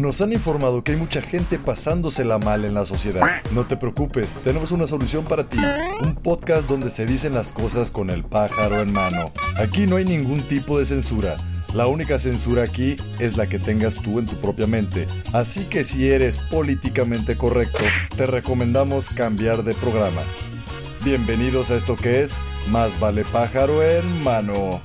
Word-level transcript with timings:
Nos 0.00 0.22
han 0.22 0.32
informado 0.32 0.82
que 0.82 0.92
hay 0.92 0.98
mucha 0.98 1.20
gente 1.20 1.58
pasándosela 1.58 2.38
mal 2.38 2.64
en 2.64 2.72
la 2.72 2.86
sociedad. 2.86 3.42
No 3.50 3.66
te 3.66 3.76
preocupes, 3.76 4.38
tenemos 4.42 4.72
una 4.72 4.86
solución 4.86 5.26
para 5.26 5.46
ti. 5.46 5.58
Un 6.00 6.14
podcast 6.14 6.66
donde 6.66 6.88
se 6.88 7.04
dicen 7.04 7.34
las 7.34 7.52
cosas 7.52 7.90
con 7.90 8.08
el 8.08 8.24
pájaro 8.24 8.80
en 8.80 8.94
mano. 8.94 9.30
Aquí 9.58 9.86
no 9.86 9.96
hay 9.96 10.06
ningún 10.06 10.40
tipo 10.40 10.78
de 10.78 10.86
censura. 10.86 11.36
La 11.74 11.86
única 11.86 12.18
censura 12.18 12.62
aquí 12.62 12.96
es 13.18 13.36
la 13.36 13.46
que 13.46 13.58
tengas 13.58 13.96
tú 13.96 14.18
en 14.18 14.24
tu 14.24 14.40
propia 14.40 14.66
mente. 14.66 15.06
Así 15.34 15.64
que 15.64 15.84
si 15.84 16.08
eres 16.08 16.38
políticamente 16.38 17.36
correcto, 17.36 17.84
te 18.16 18.24
recomendamos 18.24 19.10
cambiar 19.10 19.64
de 19.64 19.74
programa. 19.74 20.22
Bienvenidos 21.04 21.70
a 21.70 21.76
esto 21.76 21.94
que 21.94 22.22
es 22.22 22.40
Más 22.70 22.98
vale 23.00 23.26
pájaro 23.26 23.82
en 23.82 24.24
mano. 24.24 24.80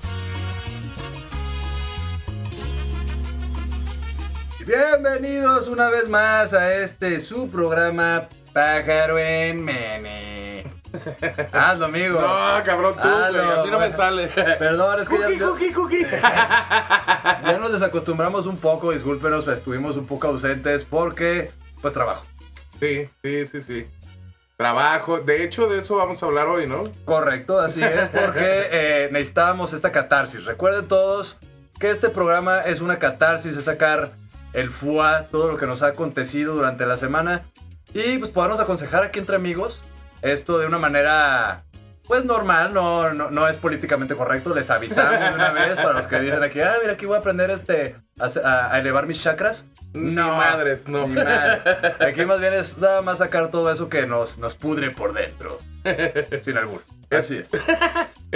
Bienvenidos 4.66 5.68
una 5.68 5.90
vez 5.90 6.10
más 6.10 6.54
a 6.54 6.74
este 6.76 7.20
su 7.20 7.50
programa 7.50 8.28
Pájaro 8.52 9.20
en 9.20 9.64
Mene. 9.64 10.66
Hazlo, 11.52 11.86
amigo. 11.86 12.20
No, 12.20 12.64
cabrón, 12.64 12.96
tú, 12.96 13.08
Hazlo, 13.08 13.44
güey, 13.46 13.60
a 13.60 13.64
mí 13.64 13.70
no 13.70 13.80
me 13.80 13.92
sale. 13.92 14.28
Perdón, 14.28 15.02
es 15.02 15.10
que 15.10 15.20
ya, 15.20 15.26
Cookie, 15.26 15.40
ya- 15.40 15.46
cookie, 15.46 15.72
cookie. 15.72 16.06
ya 16.12 17.58
nos 17.60 17.74
desacostumbramos 17.74 18.48
un 18.48 18.58
poco, 18.58 18.92
discúlpenos, 18.92 19.44
pues, 19.46 19.58
estuvimos 19.60 19.98
un 19.98 20.08
poco 20.08 20.28
ausentes 20.30 20.84
porque, 20.84 21.52
pues, 21.82 21.94
trabajo. 21.94 22.26
Sí, 22.80 23.08
sí, 23.24 23.46
sí, 23.46 23.62
sí. 23.62 23.88
Trabajo. 24.58 25.20
De 25.20 25.44
hecho, 25.44 25.68
de 25.68 25.80
eso 25.80 25.96
vamos 25.98 26.24
a 26.24 26.26
hablar 26.26 26.48
hoy, 26.48 26.66
¿no? 26.66 26.86
Correcto, 27.04 27.60
así 27.60 27.84
es, 27.84 28.10
porque 28.10 28.40
eh, 28.72 29.10
necesitábamos 29.12 29.74
esta 29.74 29.92
catarsis. 29.92 30.44
Recuerden 30.46 30.88
todos 30.88 31.38
que 31.80 31.92
este 31.92 32.10
programa 32.10 32.62
es 32.62 32.82
una 32.82 32.98
catarsis, 32.98 33.58
es 33.58 33.66
sacar 33.66 34.12
el 34.56 34.72
FUA, 34.72 35.28
todo 35.32 35.52
lo 35.52 35.58
que 35.58 35.68
nos 35.68 35.84
ha 35.84 35.88
acontecido 35.88 36.56
durante 36.56 36.86
la 36.86 36.98
semana 36.98 37.44
y 37.94 38.18
pues 38.18 38.32
podernos 38.32 38.60
aconsejar 38.60 39.04
aquí 39.04 39.20
entre 39.20 39.36
amigos 39.36 39.82
esto 40.22 40.58
de 40.58 40.66
una 40.66 40.80
manera 40.80 41.64
pues 42.08 42.24
normal, 42.24 42.72
no, 42.74 43.14
no, 43.14 43.32
no 43.32 43.48
es 43.48 43.58
políticamente 43.58 44.14
correcto, 44.16 44.54
les 44.54 44.70
avisamos 44.70 45.20
de 45.20 45.34
una 45.34 45.50
vez 45.52 45.76
para 45.76 45.94
los 45.94 46.06
que 46.06 46.20
dicen 46.20 46.44
aquí, 46.44 46.62
ah, 46.62 46.74
mira, 46.80 46.94
aquí 46.94 47.08
voy 47.08 47.16
a 47.16 47.20
aprender 47.20 47.50
este, 47.50 47.96
a, 48.20 48.70
a- 48.74 48.78
elevar 48.80 49.08
mis 49.08 49.24
chakras. 49.24 49.66
Ni 49.94 50.12
madres, 50.14 50.88
no. 50.88 51.08
Ni. 51.08 51.20
Aquí 51.20 52.26
más 52.28 52.40
bien 52.40 52.54
es 52.54 52.78
nada 52.78 53.02
más 53.02 53.18
sacar 53.20 53.50
todo 53.50 53.72
eso 53.72 53.90
que 53.90 54.06
nos, 54.06 54.38
nos 54.38 54.54
pudre 54.54 54.92
por 54.92 55.14
dentro. 55.14 55.56
Sin 56.44 56.58
albur. 56.58 56.84
Así 57.10 57.38
es. 57.38 57.50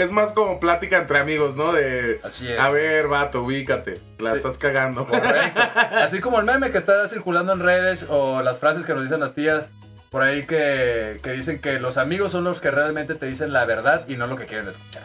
Es 0.03 0.11
más 0.11 0.31
como 0.31 0.59
plática 0.59 0.97
entre 0.97 1.19
amigos, 1.19 1.55
¿no? 1.55 1.71
De. 1.73 2.21
Así 2.23 2.47
es. 2.51 2.59
A 2.59 2.69
ver, 2.69 3.07
vato, 3.07 3.43
ubícate. 3.43 3.99
La 4.19 4.31
Sí. 4.31 4.37
estás 4.37 4.57
cagando. 4.57 5.05
Correcto. 5.05 5.61
Así 5.91 6.19
como 6.19 6.39
el 6.39 6.45
meme 6.45 6.71
que 6.71 6.77
está 6.77 7.07
circulando 7.07 7.53
en 7.53 7.59
redes 7.59 8.05
o 8.09 8.41
las 8.41 8.59
frases 8.59 8.85
que 8.85 8.93
nos 8.93 9.03
dicen 9.03 9.19
las 9.19 9.33
tías 9.35 9.69
por 10.09 10.23
ahí 10.23 10.45
que, 10.45 11.19
que 11.21 11.31
dicen 11.33 11.59
que 11.61 11.79
los 11.79 11.97
amigos 11.97 12.31
son 12.31 12.43
los 12.43 12.59
que 12.59 12.71
realmente 12.71 13.13
te 13.15 13.25
dicen 13.27 13.53
la 13.53 13.65
verdad 13.65 14.05
y 14.07 14.15
no 14.15 14.25
lo 14.27 14.35
que 14.37 14.45
quieren 14.45 14.67
escuchar. 14.67 15.03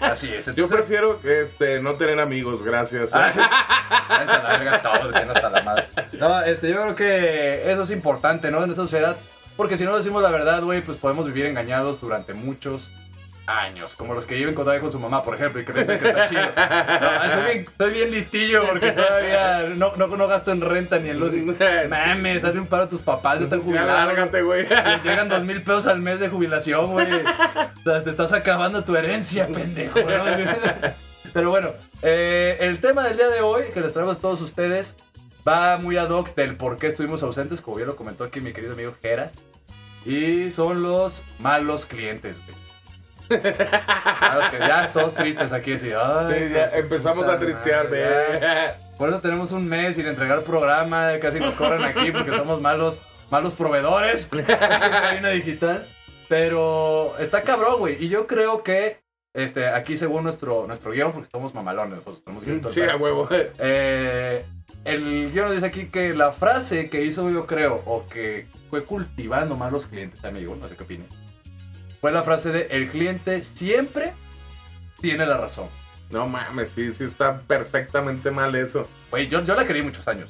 Así 0.00 0.32
es. 0.32 0.46
Yo 0.46 0.50
Entonces, 0.52 0.76
prefiero 0.78 1.20
este, 1.24 1.80
no 1.80 1.94
tener 1.94 2.18
amigos, 2.18 2.62
gracias. 2.62 3.14
Ah, 3.14 3.30
hasta 4.08 5.50
la 5.50 5.62
madre. 5.62 5.86
No, 6.18 6.40
este, 6.42 6.70
yo 6.70 6.80
creo 6.82 6.94
que 6.94 7.70
eso 7.70 7.82
es 7.82 7.90
importante, 7.90 8.50
¿no? 8.50 8.64
En 8.64 8.70
esta 8.70 8.82
sociedad. 8.82 9.16
Porque 9.56 9.76
si 9.76 9.84
no 9.84 9.96
decimos 9.96 10.22
la 10.22 10.30
verdad, 10.30 10.62
güey, 10.62 10.80
pues 10.80 10.96
podemos 10.98 11.26
vivir 11.26 11.46
engañados 11.46 12.00
durante 12.00 12.32
muchos 12.32 12.90
años. 13.46 13.94
Como 13.94 14.14
los 14.14 14.26
que 14.26 14.34
viven 14.36 14.54
con, 14.54 14.64
todavía 14.64 14.80
con 14.82 14.92
su 14.92 14.98
mamá, 14.98 15.22
por 15.22 15.34
ejemplo, 15.34 15.60
y 15.60 15.64
dicen 15.64 15.98
que 15.98 16.08
está 16.08 16.28
chido. 16.28 16.42
No, 16.56 17.30
soy, 17.30 17.44
bien, 17.52 17.66
soy 17.76 17.92
bien 17.92 18.10
listillo 18.10 18.66
porque 18.68 18.92
todavía 18.92 19.68
no, 19.76 19.96
no, 19.96 20.06
no 20.06 20.28
gasto 20.28 20.52
en 20.52 20.60
renta 20.60 20.98
ni 20.98 21.10
en 21.10 21.18
luz. 21.18 21.34
Mames, 21.90 22.44
hazle 22.44 22.60
un 22.60 22.66
paro 22.66 22.84
a 22.84 22.88
tus 22.88 23.00
papás, 23.00 23.38
ya 23.38 23.44
están 23.44 23.58
Ya 23.60 23.64
jubilados. 23.64 24.06
lárgate, 24.06 24.42
güey. 24.42 24.68
Les 24.68 25.02
llegan 25.04 25.28
dos 25.28 25.42
mil 25.44 25.60
pesos 25.62 25.86
al 25.86 26.00
mes 26.00 26.20
de 26.20 26.28
jubilación, 26.28 26.92
güey. 26.92 27.06
O 27.82 27.84
sea, 27.84 28.04
te 28.04 28.10
estás 28.10 28.32
acabando 28.32 28.84
tu 28.84 28.94
herencia, 28.94 29.48
pendejo. 29.48 29.98
¿no? 29.98 30.06
Pero 31.32 31.50
bueno, 31.50 31.70
eh, 32.02 32.56
el 32.60 32.78
tema 32.80 33.02
del 33.02 33.16
día 33.16 33.28
de 33.28 33.40
hoy 33.40 33.64
que 33.74 33.80
les 33.80 33.92
traemos 33.92 34.18
a 34.18 34.20
todos 34.20 34.40
ustedes 34.40 34.94
va 35.46 35.78
muy 35.78 35.96
ad 35.96 36.10
hoc 36.10 36.32
del 36.36 36.54
por 36.56 36.76
qué 36.76 36.86
estuvimos 36.86 37.24
ausentes, 37.24 37.60
como 37.60 37.78
bien 37.78 37.88
lo 37.88 37.96
comentó 37.96 38.22
aquí 38.22 38.38
mi 38.38 38.52
querido 38.52 38.74
amigo 38.74 38.94
Geras. 39.02 39.34
Y 40.06 40.52
son 40.52 40.82
los 40.82 41.24
malos 41.40 41.86
clientes, 41.86 42.36
güey. 42.46 42.61
Claro 43.40 44.50
que 44.50 44.58
ya 44.58 44.90
todos 44.92 45.14
tristes 45.14 45.52
aquí, 45.52 45.74
así. 45.74 45.90
ay, 45.92 46.48
Sí, 46.48 46.54
ya 46.54 46.66
empezamos 46.78 47.26
a 47.26 47.36
tristear, 47.36 47.84
madre. 47.84 48.74
Por 48.98 49.08
eso 49.08 49.20
tenemos 49.20 49.52
un 49.52 49.68
mes 49.68 49.96
sin 49.96 50.06
entregar 50.06 50.42
programa, 50.42 51.12
casi 51.20 51.40
nos 51.40 51.54
corren 51.54 51.82
aquí 51.82 52.12
porque 52.12 52.32
somos 52.34 52.60
malos, 52.60 53.02
malos 53.30 53.52
proveedores 53.54 54.30
de 54.30 54.44
cabina 54.44 55.30
digital. 55.30 55.86
Pero 56.28 57.14
está 57.18 57.42
cabrón, 57.42 57.78
güey. 57.78 58.02
Y 58.02 58.08
yo 58.08 58.26
creo 58.26 58.62
que 58.62 59.02
este, 59.34 59.66
aquí 59.68 59.96
según 59.96 60.24
nuestro, 60.24 60.66
nuestro 60.66 60.92
guion, 60.92 61.10
porque 61.12 61.28
somos 61.30 61.54
mamalones 61.54 61.96
nosotros, 61.98 62.22
tenemos 62.22 62.44
guion 62.44 62.72
Sí, 62.72 62.82
a 62.82 62.96
huevo. 62.96 63.28
Eh, 63.30 64.44
el 64.84 65.32
guion 65.32 65.46
nos 65.46 65.54
dice 65.54 65.66
aquí 65.66 65.86
que 65.86 66.14
la 66.14 66.32
frase 66.32 66.90
que 66.90 67.02
hizo 67.02 67.28
yo 67.30 67.46
creo, 67.46 67.82
o 67.86 68.06
que 68.06 68.46
fue 68.70 68.84
cultivando 68.84 69.56
más 69.56 69.72
los 69.72 69.86
clientes, 69.86 70.24
amigo, 70.24 70.56
no 70.60 70.68
sé 70.68 70.76
qué 70.76 70.84
opinas, 70.84 71.06
fue 72.02 72.10
la 72.12 72.22
frase 72.24 72.50
de 72.50 72.66
el 72.72 72.90
cliente 72.90 73.44
siempre 73.44 74.12
tiene 75.00 75.24
la 75.24 75.38
razón. 75.38 75.68
No 76.10 76.26
mames, 76.26 76.70
sí, 76.72 76.92
sí 76.92 77.04
está 77.04 77.38
perfectamente 77.38 78.30
mal 78.32 78.54
eso. 78.56 78.88
Güey, 79.10 79.28
yo, 79.28 79.42
yo 79.44 79.54
la 79.54 79.64
creí 79.64 79.82
muchos 79.82 80.06
años. 80.08 80.28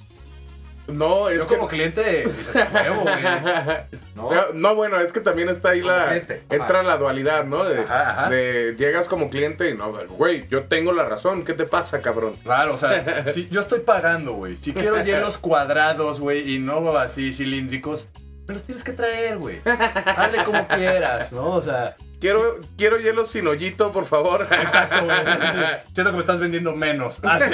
No, 0.86 1.28
es 1.28 1.38
Yo 1.38 1.48
que... 1.48 1.54
como 1.56 1.68
cliente 1.68 2.28
dices, 2.36 2.56
"A 2.56 2.68
huevo, 2.74 3.02
güey. 3.02 3.14
¿No? 4.16 4.30
No, 4.34 4.42
no, 4.52 4.74
bueno, 4.74 4.98
es 4.98 5.12
que 5.12 5.20
también 5.20 5.48
está 5.48 5.70
ahí 5.70 5.80
Como 5.80 5.92
la. 5.92 6.06
cliente. 6.08 6.42
Entra 6.50 6.82
la 6.82 6.98
dualidad, 6.98 7.44
¿no? 7.44 7.64
De, 7.64 7.80
Ajá, 7.82 8.10
ajá. 8.10 8.28
de 8.30 8.74
llegas 8.78 9.08
como 9.08 9.30
cliente 9.30 9.70
y 9.70 9.74
no, 9.74 9.92
güey, 10.10 10.46
yo 10.48 10.64
tengo 10.64 10.92
la 10.92 11.04
razón, 11.04 11.44
¿qué 11.44 11.54
te 11.54 11.64
pasa, 11.64 12.00
cabrón? 12.00 12.34
Claro, 12.42 12.74
o 12.74 12.78
sea, 12.78 13.24
si 13.32 13.46
yo 13.46 13.60
estoy 13.60 13.80
pagando, 13.80 14.32
güey. 14.34 14.56
Si 14.56 14.72
quiero 14.74 15.02
hielos 15.02 15.38
cuadrados, 15.38 16.20
güey, 16.20 16.52
y 16.54 16.58
no 16.58 16.96
así 16.98 17.32
cilíndricos, 17.32 18.08
me 18.46 18.54
los 18.54 18.62
tienes 18.62 18.82
que 18.84 18.92
traer, 18.92 19.38
güey. 19.38 19.60
Hazle 19.64 20.44
como 20.44 20.66
quieras, 20.68 21.32
¿no? 21.32 21.50
O 21.50 21.62
sea, 21.62 21.94
Quiero, 22.22 22.60
quiero 22.78 22.98
hielo 22.98 23.26
sin 23.26 23.48
hoyito, 23.48 23.90
por 23.90 24.06
favor. 24.06 24.46
exacto, 24.48 25.04
güey. 25.04 25.16
Siento 25.92 26.12
que 26.12 26.16
me 26.16 26.20
estás 26.20 26.38
vendiendo 26.38 26.72
menos. 26.72 27.18
Ah, 27.24 27.40
sí. 27.40 27.52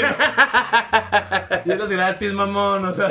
Hielos 1.64 1.88
gratis, 1.88 2.34
mamón, 2.34 2.84
o 2.84 2.92
sea. 2.92 3.08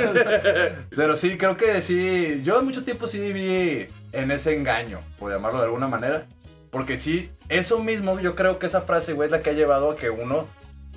Pero 0.96 1.18
sí, 1.18 1.36
creo 1.36 1.58
que 1.58 1.82
sí. 1.82 2.42
Yo 2.44 2.62
mucho 2.62 2.84
tiempo 2.84 3.08
sí 3.08 3.20
viví 3.20 3.88
en 4.12 4.30
ese 4.30 4.56
engaño, 4.56 5.00
por 5.18 5.32
llamarlo 5.32 5.58
de 5.58 5.66
alguna 5.66 5.88
manera. 5.88 6.26
Porque 6.70 6.96
sí, 6.96 7.32
eso 7.50 7.80
mismo, 7.80 8.20
yo 8.20 8.36
creo 8.36 8.60
que 8.60 8.68
esa 8.68 8.82
frase, 8.82 9.14
güey, 9.14 9.26
es 9.26 9.32
la 9.32 9.42
que 9.42 9.50
ha 9.50 9.54
llevado 9.54 9.90
a 9.90 9.96
que 9.96 10.12
uno, 10.12 10.46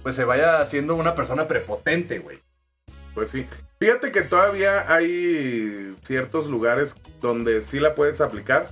pues, 0.03 0.15
se 0.15 0.25
vaya 0.25 0.61
haciendo 0.61 0.95
una 0.95 1.15
persona 1.15 1.49
prepotente, 1.49 2.19
güey. 2.19 2.39
Pues 3.15 3.31
sí. 3.31 3.47
Fíjate 3.81 4.13
que 4.13 4.21
todavía 4.21 4.85
hay 4.93 5.95
ciertos 6.05 6.47
lugares 6.49 6.95
donde 7.23 7.63
sí 7.63 7.81
la 7.81 7.95
puedes 7.95 8.21
aplicar, 8.21 8.67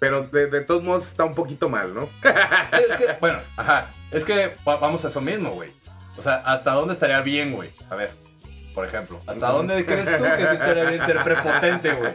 pero 0.00 0.22
de, 0.24 0.48
de 0.48 0.60
todos 0.62 0.82
modos 0.82 1.06
está 1.06 1.24
un 1.24 1.34
poquito 1.34 1.68
mal, 1.68 1.94
¿no? 1.94 2.08
Sí, 2.22 2.82
es 2.90 2.96
que, 2.96 3.06
bueno, 3.20 3.38
ajá. 3.56 3.90
Es 4.10 4.24
que 4.24 4.54
va- 4.66 4.76
vamos 4.78 5.04
a 5.04 5.08
eso 5.08 5.20
mismo, 5.20 5.50
güey. 5.50 5.70
O 6.16 6.22
sea, 6.22 6.36
¿hasta 6.44 6.72
dónde 6.72 6.92
estaría 6.94 7.20
bien, 7.20 7.52
güey? 7.52 7.70
A 7.88 7.94
ver, 7.94 8.10
por 8.74 8.84
ejemplo, 8.84 9.20
¿hasta 9.28 9.48
dónde 9.48 9.86
crees 9.86 10.06
tú 10.06 10.24
que 10.24 10.36
sí 10.48 10.52
estaría 10.54 10.84
bien 10.90 11.06
ser 11.06 11.22
prepotente, 11.22 11.92
güey? 11.92 12.14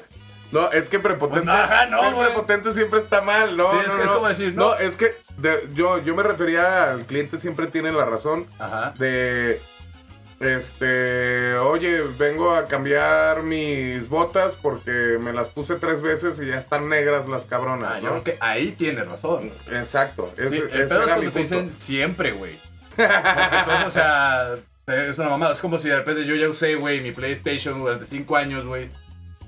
No, 0.52 0.70
es 0.72 0.90
que 0.90 1.00
prepotente. 1.00 1.46
Pues, 1.50 1.58
ajá, 1.60 1.86
no, 1.88 2.02
ser 2.04 2.16
prepotente 2.28 2.74
siempre 2.74 3.00
está 3.00 3.22
mal, 3.22 3.56
¿no? 3.56 3.72
Sí, 3.72 3.78
es 3.84 3.88
no, 3.88 3.96
que 3.96 4.00
es 4.02 4.06
no. 4.08 4.14
como 4.16 4.28
decir, 4.28 4.54
no. 4.54 4.64
no. 4.72 4.76
es 4.76 4.98
que 4.98 5.16
de- 5.38 5.70
yo, 5.74 5.98
yo 6.00 6.14
me 6.14 6.24
refería 6.24 6.92
al 6.92 7.06
cliente 7.06 7.38
siempre 7.38 7.68
tiene 7.68 7.94
la 7.94 8.04
razón 8.04 8.46
Ajá. 8.60 8.94
de. 9.00 9.62
Este, 10.46 11.56
oye, 11.56 12.02
vengo 12.18 12.52
a 12.54 12.66
cambiar 12.66 13.44
mis 13.44 14.10
botas 14.10 14.56
porque 14.62 15.18
me 15.20 15.34
las 15.34 15.50
puse 15.50 15.76
tres 15.76 16.02
veces 16.02 16.40
y 16.42 16.48
ya 16.48 16.58
están 16.58 16.90
negras 16.90 17.28
las 17.28 17.46
cabronas, 17.46 17.94
Ah, 17.96 18.00
yo 18.02 18.10
creo 18.10 18.24
que 18.24 18.38
ahí 18.40 18.72
tienes 18.72 19.08
razón. 19.08 19.52
Exacto, 19.72 20.34
ese, 20.38 20.50
Sí, 20.50 20.56
el 20.58 20.64
ese 20.64 20.70
pedo 20.70 20.84
es 20.84 20.92
era 20.92 21.04
cuando 21.06 21.22
mi 21.26 21.32
te 21.32 21.40
punto. 21.40 21.56
dicen 21.62 21.74
siempre, 21.74 22.32
güey. 22.34 22.58
O 23.86 23.90
sea, 23.90 24.56
es 24.88 25.18
una 25.18 25.30
mamada. 25.30 25.54
Es 25.54 25.60
como 25.62 25.80
si 25.80 25.90
de 25.90 25.98
repente 25.98 26.26
yo 26.26 26.36
ya 26.36 26.48
usé, 26.50 26.76
güey, 26.76 27.02
mi 27.02 27.12
PlayStation 27.12 27.80
durante 27.80 28.06
5 28.06 28.36
años, 28.38 28.66
güey. 28.66 28.90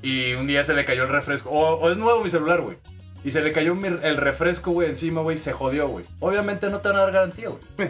Y 0.02 0.34
un 0.34 0.48
día 0.48 0.64
se 0.64 0.74
le 0.74 0.86
cayó 0.86 1.04
el 1.04 1.10
refresco. 1.10 1.50
O, 1.50 1.76
o 1.76 1.92
es 1.92 1.98
nuevo 1.98 2.24
mi 2.24 2.30
celular, 2.30 2.62
güey. 2.62 2.78
Y 3.26 3.32
se 3.32 3.42
le 3.42 3.52
cayó 3.52 3.76
el 4.04 4.18
refresco, 4.18 4.70
güey, 4.70 4.88
encima, 4.88 5.22
güey, 5.22 5.36
se 5.36 5.52
jodió, 5.52 5.88
güey. 5.88 6.06
Obviamente 6.20 6.70
no 6.70 6.78
te 6.80 6.90
van 6.90 6.98
a 7.00 7.02
dar 7.02 7.12
garantía, 7.12 7.50
güey. 7.50 7.90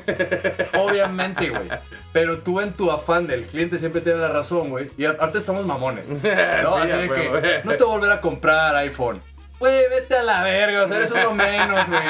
Obviamente, 0.82 1.50
güey. 1.50 1.68
Pero 2.14 2.38
tú 2.38 2.62
en 2.62 2.72
tu 2.72 2.90
afán 2.90 3.28
del 3.28 3.46
cliente 3.46 3.78
siempre 3.78 4.00
tiene 4.00 4.20
la 4.20 4.30
razón, 4.30 4.70
güey. 4.70 4.88
Y 4.98 5.04
aparte 5.04 5.40
estamos 5.40 5.66
mamones. 5.66 6.08
¿no? 6.10 6.18
Sí, 6.22 6.30
Así 6.30 6.92
de 6.92 7.10
que 7.10 7.62
no 7.66 7.74
te 7.74 7.84
voy 7.84 7.94
a 7.94 7.98
volver 7.98 8.12
a 8.14 8.22
comprar 8.22 8.78
iPhone. 8.78 9.22
Güey, 9.60 9.90
vete 9.90 10.16
a 10.16 10.24
la 10.24 10.42
verga, 10.44 10.84
o 10.84 10.88
sea, 10.88 10.98
eres 10.98 11.12
uno 11.12 11.34
menos, 11.34 11.88
güey. 11.88 12.02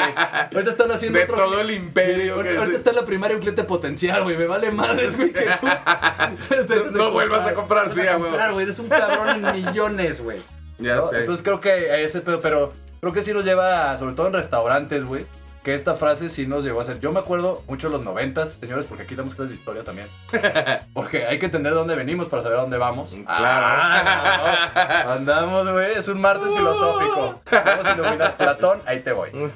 Ahorita 0.54 0.72
están 0.72 0.92
haciendo 0.92 1.18
De 1.18 1.26
otro... 1.26 1.38
todo 1.38 1.62
el 1.62 1.72
imperio. 1.72 2.44
Que- 2.44 2.58
ahorita 2.58 2.78
está 2.78 2.90
en 2.92 2.96
la 2.98 3.06
primaria 3.06 3.36
un 3.38 3.42
cliente 3.42 3.64
potencial, 3.64 4.22
güey. 4.22 4.38
Me 4.38 4.46
vale 4.46 4.70
madres, 4.70 5.18
güey, 5.18 5.32
que 5.32 5.48
tú. 5.60 5.68
No 6.98 7.10
vuelvas 7.10 7.48
a 7.48 7.56
comprar, 7.56 7.92
sí, 7.92 8.02
huevo. 8.02 8.26
comprar, 8.26 8.54
güey. 8.54 8.66
Eres 8.66 8.78
un 8.78 8.88
cabrón 8.88 9.46
en 9.46 9.66
millones, 9.66 10.22
güey. 10.22 10.40
Ya 10.78 10.98
¿no? 10.98 11.10
sé. 11.10 11.20
Entonces 11.20 11.44
creo 11.44 11.60
que 11.60 12.04
ese 12.04 12.22
pedo, 12.22 12.40
pero 12.40 12.74
creo 13.06 13.14
que 13.14 13.22
sí 13.22 13.34
nos 13.34 13.46
lleva, 13.46 13.96
sobre 14.00 14.16
todo 14.16 14.26
en 14.28 14.34
restaurantes, 14.34 15.06
güey, 15.06 15.28
que 15.64 15.76
esta 15.76 15.94
frase 15.96 16.28
sí 16.30 16.48
nos 16.48 16.64
llegó 16.64 16.82
a 16.82 16.84
ser. 16.86 17.00
Yo 17.00 17.12
me 17.12 17.20
acuerdo 17.20 17.62
mucho 17.68 17.88
de 17.88 17.94
los 17.98 18.04
noventas, 18.06 18.54
señores, 18.54 18.86
porque 18.88 19.04
aquí 19.04 19.14
damos 19.14 19.36
clases 19.36 19.50
de 19.52 19.56
historia 19.58 19.84
también. 19.84 20.08
Porque 20.94 21.26
hay 21.26 21.38
que 21.40 21.48
entender 21.48 21.74
de 21.74 21.78
dónde 21.80 21.96
venimos 21.96 22.28
para 22.28 22.42
saber 22.44 22.58
a 22.58 22.62
dónde 22.62 22.78
vamos. 22.78 23.10
Claro. 23.10 23.66
Ah, 23.68 25.04
no, 25.04 25.10
no. 25.10 25.12
Andamos, 25.14 25.72
güey, 25.72 25.92
es 25.94 26.08
un 26.08 26.20
martes 26.22 26.52
filosófico. 26.52 27.42
Vamos 27.52 27.86
a 27.86 27.92
iluminar 27.94 28.38
Platón, 28.38 28.80
ahí 28.86 29.00
te 29.02 29.12
voy. 29.12 29.30
¿no? 29.34 29.48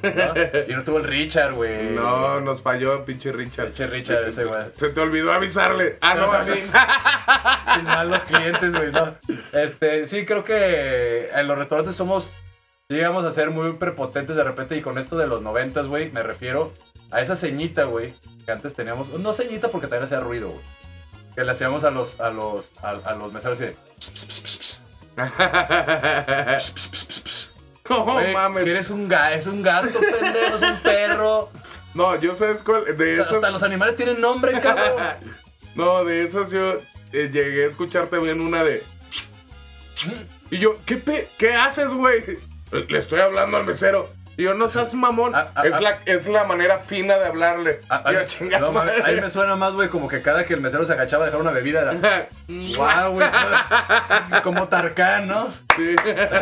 Y 0.68 0.72
no 0.74 0.80
estuvo 0.80 0.98
el 0.98 1.04
Richard, 1.06 1.54
güey. 1.54 1.92
No, 1.92 2.40
nos 2.42 2.62
falló, 2.62 3.04
pinche 3.06 3.32
Richard. 3.32 3.68
Pinche 3.68 3.88
Richard 3.88 4.24
ese, 4.28 4.44
güey. 4.46 4.62
Se 4.74 4.90
te 4.90 5.00
olvidó 5.00 5.32
avisarle. 5.34 5.98
Ah, 6.02 6.14
no, 6.16 6.22
nos 6.24 6.34
a 6.34 6.40
mí. 6.40 6.52
hace- 6.54 7.80
Es 7.80 7.84
mal 7.84 8.10
los 8.10 8.24
clientes, 8.24 8.72
güey, 8.76 8.92
no. 8.92 9.16
Este, 9.54 10.06
sí, 10.08 10.26
creo 10.26 10.44
que 10.44 11.30
en 11.34 11.48
los 11.48 11.58
restaurantes 11.58 11.96
somos, 11.96 12.34
llegamos 12.90 13.24
a 13.24 13.32
ser 13.32 13.52
muy 13.52 13.74
prepotentes 13.74 14.36
de 14.36 14.44
repente 14.44 14.76
y 14.76 14.82
con 14.82 14.98
esto 14.98 15.16
de 15.16 15.28
los 15.28 15.44
noventas, 15.44 15.86
güey, 15.86 16.12
me 16.12 16.24
refiero 16.24 16.74
a 17.12 17.22
esa 17.22 17.36
ceñita, 17.36 17.84
güey, 17.84 18.16
que 18.46 18.52
antes 18.52 18.74
teníamos, 18.74 19.10
no 19.10 19.32
ceñita 19.32 19.70
porque 19.70 19.86
también 19.86 20.06
hacía 20.06 20.20
ruido, 20.20 20.50
güey, 20.50 20.62
que 21.36 21.44
le 21.44 21.52
hacíamos 21.52 21.84
a 21.84 21.92
los, 21.92 22.20
a 22.20 22.32
los, 22.32 22.72
a, 22.82 22.90
a 22.90 23.14
los 23.14 23.32
meseros 23.32 23.62
y 23.62 23.66
de... 23.66 23.76
No 27.90 28.04
wey, 28.04 28.34
mames. 28.34 28.68
Eres 28.68 28.92
un, 28.92 29.08
ga 29.08 29.34
es 29.34 29.48
un 29.48 29.64
gato, 29.64 30.00
pendejo, 30.00 30.58
es 30.58 30.62
un 30.62 30.80
perro. 30.84 31.50
No, 31.96 32.16
yo 32.20 32.36
sabes 32.36 32.62
cuál. 32.62 32.84
Hasta 33.20 33.50
los 33.50 33.64
animales 33.64 33.96
tienen 33.96 34.22
nombre, 34.22 34.62
cabrón. 34.62 34.94
no, 35.76 36.06
de 36.06 36.22
esas 36.22 36.52
yo 36.52 36.76
eh, 37.14 37.32
llegué 37.34 37.64
a 37.64 37.68
escuchar 37.68 38.06
también 38.06 38.42
una 38.42 38.64
de. 38.64 38.84
Mm. 40.06 40.54
Y 40.54 40.60
yo, 40.60 40.76
¿qué, 40.86 40.98
pe 40.98 41.30
¿qué 41.40 41.56
haces, 41.56 41.92
güey? 41.92 42.38
Le 42.72 42.98
estoy 42.98 43.20
hablando 43.22 43.58
al 43.58 43.66
mesero. 43.66 44.10
Y 44.38 44.44
yo, 44.44 44.54
no 44.54 44.70
seas 44.70 44.94
mamón. 44.94 45.36
Ah, 45.36 45.50
ah, 45.54 45.68
es, 45.68 45.74
ah. 45.74 45.82
la, 45.82 45.98
es 46.06 46.26
la 46.26 46.46
manera 46.46 46.78
fina 46.78 47.18
de 47.18 47.26
hablarle. 47.26 47.82
Y 48.10 48.14
yo, 48.14 48.24
"Chinga 48.26 48.60
no, 48.60 48.72
madre". 48.72 48.94
ahí 49.04 49.20
me 49.20 49.30
suena 49.30 49.58
más, 49.58 49.74
güey, 49.74 49.90
como 49.90 50.08
que 50.08 50.22
cada 50.22 50.46
que 50.46 50.54
el 50.54 50.62
mesero 50.62 50.86
se 50.86 50.94
agachaba 50.94 51.24
a 51.24 51.26
dejar 51.26 51.42
una 51.42 51.52
bebida 51.52 51.82
era... 51.82 52.28
¡Guau, 52.78 53.12
güey! 53.16 53.28
Como 54.44 54.70
Tarkan, 54.70 55.28
¿no? 55.28 55.50
Sí. 55.76 55.94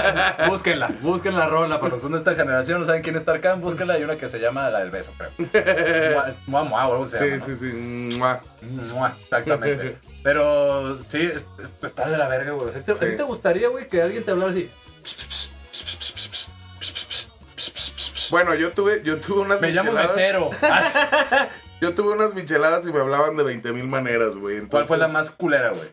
Búsquenla, 0.47 0.91
busquen 1.01 1.35
la 1.35 1.47
rola, 1.47 1.79
para 1.79 1.93
los 1.93 2.01
son 2.03 2.11
de 2.11 2.19
esta 2.19 2.35
generación, 2.35 2.81
no 2.81 2.85
saben 2.85 3.01
quién 3.01 3.15
es 3.15 3.25
Tarkan, 3.25 3.61
búsquenla, 3.61 3.95
hay 3.95 4.03
una 4.03 4.15
que 4.15 4.29
se 4.29 4.37
llama 4.39 4.69
La 4.69 4.79
del 4.81 4.91
Beso, 4.91 5.11
creo. 5.17 5.31
Mua, 6.45 6.63
mua, 6.65 6.87
o 6.87 6.91
algo 6.91 7.07
se 7.07 7.39
Sí, 7.39 7.45
sí, 7.47 7.55
sí. 7.55 7.65
Mua. 8.15 8.39
Mua, 8.93 9.15
Exactamente. 9.23 9.97
Pero 10.21 10.99
sí, 11.07 11.21
es- 11.33 11.37
es- 11.63 11.83
está 11.83 12.07
de 12.09 12.17
la 12.19 12.27
verga, 12.27 12.51
güey. 12.51 12.69
¿A 12.69 12.73
ti 12.73 12.81
te- 12.81 12.91
¿A 12.91 12.95
ti 12.95 13.05
Sí. 13.09 13.17
te 13.17 13.23
gustaría, 13.23 13.69
güey, 13.69 13.87
que 13.87 14.03
alguien 14.03 14.23
te 14.23 14.29
hablara 14.29 14.51
así? 14.51 14.69
Bueno, 18.29 18.55
yo 18.55 18.71
tuve, 18.71 19.01
yo 19.03 19.17
tuve 19.17 19.41
unas 19.41 19.61
Me 19.61 19.71
llamo 19.71 19.91
micheladas. 19.91 20.15
mesero. 20.15 20.49
Ah, 20.61 21.47
Yo 21.79 21.93
tuve 21.93 22.13
unas 22.13 22.33
micheladas 22.33 22.85
y 22.85 22.91
me 22.91 22.99
hablaban 22.99 23.37
de 23.37 23.43
20 23.43 23.71
mil 23.71 23.87
maneras, 23.87 24.35
güey. 24.35 24.61
¿Cuál 24.61 24.87
fue 24.87 24.97
la 24.97 25.07
más 25.07 25.29
culera, 25.29 25.69
güey? 25.69 25.89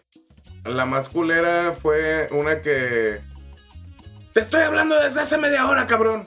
La 0.64 0.86
más 0.86 1.10
culera 1.10 1.74
fue 1.74 2.26
una 2.30 2.62
que. 2.62 3.20
Te 4.32 4.40
estoy 4.40 4.62
hablando 4.62 4.98
desde 4.98 5.20
hace 5.20 5.36
media 5.36 5.68
hora, 5.68 5.86
cabrón. 5.86 6.24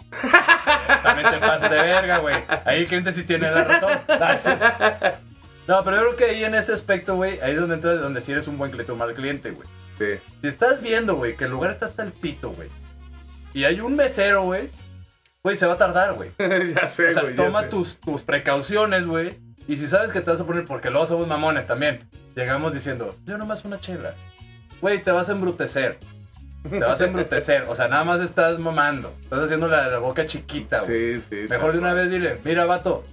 También 1.03 1.31
te 1.31 1.39
pasas 1.39 1.71
de 1.71 1.75
verga, 1.77 2.19
güey. 2.19 2.35
Ahí 2.65 2.81
el 2.81 2.87
cliente 2.87 3.11
sí 3.13 3.23
tiene 3.23 3.49
la 3.49 3.63
razón. 3.63 3.99
Ah, 4.07 4.37
sí. 4.39 4.49
No, 5.67 5.83
pero 5.83 5.97
yo 5.97 6.01
creo 6.03 6.15
que 6.15 6.23
ahí 6.35 6.43
en 6.45 6.53
ese 6.55 6.71
aspecto, 6.71 7.15
güey, 7.15 7.39
ahí 7.41 7.53
es 7.53 7.59
donde 7.59 7.75
entras, 7.75 7.99
donde 7.99 8.21
si 8.21 8.31
eres 8.31 8.47
un 8.47 8.57
buen 8.59 8.71
cliente 8.71 8.91
o 8.91 8.95
mal 8.95 9.13
cliente, 9.15 9.51
güey. 9.51 9.67
Sí. 9.97 10.21
Si 10.41 10.47
estás 10.47 10.81
viendo, 10.81 11.15
güey, 11.15 11.35
que 11.35 11.45
el 11.45 11.51
lugar 11.51 11.71
está 11.71 11.87
hasta 11.87 12.03
el 12.03 12.13
pito, 12.13 12.51
güey, 12.51 12.69
y 13.57 13.65
hay 13.65 13.81
un 13.81 13.95
mesero, 13.95 14.43
güey, 14.43 14.69
güey, 15.41 15.55
se 15.57 15.65
va 15.65 15.73
a 15.73 15.77
tardar, 15.77 16.13
güey. 16.13 16.29
ya 16.37 16.85
sé, 16.85 17.09
O 17.09 17.13
sea, 17.13 17.23
güey. 17.23 17.35
toma 17.35 17.61
sé. 17.63 17.67
tus, 17.69 17.97
tus 17.99 18.21
precauciones, 18.21 19.07
güey. 19.07 19.35
Y 19.67 19.77
si 19.77 19.87
sabes 19.87 20.11
que 20.11 20.21
te 20.21 20.29
vas 20.29 20.39
a 20.39 20.45
poner, 20.45 20.65
porque 20.65 20.91
luego 20.91 21.07
somos 21.07 21.27
mamones 21.27 21.65
también, 21.65 21.99
llegamos 22.35 22.73
diciendo, 22.73 23.15
yo 23.25 23.37
nomás 23.37 23.65
una 23.65 23.79
chela. 23.79 24.13
Güey, 24.79 25.01
te 25.01 25.09
vas 25.11 25.29
a 25.29 25.31
embrutecer. 25.31 25.97
Te 26.69 26.79
vas 26.79 27.01
a 27.01 27.05
embrutecer. 27.05 27.65
O 27.67 27.73
sea, 27.73 27.87
nada 27.87 28.03
más 28.03 28.21
estás 28.21 28.59
mamando. 28.59 29.11
Estás 29.23 29.39
haciendo 29.39 29.67
la, 29.67 29.87
la 29.87 29.97
boca 29.97 30.27
chiquita, 30.27 30.81
güey. 30.81 31.19
Sí, 31.19 31.25
sí. 31.27 31.45
Mejor 31.49 31.71
de 31.71 31.79
una 31.79 31.93
vez 31.93 32.11
dile, 32.11 32.39
mira, 32.43 32.65
vato, 32.65 33.03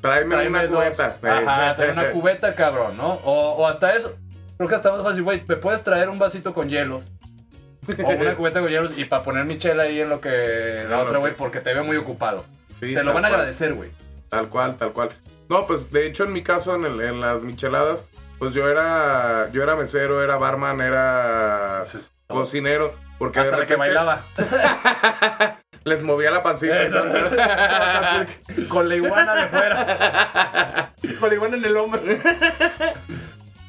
Tráeme, 0.00 0.34
tráeme 0.34 0.58
una 0.60 0.66
dos. 0.68 0.84
cubeta. 0.96 1.18
Ajá, 1.22 1.76
tráeme 1.76 1.92
una 2.00 2.10
cubeta, 2.12 2.54
cabrón, 2.54 2.96
¿no? 2.96 3.14
O, 3.24 3.52
o 3.52 3.66
hasta 3.66 3.94
eso. 3.94 4.16
Creo 4.56 4.68
que 4.68 4.74
hasta 4.76 4.90
más 4.92 5.02
fácil, 5.02 5.24
güey, 5.24 5.42
me 5.46 5.56
puedes 5.56 5.82
traer 5.84 6.08
un 6.08 6.18
vasito 6.18 6.54
con 6.54 6.68
hielos. 6.68 7.04
O 8.04 8.08
una 8.10 8.34
cubeta 8.34 8.60
con 8.60 8.68
hielos 8.68 8.92
y 8.96 9.04
para 9.04 9.22
poner 9.22 9.44
mi 9.44 9.58
chela 9.58 9.84
ahí 9.84 10.00
en 10.00 10.08
lo 10.08 10.20
que 10.20 10.84
la 10.88 10.96
No, 10.96 11.02
otra, 11.04 11.18
güey, 11.18 11.32
que- 11.32 11.38
porque 11.38 11.60
te 11.60 11.72
veo 11.74 11.84
muy 11.84 11.96
ocupado. 11.96 12.44
Sí, 12.80 12.94
te 12.94 13.02
lo 13.02 13.12
van 13.12 13.24
a 13.24 13.28
agradecer, 13.28 13.74
güey. 13.74 13.90
Tal 14.28 14.48
cual, 14.48 14.76
tal 14.76 14.92
cual. 14.92 15.10
No, 15.48 15.66
pues 15.66 15.90
de 15.90 16.06
hecho 16.06 16.24
en 16.24 16.32
mi 16.32 16.42
caso, 16.42 16.74
en, 16.74 16.84
el- 16.84 17.00
en 17.00 17.20
las 17.20 17.42
micheladas, 17.42 18.04
pues 18.38 18.52
yo 18.52 18.68
era, 18.68 19.48
yo 19.52 19.62
era 19.62 19.74
mesero, 19.76 20.22
era 20.22 20.36
barman, 20.36 20.80
era 20.80 21.84
cocinero, 22.26 22.94
porque 23.18 23.40
de 23.40 23.46
Hasta 23.46 23.58
la 23.58 23.66
que 23.66 23.76
bailaba. 23.76 24.22
les 25.84 26.02
movía 26.02 26.30
la 26.30 26.42
pancita. 26.42 26.82
Eso. 26.82 27.02
Con 28.68 28.88
la 28.88 28.96
iguana 28.96 29.34
de 29.34 29.46
fuera. 29.48 30.92
Con 31.20 31.28
la 31.30 31.34
iguana 31.34 31.56
en 31.56 31.64
el 31.64 31.76
hombro. 31.76 32.00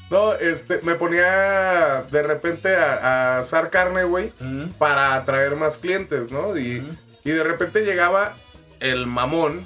No, 0.09 0.33
este, 0.33 0.79
me 0.81 0.95
ponía 0.95 2.03
de 2.09 2.23
repente 2.23 2.75
a, 2.75 2.93
a 2.95 3.39
asar 3.39 3.69
carne, 3.69 4.03
güey, 4.05 4.33
para 4.79 5.15
atraer 5.15 5.55
más 5.55 5.77
clientes, 5.77 6.31
¿no? 6.31 6.57
Y, 6.57 6.87
y 7.23 7.31
de 7.31 7.43
repente 7.43 7.85
llegaba 7.85 8.33
el 8.79 9.05
mamón 9.05 9.65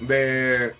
de, 0.00 0.74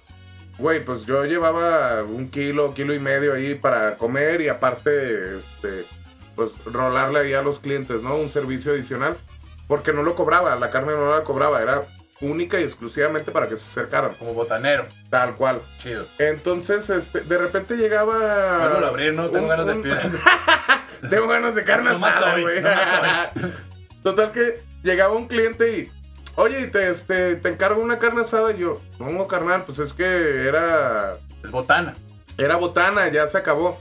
güey, 0.58 0.84
pues 0.84 1.06
yo 1.06 1.24
llevaba 1.24 2.02
un 2.02 2.28
kilo, 2.30 2.74
kilo 2.74 2.94
y 2.94 2.98
medio 2.98 3.34
ahí 3.34 3.54
para 3.54 3.94
comer 3.96 4.40
y 4.40 4.48
aparte, 4.48 5.38
este, 5.38 5.84
pues 6.34 6.50
rolarle 6.64 7.20
ahí 7.20 7.34
a 7.34 7.42
los 7.42 7.60
clientes, 7.60 8.02
¿no? 8.02 8.16
Un 8.16 8.28
servicio 8.30 8.72
adicional, 8.72 9.16
porque 9.68 9.92
no 9.92 10.02
lo 10.02 10.16
cobraba, 10.16 10.56
la 10.56 10.70
carne 10.70 10.94
no 10.94 11.16
la 11.16 11.22
cobraba, 11.22 11.62
era 11.62 11.82
única 12.20 12.58
y 12.61 12.64
exclusivamente 12.64 13.31
para 13.32 13.49
que 13.49 13.56
se 13.56 13.64
acercaran, 13.66 14.15
Como 14.15 14.32
botanero. 14.34 14.86
tal 15.10 15.34
cual. 15.36 15.60
Chido. 15.79 16.06
Entonces, 16.19 16.88
este, 16.91 17.20
de 17.20 17.38
repente 17.38 17.77
llegaba... 17.77 18.69
Vuelvo 18.69 18.86
a 18.86 18.88
abrir, 18.88 19.12
¿no? 19.15 19.29
Tengo 19.29 19.44
un- 19.44 19.50
ganas 19.50 19.67
de 19.67 19.72
un-. 19.72 19.82
Tengo 21.10 21.29
ganas 21.29 21.55
de 21.55 21.65
carne 21.65 21.91
asada, 21.91 22.38
güey. 22.38 22.60
nomás 22.62 23.29
Total 24.03 24.32
que 24.32 24.60
llegaba 24.82 25.15
un 25.15 25.27
cliente 25.29 25.79
y, 25.79 25.91
oye, 26.36 26.60
y 26.62 26.67
te, 26.69 26.91
este, 26.91 27.36
te 27.36 27.48
encargo 27.48 27.82
una 27.82 27.98
carne 27.98 28.20
asada. 28.22 28.53
Y 28.53 28.58
yo, 28.58 28.81
no, 28.98 29.27
carnal, 29.27 29.65
pues 29.65 29.79
es 29.79 29.93
que 29.93 30.46
era, 30.46 31.12
Es 31.43 31.50
botana. 31.50 31.94
era 32.38 32.56
botana, 32.56 33.08
ya 33.08 33.27
se 33.27 33.38
acabó. 33.38 33.81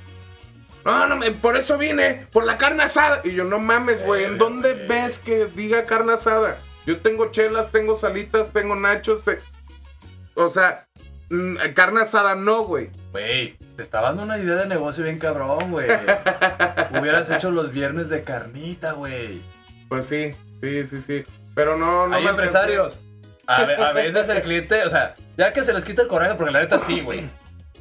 No, 0.85 1.07
no, 1.07 1.19
por 1.41 1.55
eso 1.55 1.77
vine, 1.77 2.27
por 2.31 2.43
la 2.43 2.57
carne 2.57 2.83
asada. 2.83 3.21
Y 3.23 3.31
yo, 3.33 3.45
no 3.45 3.59
mames, 3.59 4.03
güey, 4.05 4.25
¿en 4.25 4.37
dónde 4.37 4.73
ves 4.73 5.17
que 5.19 5.45
diga 5.45 5.85
carne 5.85 6.13
asada? 6.13 6.57
Yo 6.85 6.99
tengo 6.99 7.31
chelas, 7.31 7.71
tengo 7.71 7.97
salitas, 7.97 8.49
tengo 8.51 8.75
nachos, 8.75 9.23
te- 9.23 9.39
o 10.35 10.49
sea, 10.49 10.85
carne 11.75 12.01
asada 12.01 12.35
no, 12.35 12.63
güey. 12.63 12.89
Güey, 13.11 13.55
te 13.75 13.83
estaba 13.83 14.07
dando 14.09 14.23
una 14.23 14.37
idea 14.37 14.55
de 14.55 14.65
negocio 14.67 15.03
bien 15.03 15.19
cabrón, 15.19 15.71
güey. 15.71 15.87
Hubieras 16.99 17.29
hecho 17.29 17.51
los 17.51 17.71
viernes 17.71 18.09
de 18.09 18.23
carnita, 18.23 18.93
güey. 18.93 19.41
Pues 19.89 20.07
sí, 20.07 20.31
sí, 20.61 20.85
sí, 20.85 21.01
sí. 21.01 21.23
Pero 21.55 21.77
no, 21.77 22.07
no 22.07 22.15
Hay 22.15 22.23
me 22.23 22.31
empresarios. 22.31 22.99
A, 23.45 23.57
a 23.61 23.93
veces 23.93 24.27
el 24.29 24.41
cliente, 24.41 24.83
o 24.85 24.89
sea, 24.89 25.13
ya 25.37 25.51
que 25.53 25.63
se 25.63 25.73
les 25.73 25.83
quita 25.85 26.01
el 26.01 26.07
coraje, 26.07 26.35
porque 26.35 26.51
la 26.53 26.61
neta 26.61 26.79
sí, 26.79 27.01
güey. 27.01 27.29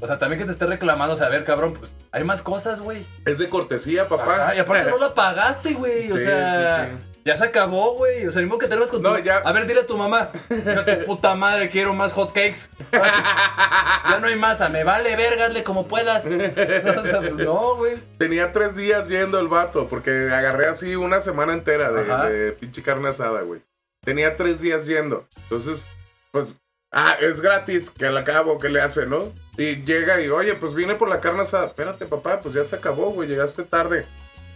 O 0.00 0.06
sea, 0.06 0.18
también 0.18 0.40
que 0.40 0.44
te 0.44 0.50
esté 0.52 0.66
reclamando, 0.66 1.14
o 1.14 1.16
sea, 1.16 1.28
a 1.28 1.30
ver, 1.30 1.44
cabrón, 1.44 1.74
pues 1.74 1.94
hay 2.10 2.24
más 2.24 2.42
cosas, 2.42 2.80
güey. 2.80 3.06
Es 3.24 3.38
de 3.38 3.48
cortesía, 3.48 4.08
papá. 4.08 4.34
Ajá, 4.44 4.56
y 4.56 4.58
aparte 4.58 4.90
no 4.90 4.98
la 4.98 5.14
pagaste, 5.14 5.74
güey. 5.74 6.10
O 6.10 6.18
Sí, 6.18 6.24
sea, 6.24 6.90
sí, 6.98 7.04
ya 7.24 7.36
se 7.36 7.44
acabó, 7.44 7.94
güey. 7.94 8.26
O 8.26 8.32
sea, 8.32 8.42
ni 8.42 8.48
modo 8.48 8.58
que 8.58 8.66
te 8.68 8.76
con 8.76 9.02
No, 9.02 9.14
tu... 9.16 9.22
ya. 9.22 9.38
A 9.38 9.52
ver, 9.52 9.66
dile 9.66 9.80
a 9.80 9.86
tu 9.86 9.96
mamá. 9.96 10.30
"Hija 10.50 10.82
de 10.82 10.96
tu 10.96 11.06
puta 11.06 11.34
madre, 11.34 11.70
quiero 11.70 11.94
más 11.94 12.12
hot 12.12 12.32
cakes. 12.32 12.68
ya 12.92 14.18
no 14.20 14.26
hay 14.26 14.36
masa, 14.36 14.68
me 14.68 14.84
vale 14.84 15.14
verga, 15.16 15.46
hazle 15.46 15.62
como 15.64 15.86
puedas. 15.86 16.24
O 16.26 17.04
sea, 17.06 17.20
pues, 17.20 17.34
no, 17.34 17.76
güey. 17.76 17.96
Tenía 18.18 18.52
tres 18.52 18.76
días 18.76 19.08
yendo 19.08 19.38
el 19.38 19.48
vato, 19.48 19.88
porque 19.88 20.10
agarré 20.32 20.66
así 20.68 20.96
una 20.96 21.20
semana 21.20 21.52
entera 21.52 21.90
de 21.92 22.52
pinche 22.52 22.82
carne 22.82 23.08
asada, 23.08 23.42
güey. 23.42 23.62
Tenía 24.04 24.36
tres 24.36 24.60
días 24.60 24.86
yendo. 24.86 25.26
Entonces, 25.44 25.84
pues, 26.32 26.56
ah, 26.92 27.16
es 27.20 27.40
gratis, 27.40 27.90
que 27.90 28.06
al 28.06 28.16
acabo, 28.16 28.58
que 28.58 28.68
le 28.68 28.80
hace, 28.80 29.06
no? 29.06 29.32
Y 29.56 29.82
llega 29.82 30.20
y, 30.20 30.28
oye, 30.28 30.54
pues 30.54 30.74
vine 30.74 30.94
por 30.96 31.08
la 31.08 31.20
carne 31.20 31.42
asada. 31.42 31.66
Espérate, 31.66 32.06
papá, 32.06 32.40
pues 32.40 32.54
ya 32.54 32.64
se 32.64 32.76
acabó, 32.76 33.10
güey, 33.10 33.28
llegaste 33.28 33.62
tarde. 33.62 34.06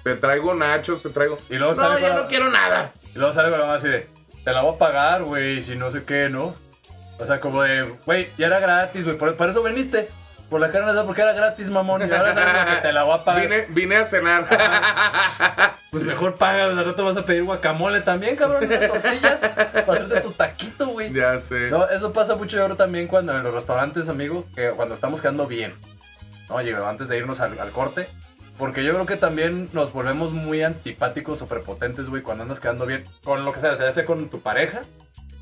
Te 0.07 0.15
traigo 0.15 0.55
nachos, 0.55 1.03
te 1.03 1.11
traigo. 1.11 1.37
Y 1.51 1.57
luego 1.57 1.75
no, 1.75 1.99
yo 1.99 2.09
la- 2.09 2.15
no 2.15 2.29
quiero 2.29 2.49
nada. 2.49 2.93
Y 3.13 3.19
luego 3.19 3.33
sale 3.35 3.51
con 3.51 3.59
la 3.59 3.67
mamá 3.67 3.79
así 3.79 3.89
de, 3.89 4.09
te 4.45 4.53
la 4.53 4.63
voy 4.63 4.75
a 4.77 4.79
pagar, 4.79 5.25
güey, 5.25 5.61
si 5.63 5.75
no 5.75 5.91
sé 5.91 6.05
qué, 6.05 6.29
¿no? 6.29 6.55
O 7.19 7.27
sea, 7.27 7.41
como 7.41 7.63
de, 7.63 7.83
güey, 8.05 8.31
ya 8.39 8.47
era 8.47 8.61
gratis, 8.61 9.05
güey, 9.05 9.19
por, 9.19 9.35
por 9.35 9.49
eso 9.51 9.63
viniste. 9.65 10.09
Por 10.49 10.61
la 10.61 10.69
carne 10.71 10.93
porque 11.05 11.23
era 11.23 11.33
gratis, 11.33 11.69
mamón. 11.71 12.03
Y 12.09 12.13
ahora 12.15 12.33
sabes 12.33 12.77
que 12.77 12.83
te 12.83 12.93
la 12.93 13.03
voy 13.03 13.19
a 13.19 13.25
pagar. 13.25 13.43
Vine, 13.43 13.67
vine 13.71 13.97
a 13.97 14.05
cenar. 14.05 14.47
Pues 15.91 16.05
mejor 16.05 16.37
paga, 16.37 16.67
al 16.67 16.85
rato 16.85 17.05
vas 17.05 17.17
a 17.17 17.25
pedir 17.27 17.43
guacamole 17.43 18.01
también, 18.03 18.37
cabrón, 18.37 18.65
unas 18.65 18.89
tortillas. 18.89 19.41
Para 19.41 20.05
hacerte 20.05 20.21
tu 20.21 20.31
taquito, 20.31 20.87
güey. 20.87 21.13
ya 21.13 21.41
sé. 21.41 21.69
No, 21.71 21.89
eso 21.89 22.13
pasa 22.13 22.37
mucho 22.37 22.57
yo 22.59 22.77
también 22.77 23.09
cuando 23.09 23.37
en 23.37 23.43
los 23.43 23.55
restaurantes, 23.55 24.09
amigo, 24.09 24.45
que 24.55 24.71
cuando 24.71 24.95
estamos 24.95 25.21
quedando 25.21 25.47
bien. 25.49 25.75
No, 26.49 26.61
llegó 26.63 26.87
antes 26.87 27.09
de 27.09 27.19
irnos 27.19 27.41
al, 27.41 27.59
al 27.59 27.71
corte. 27.73 28.07
Porque 28.59 28.85
yo 28.85 28.95
creo 28.95 29.07
que 29.07 29.17
también 29.17 29.69
nos 29.73 29.93
volvemos 29.93 30.33
muy 30.33 30.63
antipáticos 30.63 31.43
o 31.43 31.47
prepotentes, 31.47 32.09
güey, 32.09 32.23
cuando 32.23 32.43
andas 32.43 32.61
quedando 32.61 32.87
bien. 32.87 33.05
Con 33.25 33.45
lo 33.45 33.53
que 33.53 33.61
sea, 33.61 33.73
o 33.73 33.77
sea, 33.77 33.87
ya 33.87 33.93
sea 33.93 34.05
con 34.05 34.29
tu 34.29 34.41
pareja. 34.41 34.83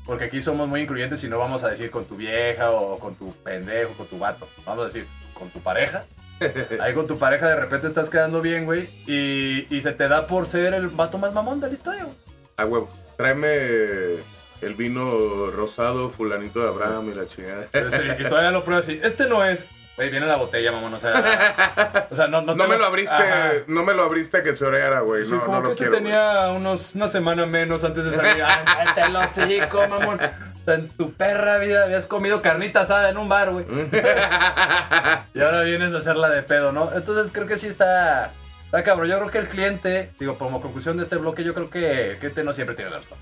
Porque 0.05 0.25
aquí 0.25 0.41
somos 0.41 0.67
muy 0.67 0.81
incluyentes 0.81 1.23
y 1.23 1.29
no 1.29 1.39
vamos 1.39 1.63
a 1.63 1.69
decir 1.69 1.89
con 1.89 2.05
tu 2.05 2.15
vieja 2.15 2.71
o 2.71 2.97
con 2.97 3.15
tu 3.15 3.31
pendejo, 3.31 3.93
con 3.93 4.07
tu 4.07 4.19
vato. 4.19 4.47
Vamos 4.65 4.83
a 4.83 4.85
decir 4.87 5.07
con 5.33 5.49
tu 5.49 5.59
pareja. 5.59 6.05
Ahí 6.79 6.93
con 6.93 7.07
tu 7.07 7.17
pareja 7.17 7.47
de 7.47 7.55
repente 7.55 7.87
estás 7.87 8.09
quedando 8.09 8.41
bien, 8.41 8.65
güey. 8.65 8.89
Y, 9.07 9.65
y 9.75 9.81
se 9.81 9.93
te 9.93 10.07
da 10.07 10.27
por 10.27 10.47
ser 10.47 10.73
el 10.73 10.89
vato 10.89 11.17
más 11.17 11.33
mamón 11.33 11.59
de 11.59 11.67
la 11.69 11.73
historia, 11.73 12.03
güey. 12.03 12.15
A 12.57 12.65
huevo. 12.65 12.89
Tráeme 13.17 14.17
el 14.61 14.73
vino 14.75 15.51
rosado, 15.51 16.09
fulanito 16.09 16.61
de 16.61 16.67
Abraham 16.67 17.09
y 17.11 17.15
la 17.15 17.27
chingada. 17.27 17.67
Sí, 17.71 18.07
y 18.19 18.23
todavía 18.23 18.51
lo 18.51 18.63
pruebas 18.63 18.85
así. 18.85 18.99
Este 19.01 19.27
no 19.27 19.43
es. 19.43 19.65
Güey, 19.97 20.09
viene 20.09 20.25
la 20.25 20.35
botella, 20.35 20.71
mamón. 20.73 20.93
O 20.93 20.99
sea, 20.99 22.07
o 22.11 22.15
sea 22.15 22.27
no, 22.27 22.41
no, 22.41 22.53
No 22.55 22.63
te 22.65 22.69
me 22.69 22.77
lo 22.77 22.85
abriste, 22.85 23.15
Ajá. 23.15 23.51
no 23.67 23.83
me 23.83 23.93
lo 23.93 24.03
abriste 24.03 24.43
que 24.43 24.55
se 24.55 24.65
oreara, 24.65 24.99
güey. 25.01 25.23
Sí, 25.23 25.31
No, 25.33 25.45
como 25.45 25.57
no 25.57 25.63
que 25.63 25.69
lo 25.69 25.75
quiero. 25.75 25.93
tenía 25.93 26.49
unos, 26.49 26.95
una 26.95 27.07
semana 27.07 27.45
menos 27.45 27.83
antes 27.83 28.03
de 28.03 28.13
salir. 28.13 28.43
¡Ay, 28.43 28.65
cállate 28.65 29.01
el 29.01 29.15
hocico, 29.15 29.87
mamón! 29.87 30.19
O 30.19 30.65
sea, 30.65 30.73
en 30.75 30.89
tu 30.89 31.13
perra 31.13 31.59
vida 31.59 31.83
habías 31.83 32.05
comido 32.07 32.41
carnita 32.41 32.81
asada 32.81 33.09
en 33.09 33.17
un 33.17 33.29
bar, 33.29 33.51
güey. 33.51 33.65
Y 35.33 35.41
ahora 35.41 35.61
vienes 35.61 35.93
a 35.93 35.97
hacerla 35.99 36.29
de 36.29 36.43
pedo, 36.43 36.71
¿no? 36.71 36.91
Entonces 36.93 37.31
creo 37.33 37.47
que 37.47 37.57
sí 37.57 37.67
está... 37.67 38.31
Está 38.65 38.83
cabrón. 38.83 39.07
Yo 39.07 39.17
creo 39.19 39.29
que 39.31 39.37
el 39.37 39.47
cliente, 39.47 40.11
digo, 40.19 40.37
como 40.37 40.61
conclusión 40.61 40.97
de 40.97 41.03
este 41.03 41.17
bloque, 41.17 41.43
yo 41.43 41.53
creo 41.53 41.69
que 41.69 42.11
el 42.11 42.17
cliente 42.17 42.43
no 42.43 42.51
siempre 42.51 42.75
tiene 42.75 42.91
la 42.91 42.97
razón. 42.97 43.17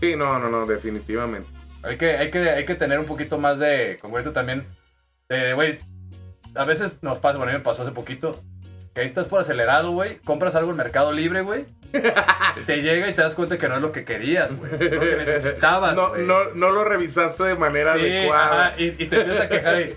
Sí, 0.00 0.16
no, 0.16 0.38
no, 0.38 0.48
no, 0.48 0.66
definitivamente. 0.66 1.48
Hay 1.82 1.96
que, 1.98 2.16
hay 2.16 2.30
que, 2.30 2.50
hay 2.50 2.64
que 2.64 2.74
tener 2.74 2.98
un 2.98 3.04
poquito 3.06 3.38
más 3.38 3.58
de 3.58 3.98
congruencia 4.00 4.32
también. 4.32 4.66
De, 5.28 5.52
güey, 5.52 5.78
a 6.58 6.64
veces 6.64 6.98
nos 7.02 7.18
pasa, 7.18 7.38
bueno, 7.38 7.50
a 7.50 7.54
mí 7.54 7.58
me 7.58 7.64
pasó 7.64 7.82
hace 7.82 7.92
poquito, 7.92 8.38
que 8.94 9.00
ahí 9.02 9.06
estás 9.06 9.26
por 9.28 9.40
acelerado, 9.40 9.92
güey, 9.92 10.18
compras 10.24 10.54
algo 10.54 10.70
en 10.72 10.76
Mercado 10.76 11.12
Libre, 11.12 11.42
güey, 11.42 11.66
te 12.66 12.82
llega 12.82 13.08
y 13.08 13.12
te 13.14 13.22
das 13.22 13.34
cuenta 13.34 13.58
que 13.58 13.68
no 13.68 13.76
es 13.76 13.80
lo 13.82 13.92
que 13.92 14.04
querías, 14.04 14.54
güey, 14.56 14.72
lo 14.72 15.00
que 15.00 15.16
necesitabas, 15.26 15.94
No, 15.94 16.10
güey. 16.10 16.26
no, 16.26 16.36
no 16.54 16.70
lo 16.70 16.84
revisaste 16.84 17.44
de 17.44 17.54
manera 17.54 17.94
Sí, 17.94 18.00
adecuada. 18.00 18.66
ajá, 18.68 18.74
y, 18.80 18.84
y 18.88 19.06
te 19.06 19.20
empiezas 19.20 19.40
a 19.40 19.48
quejar 19.48 19.80
y, 19.80 19.94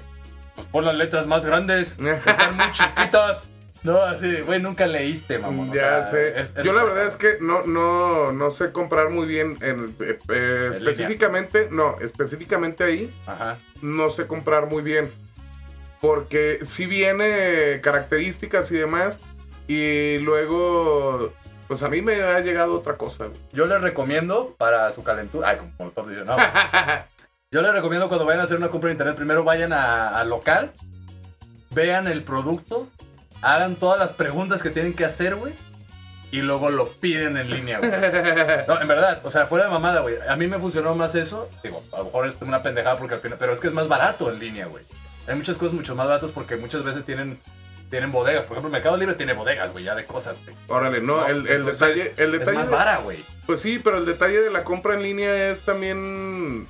pues, 0.55 0.67
pon 0.71 0.85
las 0.85 0.95
letras 0.95 1.25
más 1.27 1.43
grandes, 1.45 1.97
están 1.99 2.55
muy 2.57 2.71
chiquitas. 2.71 3.49
No, 3.83 3.99
así, 4.03 4.41
güey, 4.41 4.61
nunca 4.61 4.85
leíste, 4.85 5.39
mamón. 5.39 5.71
o 5.71 5.73
ya 5.73 6.03
sea, 6.03 6.05
sé. 6.05 6.39
es- 6.39 6.53
es- 6.55 6.63
Yo 6.63 6.71
la 6.71 6.83
verdad 6.83 7.07
es 7.07 7.15
que 7.15 7.37
no, 7.41 7.63
no, 7.63 8.31
no 8.31 8.51
sé 8.51 8.71
comprar 8.71 9.09
muy 9.09 9.25
bien 9.27 9.57
en, 9.61 9.95
eh, 9.99 10.19
eh, 10.29 10.65
En 10.67 10.73
específicamente, 10.73 11.67
no, 11.71 11.95
específicamente 11.99 12.83
ahí 12.83 13.11
Ajá. 13.25 13.57
no 13.81 14.11
sé 14.11 14.27
comprar 14.27 14.67
muy 14.67 14.83
bien. 14.83 15.09
Porque 16.01 16.59
si 16.65 16.87
viene 16.87 17.79
características 17.81 18.71
y 18.71 18.75
demás, 18.75 19.19
y 19.67 20.17
luego, 20.19 21.31
pues 21.67 21.83
a 21.83 21.89
mí 21.89 22.01
me 22.01 22.21
ha 22.21 22.39
llegado 22.41 22.79
otra 22.79 22.97
cosa. 22.97 23.27
güey. 23.27 23.37
Yo 23.53 23.67
les 23.67 23.79
recomiendo 23.81 24.55
para 24.57 24.91
su 24.91 25.03
calentura. 25.03 25.49
Ay, 25.49 25.57
como 25.77 25.91
todo 25.91 26.07
dice, 26.09 26.25
no. 26.25 26.35
Yo 27.51 27.61
les 27.61 27.71
recomiendo 27.73 28.07
cuando 28.07 28.25
vayan 28.25 28.41
a 28.41 28.43
hacer 28.45 28.57
una 28.57 28.69
compra 28.69 28.87
de 28.87 28.93
internet, 28.93 29.15
primero 29.15 29.43
vayan 29.43 29.73
a, 29.73 30.17
a 30.19 30.23
local, 30.23 30.71
vean 31.71 32.07
el 32.07 32.23
producto, 32.23 32.87
hagan 33.41 33.75
todas 33.75 33.99
las 33.99 34.13
preguntas 34.13 34.61
que 34.61 34.69
tienen 34.69 34.93
que 34.93 35.03
hacer, 35.03 35.35
güey, 35.35 35.53
y 36.31 36.37
luego 36.41 36.69
lo 36.69 36.87
piden 36.87 37.35
en 37.35 37.49
línea, 37.49 37.79
güey. 37.79 37.91
No, 38.69 38.81
en 38.81 38.87
verdad, 38.87 39.19
o 39.25 39.29
sea, 39.29 39.47
fuera 39.47 39.65
de 39.65 39.71
mamada, 39.71 39.99
güey. 39.99 40.15
A 40.29 40.37
mí 40.37 40.47
me 40.47 40.59
funcionó 40.59 40.95
más 40.95 41.13
eso. 41.15 41.49
Digo, 41.61 41.83
a 41.91 41.97
lo 41.97 42.05
mejor 42.05 42.27
es 42.27 42.35
una 42.41 42.63
pendejada 42.63 42.95
porque 42.97 43.15
al 43.15 43.19
final, 43.19 43.37
pero 43.37 43.51
es 43.51 43.59
que 43.59 43.67
es 43.67 43.73
más 43.73 43.89
barato 43.89 44.31
en 44.31 44.39
línea, 44.39 44.67
güey. 44.67 44.85
Hay 45.31 45.37
muchas 45.37 45.57
cosas 45.57 45.73
mucho 45.73 45.95
más 45.95 46.07
baratas 46.07 46.31
porque 46.31 46.57
muchas 46.57 46.83
veces 46.83 47.03
tienen, 47.05 47.39
tienen 47.89 48.11
bodegas. 48.11 48.43
Por 48.43 48.53
ejemplo, 48.57 48.69
Mercado 48.71 48.97
Libre 48.97 49.15
tiene 49.15 49.33
bodegas, 49.33 49.71
güey, 49.71 49.83
ya 49.85 49.95
de 49.95 50.05
cosas, 50.05 50.37
güey. 50.43 50.55
Órale, 50.67 51.01
no, 51.01 51.17
No, 51.21 51.27
el, 51.27 51.47
el 51.47 51.61
entonces, 51.61 51.79
detalle, 51.95 52.13
el 52.17 52.33
Es 52.33 52.39
detalle 52.39 52.57
más 52.57 52.69
de- 52.69 52.75
vara, 52.75 52.97
güey. 52.97 53.23
Pues 53.45 53.61
sí, 53.61 53.79
pero 53.79 53.97
el 53.97 54.05
detalle 54.05 54.41
de 54.41 54.49
la 54.51 54.63
compra 54.63 54.93
en 54.93 55.03
línea 55.03 55.49
es 55.49 55.61
también 55.61 56.67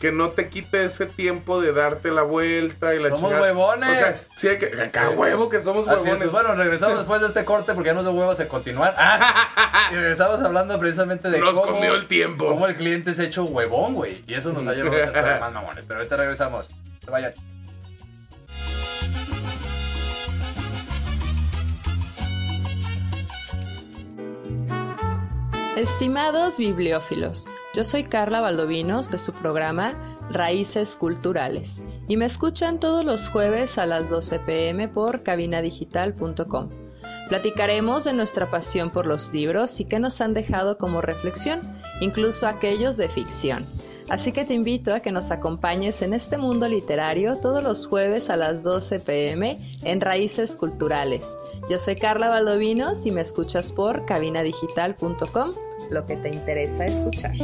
que 0.00 0.10
no 0.10 0.30
te 0.30 0.48
quite 0.48 0.84
ese 0.84 1.06
tiempo 1.06 1.60
de 1.62 1.72
darte 1.72 2.10
la 2.10 2.22
vuelta 2.22 2.94
y 2.94 2.98
la 2.98 3.08
Somos 3.10 3.22
chingada. 3.30 3.42
huevones. 3.42 3.90
O 3.90 3.94
sea, 3.94 4.14
sí 4.36 4.48
hay 4.48 4.58
que. 4.58 4.66
Acá 4.82 5.10
huevo 5.10 5.48
que 5.48 5.60
somos 5.60 5.86
Así 5.88 5.96
es, 5.98 6.02
huevones. 6.04 6.28
pues 6.30 6.32
bueno, 6.44 6.54
regresamos 6.56 6.98
después 6.98 7.20
de 7.20 7.28
este 7.28 7.44
corte 7.44 7.72
porque 7.74 7.88
ya 7.88 7.94
nos 7.94 8.04
de 8.04 8.10
huevos 8.10 8.38
a 8.40 8.48
continuar. 8.48 8.94
Ah, 8.98 9.88
y 9.92 9.94
regresamos 9.94 10.42
hablando 10.42 10.78
precisamente 10.78 11.30
de 11.30 11.38
Nos 11.38 11.54
cómo, 11.54 11.72
comió 11.74 11.94
el 11.94 12.06
tiempo. 12.06 12.48
cómo 12.48 12.66
el 12.66 12.74
cliente 12.74 13.14
se 13.14 13.22
ha 13.22 13.24
hecho 13.26 13.44
huevón, 13.44 13.94
güey. 13.94 14.22
Y 14.26 14.34
eso 14.34 14.52
nos 14.52 14.66
ha 14.66 14.74
llevado 14.74 14.96
a 15.02 15.12
ser 15.12 15.40
más 15.40 15.52
mamones. 15.52 15.84
Pero 15.86 16.00
ahorita 16.00 16.16
regresamos. 16.16 16.68
Se 17.02 17.10
vayan. 17.10 17.32
Estimados 25.76 26.56
bibliófilos, 26.56 27.48
yo 27.74 27.82
soy 27.82 28.04
Carla 28.04 28.40
Valdovinos 28.40 29.10
de 29.10 29.18
su 29.18 29.32
programa 29.32 29.98
Raíces 30.30 30.94
Culturales 30.94 31.82
y 32.06 32.16
me 32.16 32.26
escuchan 32.26 32.78
todos 32.78 33.04
los 33.04 33.28
jueves 33.28 33.76
a 33.76 33.84
las 33.84 34.08
12 34.08 34.38
pm 34.38 34.86
por 34.86 35.24
cabinadigital.com. 35.24 36.70
Platicaremos 37.28 38.04
de 38.04 38.12
nuestra 38.12 38.48
pasión 38.50 38.90
por 38.90 39.06
los 39.06 39.32
libros 39.32 39.80
y 39.80 39.86
qué 39.86 39.98
nos 39.98 40.20
han 40.20 40.32
dejado 40.32 40.78
como 40.78 41.00
reflexión, 41.00 41.60
incluso 42.00 42.46
aquellos 42.46 42.96
de 42.96 43.08
ficción. 43.08 43.66
Así 44.08 44.32
que 44.32 44.44
te 44.44 44.52
invito 44.52 44.92
a 44.94 45.00
que 45.00 45.12
nos 45.12 45.30
acompañes 45.30 46.02
en 46.02 46.12
este 46.12 46.36
mundo 46.36 46.68
literario 46.68 47.38
todos 47.38 47.62
los 47.62 47.86
jueves 47.86 48.28
a 48.28 48.36
las 48.36 48.62
12 48.62 49.00
pm 49.00 49.58
en 49.82 50.00
Raíces 50.00 50.56
Culturales. 50.56 51.38
Yo 51.70 51.78
soy 51.78 51.96
Carla 51.96 52.28
Valdovinos 52.28 53.06
y 53.06 53.12
me 53.12 53.22
escuchas 53.22 53.72
por 53.72 54.04
cabinadigital.com, 54.04 55.52
lo 55.90 56.06
que 56.06 56.16
te 56.16 56.28
interesa 56.28 56.84
escuchar. 56.84 57.34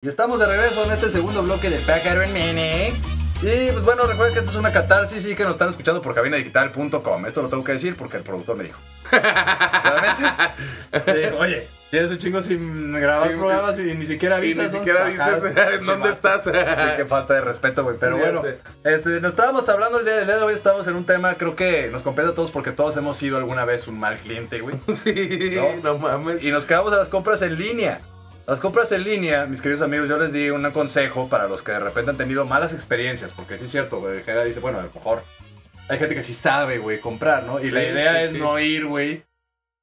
Y 0.00 0.06
estamos 0.08 0.38
de 0.38 0.46
regreso 0.46 0.84
en 0.84 0.92
este 0.92 1.10
segundo 1.10 1.42
bloque 1.42 1.70
de 1.70 1.78
en 1.78 2.32
Mene. 2.32 3.17
Y 3.40 3.70
pues 3.70 3.84
bueno, 3.84 4.02
recuerden 4.04 4.34
que 4.34 4.40
esto 4.40 4.50
es 4.50 4.56
una 4.56 4.72
catarsis 4.72 5.24
y 5.24 5.36
que 5.36 5.44
nos 5.44 5.52
están 5.52 5.68
escuchando 5.68 6.02
por 6.02 6.12
cabinadigital.com. 6.14 7.26
Esto 7.26 7.42
lo 7.42 7.48
tengo 7.48 7.62
que 7.62 7.72
decir 7.72 7.94
porque 7.96 8.16
el 8.16 8.24
productor 8.24 8.56
me 8.56 8.64
dijo. 8.64 8.78
Claramente. 9.10 10.24
Oye, 11.38 11.68
tienes 11.90 12.10
un 12.10 12.18
chingo 12.18 12.42
sin 12.42 12.92
grabar 13.00 13.28
Sí, 13.30 13.36
programas 13.36 13.78
y 13.78 13.82
ni 13.94 14.06
siquiera 14.06 14.36
y 14.36 14.38
avisas. 14.38 14.72
ni 14.72 14.78
siquiera 14.80 15.06
dices 15.06 15.44
en 15.78 15.84
dónde 15.84 16.08
estás. 16.10 16.42
Sí, 16.44 16.50
qué 16.96 17.06
falta 17.06 17.34
de 17.34 17.40
respeto, 17.42 17.84
güey. 17.84 17.96
Pero 18.00 18.18
bueno, 18.18 18.42
este, 18.82 19.20
nos 19.20 19.30
estábamos 19.34 19.68
hablando 19.68 20.00
el 20.00 20.04
día, 20.04 20.18
el 20.18 20.26
día 20.26 20.36
de 20.36 20.42
hoy, 20.42 20.54
estamos 20.54 20.88
en 20.88 20.96
un 20.96 21.04
tema, 21.06 21.34
creo 21.34 21.54
que 21.54 21.88
nos 21.92 22.02
compete 22.02 22.30
a 22.30 22.34
todos 22.34 22.50
porque 22.50 22.72
todos 22.72 22.96
hemos 22.96 23.16
sido 23.16 23.36
alguna 23.38 23.64
vez 23.64 23.86
un 23.86 24.00
mal 24.00 24.18
cliente, 24.18 24.58
güey. 24.60 24.74
Sí, 25.04 25.52
No. 25.54 25.76
no, 25.94 25.98
mames. 25.98 26.42
Y 26.42 26.50
nos 26.50 26.64
quedamos 26.64 26.92
a 26.92 26.96
las 26.96 27.08
compras 27.08 27.40
en 27.42 27.56
línea. 27.56 27.98
Las 28.48 28.60
compras 28.60 28.90
en 28.92 29.04
línea, 29.04 29.44
mis 29.44 29.60
queridos 29.60 29.82
amigos, 29.82 30.08
yo 30.08 30.16
les 30.16 30.32
di 30.32 30.48
un 30.48 30.70
consejo 30.70 31.28
para 31.28 31.48
los 31.48 31.60
que 31.62 31.72
de 31.72 31.80
repente 31.80 32.12
han 32.12 32.16
tenido 32.16 32.46
malas 32.46 32.72
experiencias, 32.72 33.30
porque 33.30 33.58
sí 33.58 33.66
es 33.66 33.70
cierto, 33.70 34.00
güey, 34.00 34.22
Jera 34.22 34.42
dice, 34.42 34.58
bueno, 34.58 34.78
a 34.78 34.84
lo 34.84 34.90
mejor 34.90 35.22
hay 35.86 35.98
gente 35.98 36.14
que 36.14 36.22
sí 36.22 36.32
sabe, 36.32 36.78
güey, 36.78 36.98
comprar, 36.98 37.42
¿no? 37.42 37.60
Y 37.60 37.64
Sí, 37.64 37.70
la 37.72 37.84
idea 37.84 38.14
sí, 38.20 38.24
es 38.24 38.30
sí. 38.32 38.38
no 38.38 38.58
ir, 38.58 38.86
güey. 38.86 39.22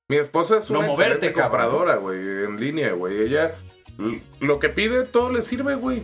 Mi 0.07 0.17
esposa 0.17 0.57
es 0.57 0.71
No 0.71 0.79
una 0.79 0.87
moverte, 0.87 1.31
compradora, 1.31 1.97
güey, 1.97 2.17
en 2.17 2.59
línea, 2.59 2.93
güey. 2.93 3.21
Ella, 3.21 3.53
lo 4.39 4.59
que 4.59 4.69
pide, 4.69 5.05
todo 5.05 5.29
le 5.29 5.43
sirve, 5.43 5.75
güey. 5.75 6.01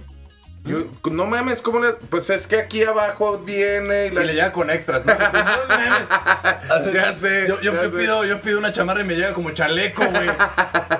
Yo- 0.63 0.85
no 1.11 1.25
mames, 1.25 1.59
¿cómo 1.61 1.79
le...? 1.79 1.93
Pues 1.93 2.29
es 2.29 2.45
que 2.45 2.57
aquí 2.57 2.83
abajo 2.83 3.39
viene 3.39 4.05
y 4.05 4.07
Y 4.09 4.11
la... 4.11 4.21
le 4.23 4.33
llega 4.33 4.51
con 4.51 4.69
extras, 4.69 5.03
¿no? 5.05 5.13
No 5.17 5.67
mames. 5.67 6.93
Ya 6.93 7.13
sé, 7.13 7.45
Yo, 7.47 7.59
yo- 7.61 7.73
ya 7.73 7.83
yo 7.83 7.91
sé. 7.91 7.97
pido, 7.97 8.25
yo 8.25 8.41
pido 8.41 8.59
una 8.59 8.71
chamarra 8.71 9.01
y 9.01 9.05
me 9.05 9.15
llega 9.15 9.33
como 9.33 9.51
chaleco, 9.51 10.03
güey. 10.05 10.29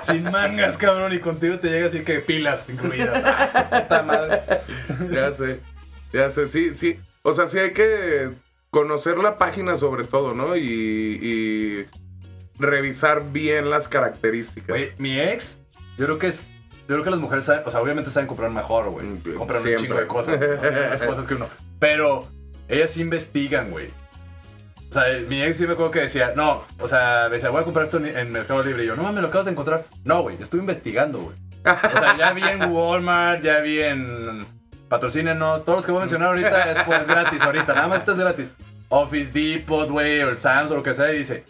Sin 0.02 0.24
mangas, 0.24 0.76
cabrón. 0.76 1.12
Y 1.12 1.20
contigo 1.20 1.58
te 1.60 1.70
llega 1.70 1.86
así 1.86 2.00
que 2.00 2.18
pilas 2.20 2.64
incluidas. 2.68 3.22
Ah, 3.24 3.82
puta 3.82 4.02
madre. 4.02 4.40
Ya 5.12 5.32
sé, 5.32 5.60
ya 6.12 6.30
sé, 6.30 6.48
sí, 6.48 6.74
sí. 6.74 6.98
O 7.22 7.32
sea, 7.32 7.46
sí 7.46 7.58
hay 7.58 7.72
que 7.72 8.30
conocer 8.70 9.18
la 9.18 9.36
página 9.36 9.76
sobre 9.76 10.04
todo, 10.04 10.34
¿no? 10.34 10.56
Y, 10.56 10.62
y 11.22 11.86
revisar 12.58 13.30
bien 13.30 13.70
las 13.70 13.86
características. 13.88 14.68
Güey, 14.68 14.92
mi 14.98 15.20
ex, 15.20 15.56
yo 15.98 16.06
creo 16.06 16.18
que 16.18 16.26
es 16.28 16.48
Yo 16.88 16.96
creo 16.96 17.04
que 17.04 17.10
las 17.10 17.20
mujeres 17.20 17.44
saben, 17.44 17.62
o 17.64 17.70
sea, 17.70 17.80
obviamente 17.80 18.10
saben 18.10 18.26
comprar 18.26 18.50
mejor, 18.50 18.90
güey. 18.90 19.06
Mm, 19.06 19.34
Compran 19.36 19.62
un 19.66 19.76
chingo 19.76 19.96
de 19.96 20.06
cosas, 20.06 20.38
las 20.62 21.02
cosas 21.02 21.26
que 21.26 21.34
uno. 21.34 21.48
Pero 21.78 22.26
ellas 22.68 22.90
sí 22.90 23.00
investigan, 23.00 23.70
güey. 23.70 23.90
O 24.90 24.92
sea, 24.92 25.04
mi 25.26 25.42
ex 25.42 25.56
sí 25.56 25.66
me 25.66 25.72
acuerdo 25.72 25.90
que 25.90 26.00
decía, 26.00 26.32
no, 26.36 26.64
o 26.78 26.86
sea, 26.86 27.26
me 27.28 27.36
decía, 27.36 27.48
voy 27.48 27.62
a 27.62 27.64
comprar 27.64 27.86
esto 27.86 27.96
en, 27.96 28.14
en 28.14 28.30
Mercado 28.30 28.62
Libre. 28.62 28.84
Y 28.84 28.88
yo, 28.88 28.96
no 28.96 29.02
mames, 29.04 29.22
lo 29.22 29.28
acabas 29.28 29.46
de 29.46 29.52
encontrar. 29.52 29.86
No, 30.04 30.22
güey, 30.22 30.36
estuve 30.40 30.60
investigando, 30.60 31.18
güey. 31.18 31.36
O 31.64 31.98
sea, 31.98 32.16
ya 32.18 32.32
vi 32.32 32.42
en 32.42 32.70
Walmart, 32.70 33.42
ya 33.42 33.60
vi 33.60 33.80
en. 33.80 34.44
Patrocínenos, 34.88 35.64
todos 35.64 35.78
los 35.78 35.86
que 35.86 35.92
voy 35.92 36.00
a 36.00 36.02
mencionar 36.02 36.28
ahorita 36.28 36.72
es 36.72 36.82
pues 36.82 37.06
gratis, 37.06 37.40
ahorita, 37.40 37.72
nada 37.72 37.88
más 37.88 38.00
esto 38.00 38.12
es 38.12 38.18
gratis. 38.18 38.52
Office 38.90 39.32
Depot, 39.32 39.88
güey, 39.88 40.20
o 40.20 40.28
el 40.28 40.36
Sam's 40.36 40.70
o 40.70 40.76
lo 40.76 40.82
que 40.82 40.92
sea, 40.92 41.14
y 41.14 41.18
dice. 41.18 41.44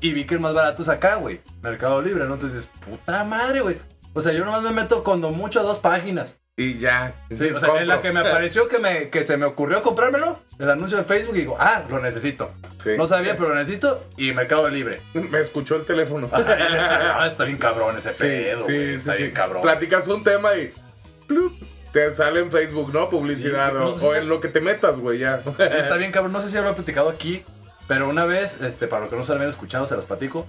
Y 0.00 0.12
vi 0.12 0.24
que 0.24 0.34
el 0.34 0.40
más 0.40 0.54
barato 0.54 0.82
es 0.82 0.88
acá, 0.88 1.14
güey. 1.14 1.40
Mercado 1.62 2.02
Libre, 2.02 2.24
¿no? 2.24 2.34
Entonces 2.34 2.64
dices, 2.64 2.80
puta 2.84 3.22
madre, 3.22 3.60
güey. 3.60 3.76
O 4.18 4.20
sea, 4.22 4.32
yo 4.32 4.44
nomás 4.44 4.62
me 4.62 4.72
meto 4.72 5.04
cuando 5.04 5.30
mucho 5.30 5.60
a 5.60 5.62
dos 5.62 5.78
páginas. 5.78 6.38
Y 6.56 6.78
ya. 6.80 7.14
Sí, 7.28 7.50
o 7.50 7.60
sea, 7.60 7.80
en 7.80 7.86
la 7.86 8.02
que 8.02 8.10
me 8.10 8.18
apareció 8.18 8.66
que, 8.66 8.80
me, 8.80 9.10
que 9.10 9.22
se 9.22 9.36
me 9.36 9.46
ocurrió 9.46 9.80
comprármelo, 9.80 10.40
el 10.58 10.68
anuncio 10.68 10.98
de 10.98 11.04
Facebook, 11.04 11.36
y 11.36 11.40
digo, 11.42 11.54
ah, 11.60 11.84
lo 11.88 12.00
necesito. 12.00 12.50
Sí. 12.82 12.90
No 12.98 13.06
sabía, 13.06 13.36
pero 13.36 13.50
lo 13.50 13.54
necesito, 13.54 14.04
y 14.16 14.32
Mercado 14.32 14.68
Libre. 14.68 15.00
Me 15.14 15.38
escuchó 15.38 15.76
el 15.76 15.84
teléfono. 15.84 16.28
ah, 16.32 17.26
está 17.28 17.44
bien 17.44 17.58
cabrón 17.58 17.96
ese 17.96 18.12
Sí, 18.12 18.24
pedo, 18.24 18.66
sí, 18.66 18.72
sí, 18.72 18.94
Está 18.96 19.14
bien 19.14 19.30
cabrón. 19.30 19.62
Platicas 19.62 20.08
un 20.08 20.24
tema 20.24 20.56
y 20.56 20.72
¡plup! 21.28 21.52
te 21.92 22.10
sale 22.10 22.40
en 22.40 22.50
Facebook, 22.50 22.92
¿no? 22.92 23.08
Publicidad 23.08 23.76
o, 23.76 23.78
no 23.92 23.98
sé 24.00 24.04
o 24.04 24.12
si- 24.14 24.18
en 24.18 24.28
lo 24.28 24.40
que 24.40 24.48
te 24.48 24.60
metas, 24.60 24.98
güey, 24.98 25.20
ya. 25.20 25.42
Sí, 25.44 25.50
está 25.60 25.96
bien 25.96 26.10
cabrón. 26.10 26.32
No 26.32 26.42
sé 26.42 26.48
si 26.48 26.54
lo 26.56 26.68
he 26.68 26.74
platicado 26.74 27.08
aquí, 27.08 27.44
pero 27.86 28.08
una 28.08 28.24
vez, 28.24 28.60
este, 28.62 28.88
para 28.88 29.02
los 29.02 29.10
que 29.10 29.16
no 29.16 29.22
se 29.22 29.28
lo 29.28 29.34
habían 29.36 29.50
escuchado, 29.50 29.86
se 29.86 29.94
los 29.94 30.06
platico. 30.06 30.44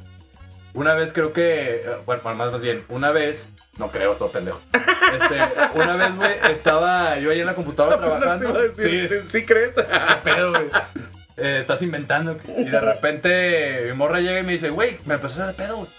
Una 0.73 0.93
vez 0.93 1.13
creo 1.13 1.33
que, 1.33 1.75
eh, 1.77 1.83
bueno, 2.05 2.21
más, 2.35 2.51
más 2.51 2.61
bien, 2.61 2.83
una 2.89 3.11
vez, 3.11 3.49
no 3.77 3.89
creo, 3.89 4.13
todo 4.13 4.31
pendejo. 4.31 4.59
Este, 4.73 5.39
una 5.75 5.95
vez, 5.95 6.15
güey, 6.15 6.31
estaba 6.51 7.17
yo 7.19 7.31
ahí 7.31 7.39
en 7.39 7.47
la 7.47 7.55
computadora 7.55 7.97
iba 8.05 8.19
trabajando. 8.19 8.53
decir, 8.53 9.09
Sí, 9.09 9.15
¿sí, 9.21 9.27
sí 9.29 9.45
crees? 9.45 9.75
¿Qué 9.75 9.83
pedo, 10.31 10.51
güey? 10.51 10.69
Eh, 11.37 11.57
estás 11.61 11.81
inventando. 11.81 12.37
Y 12.57 12.65
de 12.65 12.79
repente 12.79 13.83
mi 13.87 13.93
morra 13.93 14.19
llega 14.19 14.39
y 14.39 14.43
me 14.43 14.51
dice, 14.53 14.69
güey, 14.69 14.97
me 15.05 15.15
empezó 15.15 15.41
a 15.41 15.45
hacer 15.45 15.57
de 15.57 15.63
pedo, 15.63 15.77
güey. 15.77 15.89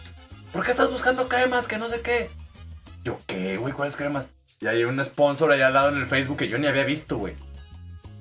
¿Por 0.52 0.64
qué 0.64 0.70
estás 0.72 0.90
buscando 0.90 1.28
cremas 1.28 1.66
que 1.66 1.78
no 1.78 1.88
sé 1.88 2.00
qué? 2.00 2.28
Yo, 3.04 3.18
¿qué, 3.26 3.56
güey? 3.56 3.72
¿Cuáles 3.72 3.96
cremas? 3.96 4.28
Y 4.60 4.66
hay 4.66 4.84
un 4.84 5.02
sponsor 5.04 5.50
allá 5.52 5.68
al 5.68 5.74
lado 5.74 5.88
en 5.88 5.96
el 5.96 6.06
Facebook 6.06 6.36
que 6.38 6.48
yo 6.48 6.58
ni 6.58 6.66
había 6.66 6.84
visto, 6.84 7.16
güey. 7.16 7.34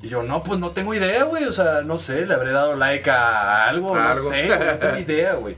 Y 0.02 0.08
yo, 0.08 0.24
no, 0.24 0.42
pues 0.44 0.60
no 0.60 0.72
tengo 0.72 0.94
idea, 0.94 1.24
güey. 1.26 1.44
O 1.46 1.52
sea, 1.54 1.82
no 1.82 2.00
sé, 2.00 2.26
le 2.26 2.34
habré 2.34 2.52
dado 2.52 2.76
like 2.76 3.10
a 3.12 3.68
algo, 3.68 3.96
Algo. 3.96 4.24
no 4.24 4.30
sé, 4.30 4.48
güey, 4.48 4.60
no 4.60 4.78
tengo 4.78 4.98
idea, 5.00 5.34
güey. 5.34 5.58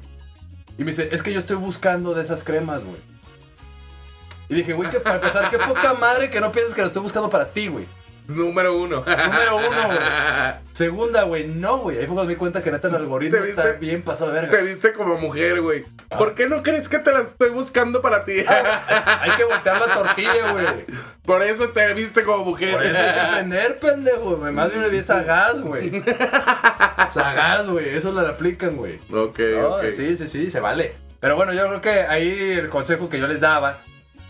Y 0.82 0.84
me 0.84 0.90
dice, 0.90 1.10
es 1.12 1.22
que 1.22 1.32
yo 1.32 1.38
estoy 1.38 1.58
buscando 1.58 2.16
de 2.16 2.24
esas 2.24 2.44
cremas, 2.44 2.84
güey. 2.84 2.98
Y 4.50 4.56
dije, 4.56 4.74
güey, 4.74 4.90
que 4.90 5.00
para 5.00 5.18
empezar, 5.18 5.48
qué 5.52 5.60
poca 5.60 5.94
madre 5.94 6.32
que 6.32 6.42
no 6.42 6.52
pienses 6.52 6.74
que 6.74 6.82
lo 6.82 6.88
estoy 6.88 7.04
buscando 7.04 7.30
para 7.30 7.46
ti, 7.46 7.68
güey. 7.68 7.86
Número 8.28 8.78
uno. 8.78 8.98
Número 9.06 9.56
uno, 9.58 9.88
güey. 9.88 10.00
Segunda, 10.74 11.24
güey, 11.24 11.48
no, 11.48 11.78
güey. 11.80 11.98
Ahí 11.98 12.06
fue 12.06 12.16
cuando 12.16 12.24
me 12.30 12.34
di 12.34 12.36
cuenta 12.38 12.64
que 12.64 12.72
neta 12.72 12.88
el 12.88 12.96
algoritmo 12.96 13.38
¿Te 13.38 13.46
viste? 13.46 13.62
está 13.62 13.74
bien 13.74 14.02
pasado 14.04 14.32
de 14.32 14.40
Te 14.42 14.46
verga. 14.48 14.62
viste 14.64 14.94
como 14.94 15.18
mujer, 15.18 15.62
güey. 15.62 15.82
Ah. 16.10 16.18
¿Por 16.18 16.34
qué 16.34 16.48
no 16.48 16.64
crees 16.64 16.88
que 16.88 17.00
te 17.00 17.12
la 17.12 17.22
estoy 17.22 17.50
buscando 17.50 18.02
para 18.02 18.24
ti? 18.24 18.34
Hay 19.20 19.32
que 19.32 19.44
voltear 19.44 19.80
la 19.80 19.94
tortilla, 19.94 20.52
güey. 20.54 20.66
Por 21.26 21.44
eso 21.44 21.70
te 21.70 21.94
viste 21.94 22.24
como 22.24 22.46
mujer. 22.46 22.74
Por 22.74 22.84
eso 22.86 22.98
hay 22.98 23.14
que 23.14 23.20
aprender, 23.20 23.78
pendejo, 23.78 24.38
güey. 24.38 24.52
Más 24.54 24.70
bien 24.70 24.82
me 24.82 24.90
vi 24.90 25.02
sagaz, 25.02 25.62
güey. 25.62 25.92
Sagaz, 27.14 27.68
güey. 27.68 27.90
Eso 27.90 28.12
lo 28.12 28.22
aplican, 28.22 28.76
güey. 28.76 28.96
Ok, 29.12 29.40
No, 29.60 29.76
ok. 29.76 29.84
Sí, 29.92 30.16
sí, 30.16 30.28
sí, 30.28 30.50
se 30.50 30.60
vale. 30.60 30.94
Pero 31.20 31.36
bueno, 31.36 31.54
yo 31.54 31.68
creo 31.68 31.82
que 31.82 31.90
ahí 32.02 32.54
el 32.54 32.70
consejo 32.70 33.08
que 33.10 33.20
yo 33.20 33.28
les 33.28 33.40
daba, 33.40 33.78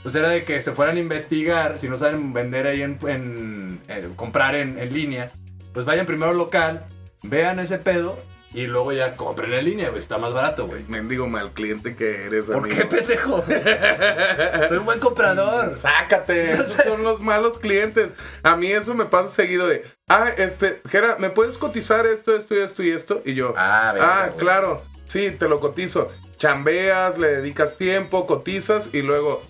pues 0.04 0.16
era 0.16 0.30
de 0.30 0.44
que 0.44 0.62
se 0.62 0.72
fueran 0.72 0.98
a 0.98 1.00
investigar, 1.00 1.78
si 1.80 1.88
no 1.90 1.98
saben 1.98 2.34
vender 2.34 2.68
ahí 2.68 2.82
en, 2.82 2.98
en- 3.08 3.80
eh, 3.88 4.08
comprar 4.16 4.56
en, 4.56 4.78
en 4.80 4.94
línea, 4.94 5.28
pues 5.74 5.86
vayan 5.86 6.06
primero 6.06 6.32
al 6.32 6.38
local, 6.38 6.86
vean 7.24 7.60
ese 7.60 7.78
pedo 7.78 8.18
y 8.54 8.68
luego 8.68 8.92
ya 8.92 9.14
compren 9.14 9.54
en 9.54 9.64
línea, 9.64 9.88
güey, 9.90 10.00
está 10.00 10.18
más 10.18 10.34
barato, 10.34 10.68
güey. 10.68 10.84
Mendigo 10.90 11.26
mal 11.28 11.52
cliente 11.52 11.96
que 11.96 12.26
eres, 12.26 12.46
¿Por 12.46 12.58
amigo. 12.66 12.76
qué, 12.76 12.84
pendejo? 12.86 13.46
Soy 14.68 14.78
un 14.78 14.86
buen 14.86 15.00
comprador. 15.00 15.74
Sácate, 15.76 16.52
esos 16.56 16.74
son 16.74 17.02
los 17.04 17.22
malos 17.22 17.60
clientes. 17.60 18.14
A 18.44 18.58
mí 18.58 18.70
eso 18.72 18.94
me 18.94 19.06
pasa 19.06 19.30
seguido 19.30 19.68
de, 19.68 19.86
ah, 20.10 20.26
este, 20.38 20.82
Jera, 20.90 21.16
¿me 21.18 21.30
puedes 21.30 21.58
cotizar 21.58 22.06
esto, 22.06 22.36
esto 22.36 22.54
y 22.56 22.60
esto 22.60 22.84
y 22.84 22.90
esto? 22.90 23.22
Y 23.24 23.36
yo, 23.36 23.54
Ah, 23.56 23.92
verga, 23.94 24.24
ah, 24.26 24.30
claro, 24.38 24.82
sí, 25.06 25.32
te 25.32 25.48
lo 25.48 25.62
cotizo. 25.62 26.10
Chambeas, 26.36 27.18
le 27.20 27.28
dedicas 27.38 27.78
tiempo, 27.78 28.26
cotizas 28.28 28.90
y 28.92 29.02
luego, 29.02 29.44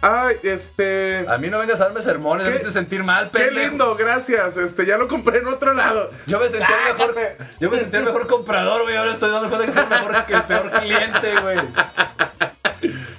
ay, 0.00 0.36
este, 0.42 1.24
A 1.28 1.38
mí 1.38 1.48
no 1.50 1.58
vengas 1.58 1.80
a 1.80 1.84
darme 1.84 2.02
sermones, 2.02 2.44
me 2.44 2.50
¿Qué? 2.52 2.56
hiciste 2.56 2.72
sentir 2.72 3.04
mal, 3.04 3.30
qué 3.32 3.38
pendejo. 3.46 3.68
lindo, 3.70 3.96
gracias, 3.96 4.56
este, 4.56 4.86
ya 4.86 4.96
lo 4.96 5.08
compré 5.08 5.38
en 5.38 5.46
otro 5.48 5.72
lado. 5.74 6.10
Yo 6.26 6.38
me 6.38 6.48
sentía 6.48 6.76
el 6.88 6.94
mejor, 6.96 7.14
yo 7.60 7.70
me 7.70 7.78
sentía 7.78 8.00
el 8.00 8.06
mejor 8.06 8.26
comprador, 8.26 8.82
güey. 8.82 8.96
Ahora 8.96 9.12
estoy 9.12 9.30
dando 9.30 9.48
cuenta 9.48 9.66
que 9.66 9.72
soy 9.72 9.82
el 9.84 9.88
mejor 9.88 10.24
que 10.26 10.34
el 10.34 10.42
peor 10.44 10.70
cliente, 10.70 11.40
güey. 11.40 11.58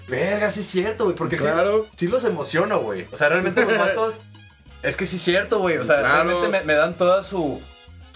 Verga, 0.07 0.49
sí 0.49 0.61
es 0.61 0.67
cierto, 0.67 1.03
güey. 1.05 1.15
Porque 1.15 1.37
sí- 1.37 1.43
Claro. 1.43 1.85
sí, 1.95 2.07
los 2.07 2.23
emociono, 2.23 2.79
güey. 2.79 3.05
O 3.11 3.17
sea, 3.17 3.29
realmente 3.29 3.63
los 3.65 3.77
vatos. 3.77 4.19
Es 4.81 4.95
que 4.95 5.05
sí 5.05 5.17
es 5.17 5.21
cierto, 5.21 5.59
güey. 5.59 5.77
O 5.77 5.85
sea, 5.85 5.99
Claro. 5.99 6.23
realmente 6.23 6.47
me, 6.47 6.63
me 6.65 6.73
dan 6.73 6.93
toda 6.95 7.21
su. 7.23 7.61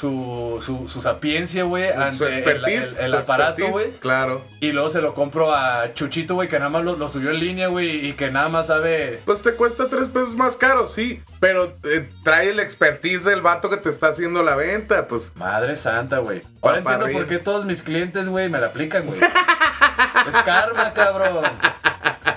Su, 0.03 0.59
su, 0.61 0.89
su 0.89 1.01
sapiencia, 1.01 1.63
güey, 1.63 1.89
ante 1.89 2.17
Su 2.17 2.25
el- 2.25 2.33
expertise. 2.33 2.99
el, 2.99 3.13
aparato, 3.13 3.65
güey. 3.69 3.89
Claro. 4.01 4.41
Y 4.59 4.73
luego 4.73 4.89
se 4.89 4.99
lo 4.99 5.13
compro 5.13 5.55
a 5.55 5.93
Chuchito, 5.93 6.35
güey, 6.35 6.49
que 6.49 6.59
nada 6.59 6.69
más 6.69 6.83
lo, 6.83 6.97
lo 6.97 7.07
subió 7.07 7.29
en 7.29 7.39
línea, 7.39 7.69
güey, 7.69 8.05
y 8.07 8.11
que 8.11 8.29
nada 8.29 8.49
más 8.49 8.67
sabe. 8.67 9.21
Pues 9.23 9.41
te 9.41 9.53
cuesta 9.53 9.87
tres 9.87 10.09
pesos 10.09 10.35
más 10.35 10.57
caro, 10.57 10.87
sí, 10.87 11.21
pero 11.39 11.71
eh, 11.85 12.09
trae 12.25 12.49
el 12.49 12.59
expertise 12.59 13.23
del 13.23 13.39
vato 13.39 13.69
que 13.69 13.77
te 13.77 13.89
está 13.89 14.07
haciendo 14.09 14.43
la 14.43 14.55
venta, 14.55 15.07
pues 15.07 15.31
Madre 15.37 15.77
santa, 15.77 16.17
güey. 16.17 16.41
Ahora 16.61 16.79
entiendo 16.79 17.07
por 17.09 17.25
qué 17.25 17.37
todos 17.37 17.63
mis 17.63 17.81
clientes, 17.81 18.27
güey, 18.27 18.49
me 18.49 18.59
la 18.59 18.67
aplican, 18.67 19.05
güey. 19.05 19.21
es 20.27 20.35
karma, 20.43 20.91
cabrón. 20.91 21.45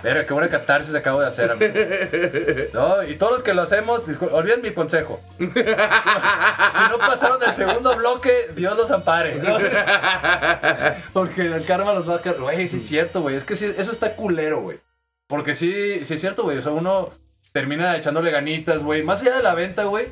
Verga, 0.07 0.27
qué 0.27 0.33
buena 0.33 0.49
catarsis 0.49 0.95
acabo 0.95 1.21
de 1.21 1.27
hacer, 1.27 1.51
amigo. 1.51 1.73
No, 2.73 3.03
y 3.03 3.16
todos 3.16 3.33
los 3.33 3.42
que 3.42 3.55
lo 3.55 3.62
hacemos, 3.62 4.03
olviden 4.31 4.62
mi 4.62 4.71
consejo. 4.73 5.21
si 5.38 5.45
no 5.45 6.99
pasaron 6.99 7.40
del 7.40 7.55
segundo 7.55 7.97
bloque, 7.97 8.49
Dios 8.55 8.77
los 8.77 8.90
ampare. 8.90 9.35
¿no? 9.37 9.59
Porque 11.12 11.42
el 11.42 11.64
karma 11.64 11.92
los 11.95 12.09
va 12.09 12.16
a 12.16 12.21
caer. 12.21 12.37
Güey, 12.40 12.69
sí 12.69 12.79
es 12.79 12.87
cierto, 12.87 13.21
güey. 13.23 13.37
Es 13.37 13.45
que 13.45 13.57
sí, 13.57 13.73
eso 13.77 13.90
está 13.92 14.12
culero, 14.14 14.61
güey. 14.61 14.79
Porque 15.27 15.55
sí, 15.55 16.05
sí 16.05 16.14
es 16.14 16.21
cierto, 16.21 16.45
güey. 16.45 16.59
O 16.59 16.62
sea, 16.62 16.73
uno 16.73 17.11
termina 17.53 17.97
echándole 17.97 18.31
ganitas, 18.31 18.79
güey. 18.83 19.03
Más 19.03 19.23
allá 19.23 19.37
de 19.37 19.42
la 19.42 19.55
venta, 19.55 19.85
güey. 19.85 20.07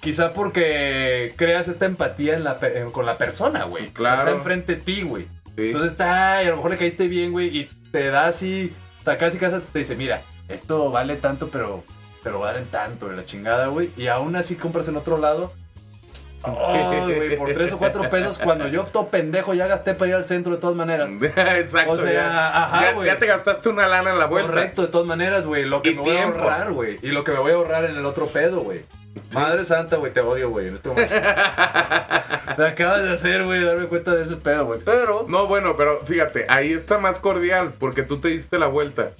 Quizá 0.00 0.30
porque 0.30 1.32
creas 1.36 1.68
esta 1.68 1.86
empatía 1.86 2.34
en 2.34 2.44
la 2.44 2.58
pe- 2.58 2.78
en- 2.78 2.90
con 2.92 3.04
la 3.06 3.18
persona, 3.18 3.64
güey. 3.64 3.84
O 3.84 3.86
sea, 3.86 3.94
Claro. 3.94 4.20
Está 4.22 4.32
enfrente 4.38 4.76
de 4.76 4.82
ti, 4.82 5.02
güey. 5.02 5.24
sí. 5.56 5.66
Entonces 5.66 5.92
está, 5.92 6.42
y 6.42 6.46
a 6.46 6.50
lo 6.50 6.56
mejor 6.56 6.70
le 6.72 6.76
caíste 6.76 7.08
bien, 7.08 7.32
güey, 7.32 7.56
y 7.56 7.68
te 7.90 8.08
da 8.10 8.26
así, 8.28 8.72
sea, 9.08 9.18
casi 9.18 9.38
casi 9.38 9.58
te 9.60 9.78
dice, 9.78 9.96
mira, 9.96 10.22
esto 10.48 10.90
vale 10.90 11.16
tanto, 11.16 11.48
pero, 11.48 11.82
pero 12.22 12.40
valen 12.40 12.66
tanto, 12.66 13.10
la 13.10 13.24
chingada, 13.24 13.68
güey. 13.68 13.90
Y 13.96 14.08
aún 14.08 14.36
así 14.36 14.54
compras 14.54 14.88
en 14.88 14.96
otro 14.96 15.16
lado. 15.18 15.52
Güey, 16.44 17.36
por 17.36 17.52
tres 17.52 17.72
o 17.72 17.78
cuatro 17.78 18.08
pesos, 18.08 18.38
cuando 18.38 18.68
yo 18.68 18.84
todo 18.84 19.08
pendejo 19.08 19.54
ya 19.54 19.66
gasté 19.66 19.94
para 19.94 20.08
ir 20.10 20.14
al 20.14 20.24
centro 20.24 20.54
de 20.54 20.60
todas 20.60 20.76
maneras. 20.76 21.08
Exacto. 21.36 21.92
O 21.92 21.98
sea, 21.98 22.12
ya, 22.12 22.64
ajá, 22.64 22.80
ya- 22.82 22.92
güey. 22.92 23.06
ya 23.06 23.16
te 23.16 23.26
gastaste 23.26 23.68
una 23.68 23.86
lana 23.88 24.12
en 24.12 24.18
la 24.18 24.26
vuelta. 24.26 24.50
Correcto, 24.50 24.82
de 24.82 24.88
todas 24.88 25.06
maneras, 25.06 25.46
güey. 25.46 25.64
Lo 25.64 25.82
que 25.82 25.90
Y 25.90 25.94
me 25.94 26.02
voy 26.02 26.16
a 26.16 26.24
ahorrar, 26.24 26.72
güey. 26.72 26.98
Y 27.02 27.08
lo 27.08 27.24
que 27.24 27.32
me 27.32 27.38
voy 27.38 27.52
a 27.52 27.54
ahorrar 27.56 27.84
en 27.86 27.96
el 27.96 28.06
otro 28.06 28.26
pedo, 28.26 28.60
güey. 28.60 28.82
Madre 29.34 29.64
santa, 29.64 29.96
güey, 29.96 30.12
te 30.12 30.20
odio, 30.20 30.50
güey. 30.50 30.68
en 30.68 30.76
este 30.76 30.88
momento. 30.88 31.14
Te 32.56 32.66
acabas 32.66 33.02
de 33.02 33.10
hacer, 33.12 33.44
güey, 33.44 33.62
darme 33.62 33.86
cuenta 33.86 34.14
de 34.14 34.22
ese 34.24 34.36
pedo, 34.36 34.66
güey. 34.66 34.80
Pero. 34.84 35.26
No, 35.28 35.46
bueno, 35.46 35.76
pero 35.76 36.00
fíjate, 36.00 36.44
ahí 36.48 36.72
está 36.72 36.98
más 36.98 37.18
cordial 37.20 37.74
porque 37.78 38.02
tú 38.02 38.18
te 38.20 38.28
diste 38.28 38.58
la 38.58 38.66
vuelta. 38.66 39.10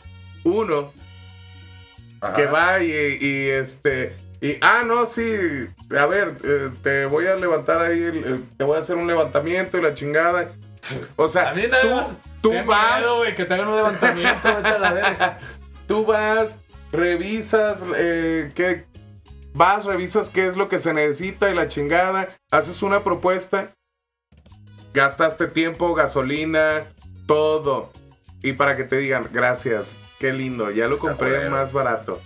Uno 0.44 0.92
que 2.34 2.46
va 2.46 2.82
y, 2.82 2.90
y, 3.20 3.48
este. 3.50 4.14
Y, 4.40 4.56
ah, 4.60 4.82
no, 4.86 5.06
sí, 5.06 5.22
a 5.98 6.06
ver, 6.06 6.36
eh, 6.44 6.70
te 6.82 7.06
voy 7.06 7.26
a 7.26 7.34
levantar 7.36 7.80
ahí, 7.80 7.98
el- 8.00 8.24
el- 8.24 8.48
te 8.56 8.64
voy 8.64 8.76
a 8.76 8.80
hacer 8.80 8.96
un 8.96 9.06
levantamiento 9.06 9.78
y 9.78 9.82
la 9.82 9.94
chingada. 9.94 10.52
O 11.16 11.28
sea, 11.28 11.50
A 11.50 11.54
mí 11.54 11.66
nada 11.66 11.82
tú, 11.82 11.90
más. 11.90 12.06
tú 12.40 12.52
vas, 12.66 12.98
miedo, 13.00 13.16
güey, 13.18 13.34
que 13.34 13.44
te 13.44 13.54
hagan 13.54 13.68
un 13.68 13.76
levantamiento, 13.76 14.40
vete 14.56 14.68
a 14.68 14.78
la 14.78 14.92
verga. 14.92 15.38
tú 15.88 16.06
vas, 16.06 16.56
revisas 16.92 17.82
eh, 17.96 18.52
qué, 18.54 18.86
vas, 19.54 19.84
revisas 19.84 20.30
qué 20.30 20.46
es 20.46 20.56
lo 20.56 20.68
que 20.68 20.78
se 20.78 20.94
necesita 20.94 21.50
y 21.50 21.54
la 21.54 21.66
chingada, 21.68 22.28
haces 22.52 22.80
una 22.82 23.02
propuesta, 23.02 23.72
gastaste 24.94 25.48
tiempo, 25.48 25.94
gasolina, 25.94 26.84
todo. 27.26 27.90
Y 28.42 28.52
para 28.52 28.76
que 28.76 28.84
te 28.84 28.98
digan, 28.98 29.28
gracias, 29.32 29.96
qué 30.20 30.32
lindo, 30.32 30.70
ya 30.70 30.86
lo 30.86 30.94
Está 30.94 31.08
compré 31.08 31.50
más 31.50 31.72
barato. 31.72 32.20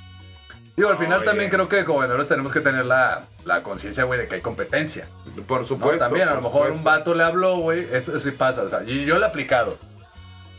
Digo, 0.76 0.88
al 0.88 0.96
final 0.96 1.18
Oye. 1.18 1.26
también 1.26 1.50
creo 1.50 1.68
que 1.68 1.84
como 1.84 1.98
vendedores 1.98 2.28
tenemos 2.28 2.52
que 2.52 2.60
tener 2.60 2.86
la, 2.86 3.24
la 3.44 3.62
conciencia, 3.62 4.04
güey, 4.04 4.20
de 4.20 4.28
que 4.28 4.36
hay 4.36 4.40
competencia. 4.40 5.06
Por 5.46 5.60
¿no? 5.60 5.66
supuesto. 5.66 5.98
También, 5.98 6.28
a 6.28 6.34
lo 6.34 6.40
mejor 6.40 6.70
un 6.70 6.82
vato 6.82 7.14
le 7.14 7.24
habló, 7.24 7.58
güey, 7.58 7.80
eso, 7.92 8.16
eso 8.16 8.18
sí 8.18 8.30
pasa, 8.30 8.62
o 8.62 8.70
sea, 8.70 8.82
y 8.84 9.04
yo 9.04 9.18
lo 9.18 9.26
he 9.26 9.28
aplicado. 9.28 9.76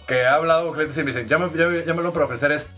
Que 0.08 0.15
he 0.21 0.28
hablado 0.28 0.65
con 0.65 0.73
clientes 0.73 0.97
y 0.97 1.04
me 1.04 1.12
dicen, 1.12 1.28
llámame, 1.28 1.58
llámame, 1.58 1.84
llámalo 1.84 2.12
para 2.12 2.26
ofrecer 2.26 2.52
esto. 2.52 2.69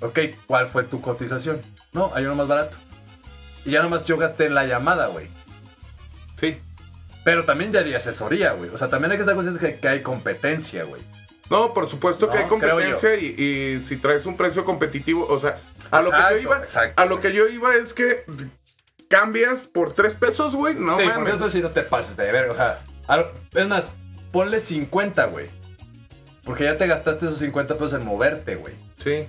Ok, 0.00 0.18
¿cuál 0.46 0.68
fue 0.68 0.84
tu 0.84 1.00
cotización? 1.00 1.60
No, 1.92 2.10
hay 2.14 2.24
uno 2.24 2.36
más 2.36 2.48
barato. 2.48 2.76
Y 3.64 3.72
ya 3.72 3.82
nomás 3.82 4.06
yo 4.06 4.16
gasté 4.16 4.46
en 4.46 4.54
la 4.54 4.64
llamada, 4.64 5.08
güey. 5.08 5.26
Sí. 6.36 6.58
Pero 7.24 7.44
también 7.44 7.72
ya 7.72 7.82
di 7.82 7.94
asesoría, 7.94 8.52
güey. 8.52 8.70
O 8.70 8.78
sea, 8.78 8.88
también 8.88 9.10
hay 9.10 9.18
que 9.18 9.22
estar 9.22 9.34
conscientes 9.34 9.74
que, 9.74 9.80
que 9.80 9.88
hay 9.88 10.02
competencia, 10.02 10.84
güey. 10.84 11.02
No, 11.50 11.74
por 11.74 11.88
supuesto 11.88 12.28
que 12.28 12.36
No, 12.36 12.42
hay 12.42 12.48
competencia 12.48 13.14
y, 13.16 13.26
y 13.26 13.82
si 13.82 13.96
traes 13.96 14.26
un 14.26 14.36
precio 14.36 14.64
competitivo, 14.64 15.26
o 15.28 15.38
sea, 15.38 15.58
a 15.90 16.02
lo 16.02 16.10
que 16.10 16.16
yo 16.30 16.38
iba, 16.38 16.58
exacto, 16.58 17.02
a 17.02 17.06
lo 17.06 17.20
que 17.20 17.32
yo 17.32 17.48
iba 17.48 17.74
es 17.76 17.92
que 17.92 18.24
cambias 19.08 19.60
por 19.60 19.92
tres 19.92 20.14
pesos, 20.14 20.54
güey, 20.54 20.74
no 20.74 20.96
sí, 20.96 21.02
mames. 21.02 21.16
porque 21.16 21.32
eso 21.32 21.50
sí 21.50 21.60
no 21.60 21.70
te 21.70 21.82
pases 21.82 22.16
de 22.16 22.30
ver. 22.30 22.50
O 22.50 22.54
sea, 22.54 22.80
a 23.08 23.24
es 23.54 23.66
más, 23.66 23.92
ponle 24.32 24.60
50, 24.60 25.24
güey. 25.26 25.46
Porque 26.44 26.64
ya 26.64 26.78
te 26.78 26.86
gastaste 26.86 27.26
esos 27.26 27.38
50 27.38 27.74
pesos 27.74 27.92
en 27.94 28.06
moverte, 28.06 28.56
güey. 28.56 28.74
Sí. 28.96 29.26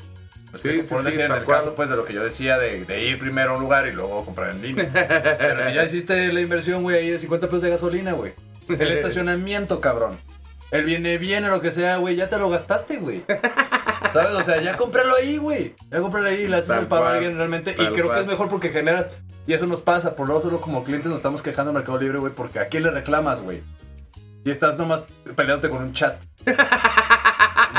Sí, 0.55 0.81
sí, 0.81 0.89
por 0.89 0.99
sí, 1.01 1.05
decir, 1.05 1.21
en 1.21 1.31
el 1.31 1.43
cual. 1.43 1.59
caso 1.59 1.75
pues 1.75 1.89
de 1.89 1.95
lo 1.95 2.05
que 2.05 2.13
yo 2.13 2.23
decía 2.23 2.57
de, 2.57 2.83
de 2.83 3.03
ir 3.03 3.19
primero 3.19 3.51
a 3.51 3.55
un 3.57 3.61
lugar 3.61 3.87
y 3.87 3.91
luego 3.91 4.25
comprar 4.25 4.49
en 4.51 4.61
línea. 4.61 4.89
Pero 5.37 5.63
si 5.63 5.73
ya 5.73 5.83
hiciste 5.83 6.33
la 6.33 6.41
inversión, 6.41 6.81
güey, 6.81 6.97
ahí 6.97 7.09
de 7.11 7.19
50 7.19 7.47
pesos 7.47 7.61
de 7.61 7.69
gasolina, 7.69 8.13
güey. 8.13 8.33
El 8.67 8.81
estacionamiento, 8.91 9.79
cabrón. 9.79 10.17
El 10.71 10.85
viene 10.85 11.17
bien 11.17 11.45
o 11.45 11.49
lo 11.49 11.61
que 11.61 11.71
sea, 11.71 11.97
güey, 11.97 12.15
ya 12.15 12.29
te 12.29 12.37
lo 12.37 12.49
gastaste, 12.49 12.97
güey. 12.97 13.23
¿Sabes? 14.13 14.35
O 14.35 14.43
sea, 14.43 14.61
ya 14.61 14.77
cómpralo 14.77 15.15
ahí, 15.15 15.37
güey. 15.37 15.75
Ya 15.91 15.99
cómpralo 15.99 16.27
ahí 16.27 16.41
y 16.41 16.47
le 16.47 16.57
haces 16.57 16.77
un 16.77 16.87
paro 16.87 17.05
a 17.05 17.13
alguien 17.13 17.37
realmente. 17.37 17.71
Y 17.71 17.75
creo 17.75 18.05
cual. 18.05 18.15
que 18.15 18.21
es 18.21 18.27
mejor 18.27 18.49
porque 18.49 18.69
generas. 18.69 19.07
Y 19.47 19.53
eso 19.53 19.65
nos 19.65 19.81
pasa. 19.81 20.15
Por 20.15 20.29
lo 20.29 20.41
solo 20.41 20.61
como 20.61 20.83
clientes 20.83 21.09
nos 21.09 21.19
estamos 21.19 21.41
quejando 21.41 21.71
en 21.71 21.75
Mercado 21.75 21.99
Libre, 21.99 22.19
güey, 22.19 22.33
porque 22.33 22.59
a 22.59 22.67
quién 22.67 22.83
le 22.83 22.91
reclamas, 22.91 23.41
güey. 23.41 23.61
Y 24.43 24.51
estás 24.51 24.77
nomás 24.77 25.05
peleándote 25.35 25.69
con 25.69 25.83
un 25.83 25.93
chat. 25.93 26.21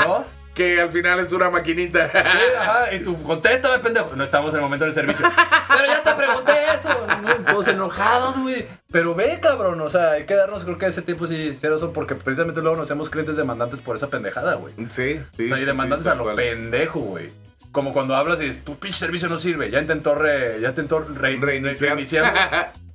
¿No? 0.07 0.23
Que 0.53 0.81
al 0.81 0.89
final 0.89 1.19
es 1.21 1.31
una 1.31 1.49
maquinita. 1.49 2.11
Ajá, 2.59 2.93
y 2.93 2.99
tú, 2.99 3.21
contéstame, 3.23 3.79
pendejo. 3.79 4.15
No 4.17 4.23
estamos 4.25 4.49
en 4.53 4.57
el 4.57 4.61
momento 4.63 4.83
del 4.85 4.93
servicio. 4.93 5.25
Pero 5.69 5.85
ya 5.87 6.01
te 6.01 6.13
pregunté 6.13 6.51
eso. 6.75 6.89
¿no? 7.21 7.35
Todos 7.53 7.67
enojados, 7.69 8.37
güey. 8.37 8.67
Pero 8.91 9.15
ve, 9.15 9.39
cabrón. 9.41 9.79
O 9.79 9.89
sea, 9.89 10.11
hay 10.11 10.25
que 10.25 10.35
darnos, 10.35 10.65
creo 10.65 10.77
que 10.77 10.87
ese 10.87 11.01
tiempo 11.01 11.25
sí, 11.27 11.53
son, 11.53 11.93
porque 11.93 12.15
precisamente 12.15 12.59
luego 12.61 12.75
nos 12.75 12.87
hacemos 12.87 13.09
clientes 13.09 13.37
demandantes 13.37 13.79
por 13.81 13.95
esa 13.95 14.09
pendejada, 14.09 14.55
güey. 14.55 14.73
Sí, 14.89 15.21
sí. 15.37 15.45
O 15.45 15.47
sea, 15.47 15.59
y 15.59 15.65
demandantes 15.65 16.05
sí, 16.05 16.11
a 16.11 16.15
lo 16.15 16.23
cual. 16.23 16.35
pendejo, 16.35 16.99
güey. 16.99 17.29
Como 17.71 17.93
cuando 17.93 18.15
hablas 18.17 18.41
y 18.41 18.45
dices, 18.47 18.65
tu 18.65 18.77
pinche 18.77 18.99
servicio 18.99 19.29
no 19.29 19.37
sirve. 19.37 19.71
Ya 19.71 19.79
intentó, 19.79 20.15
re, 20.15 20.59
ya 20.59 20.69
intentó 20.69 20.99
re- 20.99 21.37
Reiniciar. 21.37 21.91
reiniciando. 21.95 22.37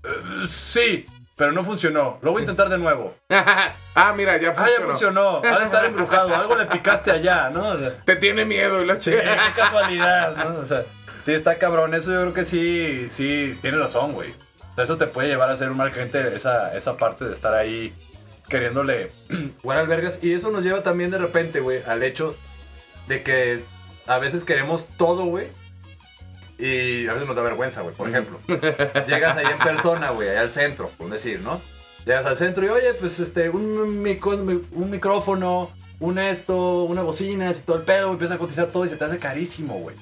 Eh, 0.05 0.47
sí, 0.49 1.05
pero 1.37 1.53
no 1.53 1.63
funcionó. 1.65 2.19
Lo 2.23 2.33
voy 2.33 2.41
a 2.41 2.43
intentar 2.45 2.69
de 2.69 2.79
nuevo. 2.79 3.15
ah, 3.31 4.15
mira, 4.17 4.37
ya 4.39 4.51
Ah, 4.51 4.55
funcionó. 4.55 4.79
ya 4.79 4.87
funcionó. 4.87 5.43
Ha 5.45 5.59
de 5.59 5.65
estar 5.65 5.85
embrujado. 5.85 6.35
Algo 6.35 6.57
le 6.57 6.67
picaste 6.67 7.11
allá, 7.11 7.51
¿no? 7.51 7.69
O 7.69 7.79
sea, 7.79 7.97
Te 8.05 8.17
tiene 8.17 8.45
miedo 8.45 8.83
y 8.83 8.87
la 8.87 8.95
Sí, 8.97 9.11
chica. 9.13 9.23
qué 9.55 9.61
casualidad, 9.61 10.37
¿no? 10.37 10.59
O 10.61 10.67
sea, 10.67 10.85
sí 11.25 11.33
está 11.35 11.57
cabrón. 11.57 11.95
Eso 11.95 12.11
yo 12.13 12.21
creo 12.23 12.33
que 12.33 12.45
sí, 12.45 13.09
sí, 13.11 13.57
tiene 13.61 13.77
razón, 13.79 14.13
güey. 14.13 14.31
O 14.31 14.75
sea, 14.75 14.85
eso 14.85 14.97
te 14.97 15.07
puede 15.07 15.29
llevar 15.29 15.51
a 15.51 15.57
ser 15.57 15.71
un 15.71 15.77
mal 15.77 15.93
cliente, 15.93 16.35
esa, 16.35 16.75
esa 16.77 16.97
parte 16.97 17.25
de 17.27 17.33
estar 17.35 17.53
ahí 17.55 17.93
queriéndole 18.49 19.11
jugar 19.63 19.79
al 19.81 19.87
vergas. 19.89 20.19
Y 20.23 20.33
eso 20.33 20.51
nos 20.51 20.65
lleva 20.65 20.83
también 20.83 21.11
de 21.11 21.19
repente, 21.19 21.61
güey, 21.61 21.83
al 21.87 22.03
hecho 22.03 22.35
de 23.09 23.23
que 23.23 23.63
a 24.07 24.19
veces 24.19 24.45
queremos 24.45 24.87
todo, 24.97 25.25
güey. 25.27 25.49
Y 26.59 27.07
a 27.07 27.13
veces 27.13 27.27
nos 27.27 27.37
da 27.37 27.43
vergüenza, 27.43 27.83
güey. 27.83 27.95
Por 27.95 28.09
ejemplo, 28.09 28.39
llegas 29.07 29.37
ahí 29.37 29.47
en 29.47 29.59
persona, 29.59 30.11
güey, 30.11 30.31
ahí 30.31 30.37
al 30.37 30.51
centro, 30.51 30.91
por 30.97 31.11
decir, 31.11 31.41
¿no? 31.41 31.61
Llegas 32.05 32.25
al 32.25 32.37
centro 32.37 32.65
y, 32.65 32.69
oye, 32.69 32.95
pues 32.95 33.21
este, 33.21 33.51
un, 33.51 33.79
un 33.79 34.91
micrófono, 34.91 35.71
un 36.01 36.19
esto, 36.19 36.85
una 36.85 37.03
bocina, 37.03 37.51
y 37.51 37.55
todo 37.55 37.79
el 37.79 37.83
pedo, 37.83 38.13
empieza 38.13 38.35
a 38.35 38.39
cotizar 38.39 38.69
todo 38.69 38.85
y 38.85 38.89
se 38.89 38.97
te 38.97 39.05
hace 39.05 39.19
carísimo, 39.19 39.75
güey. 39.81 39.97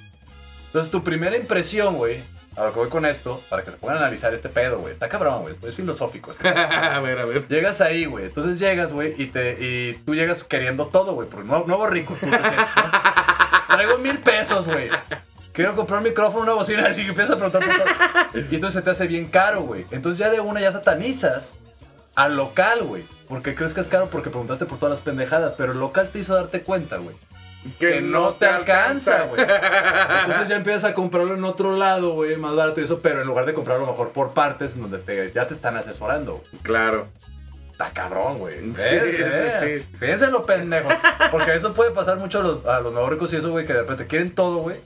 Entonces, 0.66 0.90
tu 0.90 1.02
primera 1.02 1.36
impresión, 1.36 1.96
güey, 1.96 2.22
a 2.56 2.64
lo 2.64 2.72
que 2.72 2.78
voy 2.78 2.88
con 2.88 3.04
esto, 3.04 3.42
para 3.48 3.64
que 3.64 3.70
se 3.70 3.76
a 3.86 3.92
analizar 3.92 4.32
este 4.32 4.48
pedo, 4.48 4.78
güey, 4.78 4.92
está 4.92 5.08
cabrón, 5.08 5.42
güey, 5.42 5.54
es 5.66 5.74
filosófico. 5.74 6.30
este 6.30 6.48
a 6.48 7.00
ver, 7.00 7.18
a 7.18 7.24
ver. 7.24 7.48
Llegas 7.48 7.80
ahí, 7.80 8.04
güey. 8.04 8.26
Entonces 8.26 8.58
llegas, 8.58 8.92
güey, 8.92 9.14
y, 9.20 9.26
te, 9.26 9.56
y 9.60 9.94
tú 10.04 10.14
llegas 10.14 10.44
queriendo 10.44 10.86
todo, 10.86 11.14
güey. 11.14 11.28
Porque 11.28 11.46
nuevo, 11.46 11.66
nuevo 11.66 11.86
rico, 11.86 12.16
tú 12.20 12.26
te 12.26 12.38
sientes, 12.38 12.76
¿no? 12.76 12.90
Traigo 13.74 13.98
mil 13.98 14.18
pesos, 14.18 14.66
güey. 14.66 14.88
Quiero 15.54 15.74
comprar 15.74 15.98
un 15.98 16.04
micrófono, 16.04 16.42
una 16.42 16.52
bocina, 16.52 16.86
así 16.90 17.02
que 17.04 17.08
empiezas 17.10 17.36
a 17.36 17.38
preguntar 17.38 17.62
por 17.64 17.76
todo. 18.32 18.44
Y 18.50 18.54
entonces 18.56 18.74
se 18.74 18.82
te 18.82 18.90
hace 18.90 19.06
bien 19.06 19.26
caro, 19.28 19.62
güey. 19.62 19.86
Entonces 19.90 20.18
ya 20.18 20.28
de 20.28 20.40
una 20.40 20.60
ya 20.60 20.70
satanizas 20.72 21.52
al 22.16 22.36
local, 22.36 22.82
güey. 22.82 23.04
Porque 23.28 23.54
crees 23.54 23.72
que 23.72 23.80
es 23.80 23.88
caro 23.88 24.08
porque 24.10 24.28
preguntaste 24.30 24.66
por 24.66 24.78
todas 24.78 24.90
las 24.98 25.00
pendejadas. 25.00 25.54
Pero 25.54 25.72
el 25.72 25.78
local 25.80 26.10
te 26.12 26.18
hizo 26.18 26.34
darte 26.34 26.60
cuenta, 26.62 26.96
güey. 26.98 27.16
Que, 27.78 28.02
no 28.02 28.32
te 28.34 28.44
alcanza, 28.46 29.22
güey. 29.22 29.40
Entonces 29.40 30.48
ya 30.48 30.56
empiezas 30.56 30.84
a 30.84 30.94
comprarlo 30.94 31.32
en 31.34 31.44
otro 31.44 31.72
lado, 31.76 32.10
güey, 32.12 32.36
más 32.36 32.54
barato 32.54 32.82
y 32.82 32.84
eso, 32.84 32.98
pero 32.98 33.22
en 33.22 33.26
lugar 33.26 33.46
de 33.46 33.54
comprarlo 33.54 33.86
mejor 33.86 34.10
por 34.10 34.34
partes, 34.34 34.78
donde 34.78 34.98
te- 34.98 35.32
ya 35.32 35.46
te 35.46 35.54
están 35.54 35.74
asesorando. 35.78 36.32
güey. 36.34 36.62
Claro. 36.62 37.06
Está 37.72 37.88
cabrón, 37.90 38.36
güey. 38.38 38.60
Sí, 38.74 38.82
sí, 39.16 39.24
sí. 39.80 39.96
Fíjense 39.98 40.26
en 40.26 40.32
lo 40.32 40.42
pendejo. 40.42 40.88
Porque 41.30 41.54
eso 41.54 41.72
puede 41.72 41.90
pasar 41.92 42.18
mucho 42.18 42.40
a 42.40 42.42
los, 42.42 42.66
a 42.66 42.80
los 42.80 42.92
nuevos 42.92 43.10
ricos 43.10 43.32
y 43.32 43.36
eso, 43.38 43.50
güey, 43.50 43.66
que 43.66 43.72
de 43.72 43.80
repente 43.80 44.06
quieren 44.06 44.34
todo, 44.34 44.58
güey. 44.58 44.76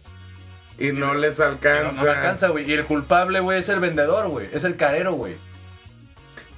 Y 0.79 0.93
no 0.93 1.15
les 1.15 1.41
alcanza. 1.41 2.03
No, 2.03 2.05
no 2.05 2.11
alcanza, 2.11 2.49
güey. 2.49 2.71
Y 2.71 2.75
el 2.75 2.87
culpable, 2.87 3.41
güey, 3.41 3.59
es 3.59 3.69
el 3.69 3.81
vendedor, 3.81 4.29
güey. 4.29 4.49
Es 4.53 4.65
el 4.65 4.77
carero, 4.77 5.13
güey. 5.13 5.37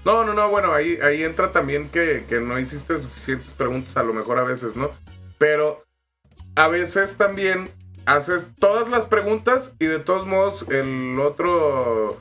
No, 0.05 0.25
no, 0.25 0.33
no, 0.33 0.49
bueno, 0.49 0.73
ahí, 0.73 0.99
ahí 1.03 1.23
entra 1.23 1.53
también 1.53 1.89
que, 1.89 2.25
que 2.29 2.41
no 2.41 2.59
hiciste 2.59 2.99
suficientes 2.99 3.53
preguntas 3.53 3.97
a 3.97 4.03
lo 4.03 4.15
mejor 4.15 4.39
a 4.39 4.45
veces, 4.45 4.75
¿no? 4.75 4.91
Pero 5.39 5.85
a 6.55 6.69
veces 6.69 7.17
también 7.17 7.71
haces 8.07 8.47
todas 8.59 8.89
las 8.89 9.07
preguntas 9.07 9.73
y 9.79 9.87
de 9.87 9.99
todos 9.99 10.27
modos 10.27 10.65
el 10.69 11.19
otro... 11.21 12.21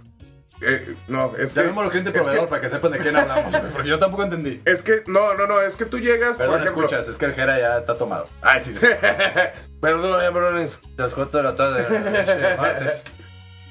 eh, 0.61 0.95
no, 1.07 1.33
es 1.37 1.53
que... 1.53 1.61
Llamémoslo 1.61 1.89
cliente 1.89 2.11
proveedor 2.11 2.45
que- 2.45 2.49
para 2.49 2.61
que 2.61 2.69
sepan 2.69 2.91
de 2.91 2.97
quién 2.99 3.15
hablamos, 3.15 3.51
güey. 3.57 3.71
Porque 3.71 3.87
yo 3.89 3.99
tampoco 3.99 4.23
entendí. 4.23 4.61
Es 4.65 4.83
que, 4.83 5.03
no, 5.07 5.33
no, 5.35 5.47
no, 5.47 5.61
es 5.61 5.75
que 5.75 5.85
tú 5.85 5.99
llegas, 5.99 6.37
Perdón, 6.37 6.55
por 6.55 6.61
ejemplo... 6.61 6.85
escuchas, 6.85 7.07
es 7.07 7.17
que 7.17 7.25
el 7.25 7.33
Jera 7.33 7.59
ya 7.59 7.77
está 7.79 7.95
tomado. 7.95 8.27
Ay, 8.41 8.61
sí, 8.63 8.73
sí. 8.73 8.85
Perdón, 9.81 10.19
cabrones. 10.19 10.79
Te 10.95 11.03
las 11.03 11.13
cuento 11.13 11.37
de 11.37 11.43
la 11.43 11.55
tarde. 11.55 11.87
martes. 12.57 13.01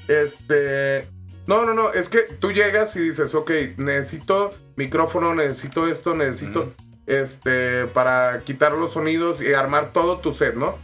Este. 0.07 1.07
No, 1.47 1.65
no, 1.65 1.73
no. 1.73 1.93
Es 1.93 2.09
que 2.09 2.19
tú 2.39 2.51
llegas 2.51 2.95
y 2.95 2.99
dices, 2.99 3.33
ok, 3.35 3.51
necesito 3.77 4.53
micrófono, 4.75 5.33
necesito 5.35 5.87
esto, 5.87 6.13
necesito. 6.15 6.73
Este. 7.05 7.85
Para 7.87 8.39
quitar 8.39 8.73
los 8.73 8.93
sonidos 8.93 9.41
y 9.41 9.53
armar 9.53 9.93
todo 9.93 10.17
tu 10.17 10.33
set, 10.33 10.55
¿no? 10.55 10.77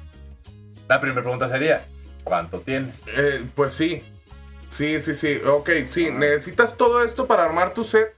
La 0.88 1.02
primera 1.02 1.22
pregunta 1.24 1.48
sería, 1.50 1.84
¿cuánto 2.24 2.60
tienes? 2.60 3.02
Eh, 3.16 3.44
pues 3.56 3.74
sí. 3.74 4.04
Sí, 4.76 5.00
sí, 5.00 5.16
sí. 5.16 5.42
Ok, 5.46 5.70
sí. 5.90 6.10
Necesitas 6.12 6.76
todo 6.78 7.04
esto 7.04 7.28
para 7.28 7.46
armar 7.46 7.74
tu 7.74 7.84
set. 7.84 8.14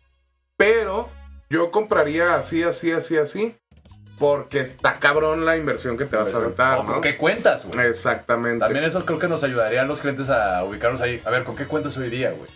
Pero 0.58 1.10
yo 1.50 1.70
compraría 1.72 2.36
así, 2.36 2.63
así, 2.63 2.91
así, 2.91 3.17
así. 3.17 3.56
Porque 4.17 4.60
está 4.62 4.98
cabrón 4.98 5.46
la 5.46 5.58
inversión 5.58 5.96
que 5.98 6.06
te 6.06 6.15
vas 6.15 6.34
a 6.34 6.38
aventar, 6.38 6.80
O 6.80 6.84
¿Con 6.86 6.96
¿no? 6.96 7.02
qué 7.02 7.15
cuentas, 7.17 7.65
güey? 7.65 7.88
Exactamente. 7.88 8.60
También 8.60 8.84
eso 8.84 9.06
creo 9.06 9.20
que 9.20 9.28
nos 9.28 9.43
ayudaría 9.43 9.82
a 9.84 9.86
los 9.86 10.02
clientes 10.02 10.30
a 10.32 10.63
ubicarnos 10.63 11.02
ahí. 11.02 11.22
A 11.24 11.30
ver, 11.30 11.43
¿con 11.43 11.56
qué 11.56 11.65
cuentas 11.65 11.96
hoy 11.98 12.10
día, 12.10 12.32
güey? 12.32 12.50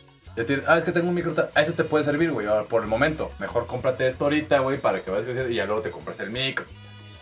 Ah, 0.66 0.78
es 0.80 0.84
que 0.86 0.92
tengo 0.92 1.10
un 1.10 1.14
micro. 1.14 1.36
A 1.54 1.62
ese 1.62 1.74
te 1.74 1.84
puede 1.84 2.04
servir, 2.04 2.32
güey. 2.32 2.48
Ahora, 2.48 2.64
por 2.64 2.82
el 2.82 2.88
momento. 2.88 3.30
Mejor 3.38 3.68
cómprate 3.68 4.08
esto 4.08 4.24
ahorita, 4.24 4.60
güey, 4.60 4.78
para 4.80 5.02
que 5.02 5.12
vayas 5.12 5.26
creciendo 5.26 5.52
y 5.52 5.56
ya 5.58 5.66
luego 5.66 5.82
te 5.82 5.92
compras 5.92 6.20
el 6.22 6.32
micro. 6.32 6.66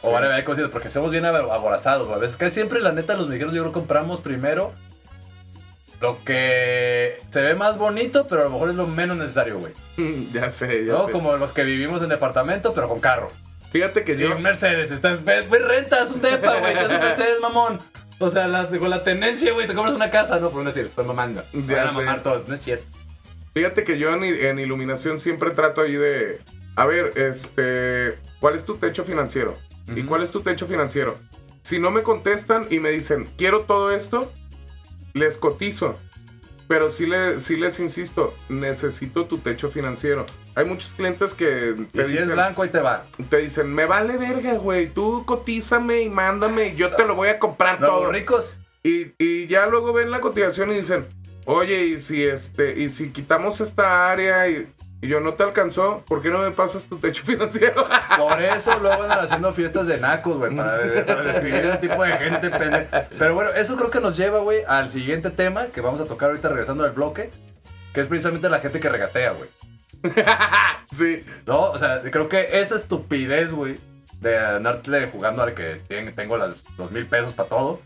O 0.02 0.08
Sí. 0.08 0.14
vale, 0.14 0.32
hay 0.32 0.44
cositas, 0.44 0.72
porque 0.72 0.88
somos 0.88 1.12
bien 1.12 1.26
ab- 1.26 1.52
aborazados, 1.52 2.08
güey. 2.08 2.18
A 2.18 2.22
veces, 2.22 2.38
casi 2.38 2.54
siempre, 2.56 2.80
la 2.80 2.94
neta, 2.94 3.16
los 3.16 3.28
micros 3.28 3.52
yo 3.52 3.64
creo 3.64 3.74
que 3.74 3.80
compramos 3.80 4.22
primero 4.22 4.72
lo 6.02 6.24
que 6.24 7.18
se 7.30 7.42
ve 7.42 7.56
más 7.56 7.78
bonito, 7.78 8.28
pero 8.28 8.42
a 8.42 8.44
lo 8.46 8.52
mejor 8.52 8.70
es 8.70 8.76
lo 8.76 8.88
menos 8.88 9.18
necesario, 9.18 9.60
güey. 9.60 9.74
ya 10.34 10.50
sé, 10.50 10.86
ya 10.86 10.94
¿No? 10.94 11.06
sé. 11.08 11.12
Como 11.12 11.36
los 11.38 11.52
que 11.52 11.64
vivimos 11.64 12.02
en 12.02 12.10
departamento, 12.10 12.74
pero 12.74 12.88
con 12.88 13.00
carro. 13.00 13.28
Fíjate 13.72 14.04
que 14.04 14.14
Y 14.14 14.18
yo. 14.18 14.36
un 14.36 14.42
Mercedes, 14.42 14.90
estás, 14.92 15.20
güey, 15.24 15.62
rentas 15.62 16.10
un 16.12 16.22
depa, 16.22 16.60
güey, 16.60 16.74
das 16.74 16.86
un 16.92 17.00
Mercedes, 17.00 17.38
mamón. 17.42 17.80
O 18.22 18.30
sea, 18.32 18.48
la- 18.48 18.68
con 18.68 18.90
la 18.90 19.04
tenencia, 19.04 19.54
güey, 19.54 19.68
te 19.68 19.74
compras 19.74 19.96
una 19.96 20.10
casa, 20.12 20.40
no, 20.40 20.50
pero 20.50 20.64
no 20.64 20.70
es 20.70 20.74
cierto, 20.74 20.90
estoy 20.92 21.06
mamando. 21.06 21.44
Ya 21.54 21.76
Van 21.78 21.88
a 21.88 21.90
sé. 21.92 21.96
mamar 21.98 22.24
todos, 22.24 22.48
no 22.48 22.56
es 22.56 22.62
cierto. 22.62 22.86
Fíjate 23.54 23.84
que 23.84 23.98
yo 23.98 24.14
en, 24.14 24.24
en 24.24 24.60
iluminación 24.60 25.20
siempre 25.20 25.52
trato 25.52 25.82
ahí 25.82 25.94
de. 25.96 26.40
A 26.76 26.86
ver, 26.86 27.12
este. 27.18 28.18
¿Cuál 28.40 28.56
es 28.56 28.64
tu 28.66 28.76
techo 28.78 29.04
financiero? 29.04 29.54
¿Y 29.96 30.04
cuál 30.04 30.24
es 30.24 30.32
tu 30.32 30.42
techo 30.42 30.66
financiero? 30.68 31.18
Si 31.62 31.80
no 31.80 31.92
me 31.92 32.04
contestan 32.04 32.68
y 32.70 32.80
me 32.80 32.90
dicen, 32.90 33.28
quiero 33.38 33.62
todo 33.62 33.92
esto, 33.92 34.32
les 35.14 35.38
cotizo. 35.38 35.96
Pero 36.68 36.92
sí, 36.92 37.08
le, 37.08 37.40
sí 37.40 37.56
les 37.56 37.80
insisto, 37.80 38.36
necesito 38.48 39.26
tu 39.26 39.40
techo 39.40 39.70
financiero. 39.72 40.28
Hay 40.54 40.66
muchos 40.66 40.92
clientes 40.92 41.34
que 41.34 41.74
Y 41.76 41.86
te 41.86 42.06
si 42.06 42.12
dicen, 42.12 42.30
es 42.30 42.36
blanco, 42.36 42.62
ahí 42.62 42.70
te 42.70 42.80
va. 42.80 43.04
te 43.28 43.38
dicen, 43.38 43.74
me 43.74 43.86
vale 43.88 44.18
verga, 44.18 44.54
güey, 44.54 44.88
tú 44.88 45.26
cotízame 45.26 46.02
y 46.02 46.10
mándame, 46.10 46.68
y 46.68 46.76
yo 46.76 46.96
te 46.96 47.06
lo 47.08 47.16
voy 47.16 47.30
a 47.30 47.40
comprar 47.40 47.80
todo. 47.80 48.12
ricos. 48.12 48.56
Y, 48.84 49.14
y 49.18 49.48
ya 49.48 49.66
luego 49.66 49.94
ven 49.94 50.12
la 50.12 50.22
cotización 50.22 50.72
y 50.72 50.76
dicen, 50.76 51.08
oye, 51.46 51.86
y 51.88 52.00
si 52.00 52.24
este, 52.24 52.80
y 52.80 52.90
si 52.90 53.10
quitamos 53.10 53.60
esta 53.62 54.12
área 54.12 54.48
y 54.48 54.68
Y 55.02 55.08
yo, 55.08 55.22
¿no 55.22 55.34
te 55.36 55.44
alcanzó? 55.44 56.04
¿Por 56.08 56.22
qué 56.22 56.30
no 56.30 56.40
me 56.40 56.52
pasas 56.52 56.86
tu 56.86 56.98
techo 56.98 57.24
financiero? 57.26 57.88
Por 58.18 58.42
eso 58.42 58.78
luego 58.80 59.04
andan 59.04 59.20
haciendo 59.20 59.54
fiestas 59.54 59.88
de 59.88 59.98
nacos, 59.98 60.38
güey, 60.38 60.54
para, 60.56 60.78
para 61.06 61.24
describir 61.24 61.56
ese 61.66 61.78
tipo 61.78 62.04
de 62.04 62.12
gente 62.18 62.50
pendeja. 62.50 63.08
Pero 63.18 63.34
bueno, 63.36 63.52
eso 63.52 63.76
creo 63.78 63.90
que 63.92 64.02
nos 64.02 64.18
lleva, 64.18 64.40
güey, 64.40 64.64
al 64.68 64.90
siguiente 64.90 65.30
tema 65.30 65.68
que 65.68 65.80
vamos 65.82 66.02
a 66.02 66.06
tocar 66.06 66.30
ahorita 66.32 66.50
regresando 66.50 66.84
al 66.84 66.92
bloque, 66.92 67.30
que 67.94 68.02
es 68.02 68.08
precisamente 68.08 68.50
la 68.50 68.60
gente 68.60 68.80
que 68.82 68.90
regatea, 68.90 69.32
güey. 69.32 69.50
sí. 70.92 71.24
¿No? 71.46 71.72
O 71.72 71.80
sea, 71.80 72.02
creo 72.02 72.28
que 72.30 72.60
esa 72.60 72.76
estupidez, 72.76 73.52
güey, 73.52 73.78
de 74.20 74.38
andarte 74.38 75.08
jugando 75.08 75.44
al 75.44 75.54
que 75.54 75.82
ten- 75.88 76.14
tengo 76.14 76.38
las 76.38 76.56
dos 76.78 76.92
mil 76.92 77.06
pesos 77.06 77.34
para 77.34 77.50
todo. 77.50 77.82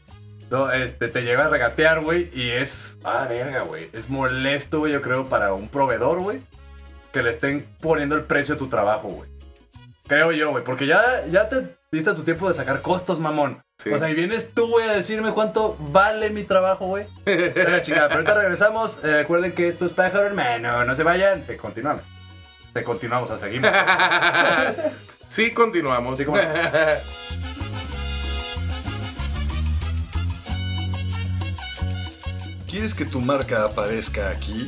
No, 0.49 0.71
este, 0.71 1.08
te 1.08 1.21
llega 1.23 1.45
a 1.45 1.49
regatear, 1.49 2.02
güey, 2.02 2.30
y 2.34 2.49
es. 2.49 2.97
Ah, 3.04 3.26
verga, 3.30 3.62
güey. 3.62 3.89
Es 3.93 4.10
molesto, 4.10 4.80
güey, 4.80 4.93
yo 4.93 5.02
creo, 5.02 5.23
para 5.26 5.54
un 5.54 5.67
proveedor, 5.67 6.19
güey, 6.19 6.41
que 7.13 7.21
le 7.21 7.30
estén 7.30 7.65
poniendo 7.80 8.15
el 8.15 8.23
precio 8.23 8.56
a 8.56 8.58
tu 8.58 8.67
trabajo, 8.67 9.08
güey. 9.08 9.30
Creo 10.08 10.32
yo, 10.32 10.49
güey, 10.49 10.63
porque 10.63 10.86
ya, 10.86 11.26
ya 11.32 11.47
te 11.47 11.78
diste 11.91 12.13
tu 12.13 12.23
tiempo 12.23 12.49
de 12.49 12.56
sacar 12.56 12.82
costos, 12.82 13.19
mamón. 13.19 13.62
Sí. 13.78 13.91
O 13.91 13.97
sea, 13.97 14.10
y 14.10 14.15
vienes 14.15 14.49
tú, 14.54 14.67
güey, 14.67 14.89
a 14.89 14.93
decirme 14.93 15.32
cuánto 15.32 15.78
vale 15.80 16.32
mi 16.32 16.43
trabajo, 16.43 16.88
güey. 16.88 17.06
La 17.26 17.82
chingada. 17.82 18.10
Pero 18.10 18.19
ahorita 18.19 18.34
regresamos. 18.36 18.99
Eh, 19.04 19.17
recuerden 19.17 19.54
que 19.54 19.67
esto 19.69 19.86
es 19.86 19.93
pájaro 19.93 20.26
hermano. 20.26 20.84
No 20.84 20.95
se 20.95 21.04
vayan. 21.04 21.43
Se 21.43 21.56
continuamos. 21.56 22.02
Se 22.73 22.84
continuamos, 22.84 23.30
o 23.30 23.38
sea, 23.38 23.47
seguimos. 23.47 23.69
sí, 25.30 25.52
continuamos. 25.52 26.17
Sí. 26.17 26.26
¿Quieres 32.67 32.95
que 32.95 33.06
tu 33.06 33.21
marca 33.21 33.65
aparezca 33.65 34.32
aquí? 34.32 34.67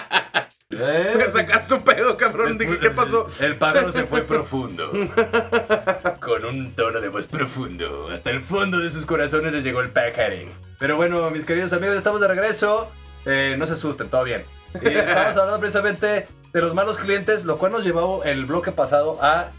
Eh, 0.71 1.13
Me 1.17 1.29
sacaste 1.29 1.73
un 1.73 1.81
pedo, 1.81 2.15
cabrón. 2.17 2.57
Dije, 2.57 2.79
¿qué 2.79 2.89
pasó? 2.91 3.27
El 3.39 3.57
pájaro 3.57 3.91
se 3.91 4.05
fue 4.05 4.23
profundo. 4.23 4.91
Con 6.19 6.45
un 6.45 6.73
tono 6.73 7.01
de 7.01 7.09
voz 7.09 7.27
profundo. 7.27 8.09
Hasta 8.11 8.29
el 8.29 8.41
fondo 8.41 8.79
de 8.79 8.91
sus 8.91 9.05
corazones 9.05 9.53
les 9.53 9.63
llegó 9.63 9.81
el 9.81 9.89
pájaro. 9.89 10.35
Pero 10.79 10.95
bueno, 10.95 11.29
mis 11.31 11.45
queridos 11.45 11.73
amigos, 11.73 11.97
estamos 11.97 12.21
de 12.21 12.27
regreso. 12.27 12.91
Eh, 13.25 13.55
no 13.57 13.65
se 13.65 13.73
asusten, 13.73 14.09
todo 14.09 14.23
bien. 14.23 14.43
Estamos 14.73 15.37
hablando 15.37 15.59
precisamente 15.59 16.25
de 16.53 16.61
los 16.61 16.73
malos 16.73 16.97
clientes, 16.97 17.45
lo 17.45 17.57
cual 17.57 17.73
nos 17.73 17.83
llevó 17.83 18.23
el 18.23 18.45
bloque 18.45 18.71
pasado 18.71 19.17
a 19.21 19.49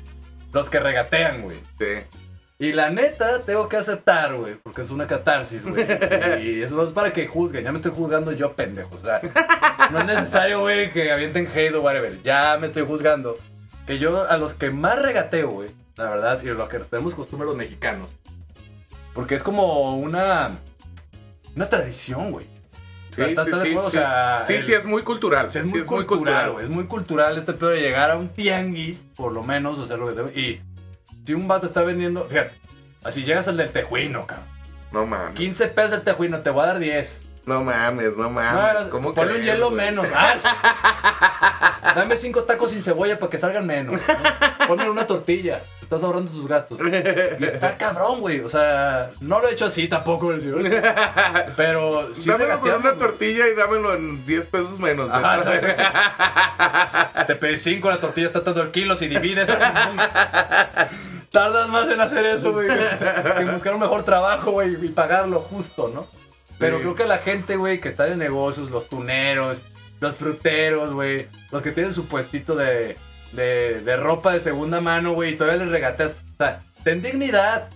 los 0.52 0.70
que 0.70 0.80
regatean, 0.80 1.42
güey. 1.42 1.58
Sí. 1.78 2.04
Y 2.62 2.72
la 2.72 2.90
neta, 2.90 3.40
tengo 3.40 3.68
que 3.68 3.76
aceptar, 3.76 4.34
güey, 4.36 4.54
porque 4.54 4.82
es 4.82 4.90
una 4.90 5.06
catarsis, 5.06 5.64
güey. 5.64 5.84
Y 6.42 6.62
eso 6.62 6.76
no 6.76 6.84
es 6.84 6.92
para 6.92 7.12
que 7.12 7.26
juzguen, 7.26 7.64
ya 7.64 7.72
me 7.72 7.78
estoy 7.78 7.90
juzgando 7.92 8.30
yo, 8.32 8.52
pendejo. 8.52 8.94
O 8.94 9.00
sea, 9.00 9.20
no 9.90 9.98
es 9.98 10.04
necesario, 10.06 10.60
güey, 10.60 10.92
que 10.92 11.10
avienten 11.10 11.48
hate 11.52 11.74
o 11.74 11.80
whatever. 11.82 12.22
Ya 12.22 12.56
me 12.60 12.68
estoy 12.68 12.84
juzgando. 12.86 13.36
Que 13.86 13.98
yo 13.98 14.30
a 14.30 14.36
los 14.36 14.54
que 14.54 14.70
más 14.70 15.02
regateo, 15.02 15.50
güey, 15.50 15.70
la 15.96 16.08
verdad, 16.10 16.40
y 16.42 16.46
lo 16.46 16.68
que 16.68 16.78
tenemos 16.78 17.16
costumbre 17.16 17.46
los 17.46 17.56
mexicanos. 17.56 18.10
Porque 19.12 19.34
es 19.34 19.42
como 19.42 19.96
una. 19.96 20.52
Una 21.56 21.68
tradición, 21.68 22.30
güey. 22.30 22.46
Sí, 23.10 23.22
¿estás- 23.22 23.44
sí, 23.46 23.52
sí? 23.62 23.76
O 23.76 23.84
sí. 23.90 23.98
sea, 23.98 24.44
Sí, 24.46 24.54
el- 24.54 24.62
sí, 24.62 24.72
es 24.72 24.84
muy 24.84 25.02
cultural. 25.02 25.48
es 25.52 25.66
muy 25.66 25.82
cultural, 25.82 26.52
güey. 26.52 26.64
Es 26.64 26.70
muy 26.70 26.84
cultural 26.84 27.36
este 27.36 27.52
pedo 27.54 27.70
de 27.70 27.80
llegar 27.80 28.10
a 28.12 28.16
un 28.16 28.28
tianguis, 28.28 29.06
por 29.16 29.32
lo 29.32 29.42
menos, 29.42 29.78
o 29.78 29.86
sea, 29.86 29.96
lo 29.96 30.06
que 30.08 30.14
tengo. 30.14 30.30
Y 30.30 30.60
si 31.24 31.34
un 31.34 31.48
vato 31.48 31.66
está 31.66 31.82
vendiendo, 31.82 32.24
fíjate, 32.24 32.52
así 33.04 33.22
llegas 33.24 33.48
al 33.48 33.56
del 33.56 33.70
tejuino, 33.70 34.26
cabrón. 34.26 34.46
No 34.92 35.06
mames. 35.06 35.34
15 35.34 35.68
pesos 35.68 35.92
el 35.92 36.02
tejuino, 36.02 36.40
te 36.40 36.50
voy 36.50 36.64
a 36.64 36.66
dar 36.66 36.78
10. 36.78 37.22
No 37.46 37.64
mames, 37.64 38.16
no 38.16 38.24
No, 38.24 38.30
mames. 38.30 38.52
Ah, 38.54 38.86
¿Cómo 38.90 39.14
ponle 39.14 39.36
un 39.36 39.42
hielo 39.42 39.70
menos. 39.70 40.06
Ah. 41.84 41.94
Dame 41.96 42.16
5 42.16 42.44
tacos 42.44 42.70
sin 42.70 42.80
cebolla 42.80 43.18
para 43.18 43.28
que 43.28 43.36
salgan 43.36 43.66
menos. 43.66 43.94
¿no? 43.94 44.66
Ponle 44.68 44.88
una 44.88 45.06
tortilla. 45.06 45.60
Estás 45.82 46.04
ahorrando 46.04 46.30
tus 46.30 46.46
gastos. 46.46 46.78
Y 46.80 47.44
está 47.44 47.76
cabrón, 47.76 48.20
güey. 48.20 48.40
O 48.40 48.48
sea, 48.48 49.10
no 49.20 49.40
lo 49.40 49.48
he 49.48 49.52
hecho 49.52 49.66
así 49.66 49.88
tampoco, 49.88 50.26
güey, 50.26 50.40
pero 51.56 52.14
sí 52.14 52.30
dámelo 52.30 52.60
por 52.60 52.68
regateamos, 52.68 52.84
una 52.84 52.94
tortilla 52.94 53.48
y 53.48 53.54
dámelo 53.54 53.94
en 53.94 54.24
10 54.24 54.46
pesos 54.46 54.78
menos. 54.78 55.10
Te 57.26 57.34
pedí 57.34 57.58
5, 57.58 57.90
la 57.90 57.98
tortilla 57.98 58.28
está 58.28 58.44
tanto 58.44 58.62
el 58.62 58.70
kilo, 58.70 58.96
si 58.96 59.08
divides. 59.08 59.50
Tardas 61.32 61.68
más 61.70 61.88
en 61.88 62.00
hacer 62.00 62.26
eso, 62.26 62.52
güey, 62.52 62.68
que 62.68 62.74
en 63.42 63.52
buscar 63.52 63.74
un 63.74 63.80
mejor 63.80 64.04
trabajo, 64.04 64.50
güey, 64.52 64.74
y 64.84 64.88
pagarlo 64.90 65.40
justo, 65.40 65.90
¿no? 65.92 66.06
Pero 66.58 66.76
Sí. 66.76 66.82
creo 66.82 66.94
que 66.94 67.06
la 67.06 67.18
gente, 67.18 67.56
güey, 67.56 67.80
que 67.80 67.88
está 67.88 68.06
en 68.06 68.18
negocios, 68.18 68.70
los 68.70 68.88
tuneros, 68.88 69.62
los 70.00 70.16
fruteros, 70.16 70.92
güey, 70.92 71.26
los 71.50 71.62
que 71.62 71.72
tienen 71.72 71.94
su 71.94 72.06
puestito 72.06 72.54
de, 72.54 72.96
de, 73.32 73.80
de 73.80 73.96
ropa 73.96 74.32
de 74.32 74.40
segunda 74.40 74.80
mano, 74.80 75.12
güey, 75.12 75.32
y 75.32 75.36
todavía 75.36 75.62
les 75.64 75.72
regateas. 75.72 76.12
O 76.12 76.36
sea, 76.44 76.60
ten 76.84 77.00
dignidad. 77.02 77.68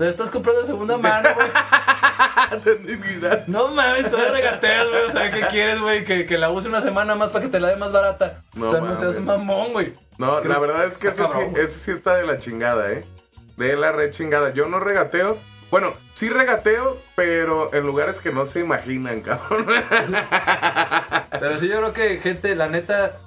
Te 0.00 0.08
estás 0.08 0.30
comprando 0.30 0.62
de 0.62 0.66
segunda 0.66 0.96
mano, 0.96 1.28
güey. 1.34 1.48
No 3.46 3.68
mames, 3.68 4.10
todavía 4.10 4.32
regateas, 4.32 4.88
güey. 4.88 5.02
O 5.02 5.10
sea, 5.10 5.30
¿qué 5.30 5.42
quieres, 5.48 5.78
güey? 5.78 6.06
Que, 6.06 6.24
que 6.24 6.38
la 6.38 6.48
use 6.48 6.68
una 6.68 6.80
semana 6.80 7.14
más 7.14 7.28
para 7.28 7.44
que 7.44 7.50
te 7.50 7.60
la 7.60 7.68
dé 7.68 7.76
más 7.76 7.92
barata. 7.92 8.42
No 8.54 8.68
o 8.68 8.70
sea, 8.72 8.80
no 8.80 8.96
seas 8.96 9.20
mames. 9.20 9.26
mamón, 9.46 9.72
güey. 9.72 9.92
No, 10.16 10.40
Creo- 10.40 10.52
la 10.54 10.58
verdad 10.58 10.86
es 10.86 10.96
que 10.96 11.08
eso 11.08 11.26
sí, 11.28 11.32
cabrón, 11.32 11.52
eso 11.58 11.78
sí 11.78 11.90
está 11.90 12.14
de 12.16 12.24
la 12.26 12.38
chingada, 12.38 12.90
¿eh? 12.92 13.04
De 13.58 13.76
la 13.76 13.92
re 13.92 14.10
chingada. 14.10 14.54
Yo 14.54 14.68
no 14.70 14.80
regateo. 14.80 15.36
Bueno, 15.70 15.92
sí 16.14 16.30
regateo, 16.30 16.96
pero 17.14 17.72
en 17.74 17.86
lugares 17.86 18.20
que 18.20 18.32
no 18.32 18.46
se 18.46 18.60
imaginan, 18.60 19.20
cabrón. 19.22 19.66
Pero 21.38 21.58
sí, 21.58 21.68
yo 21.68 21.76
creo 21.76 21.92
que, 21.92 22.16
gente, 22.20 22.54
la 22.54 22.68
neta, 22.68 23.18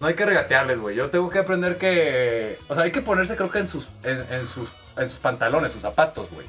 no 0.00 0.06
hay 0.06 0.14
que 0.14 0.24
regatearles, 0.24 0.80
güey. 0.80 0.96
Yo 0.96 1.10
tengo 1.10 1.28
que 1.28 1.38
aprender 1.38 1.76
que. 1.76 2.58
O 2.68 2.74
sea, 2.74 2.84
hay 2.84 2.92
que 2.92 3.02
ponerse, 3.02 3.36
creo 3.36 3.50
que 3.50 3.58
en 3.58 3.68
sus, 3.68 3.88
en, 4.02 4.24
en 4.30 4.46
sus, 4.46 4.70
en 4.98 5.08
sus 5.10 5.18
pantalones, 5.18 5.72
sus 5.72 5.82
zapatos, 5.82 6.30
güey. 6.30 6.46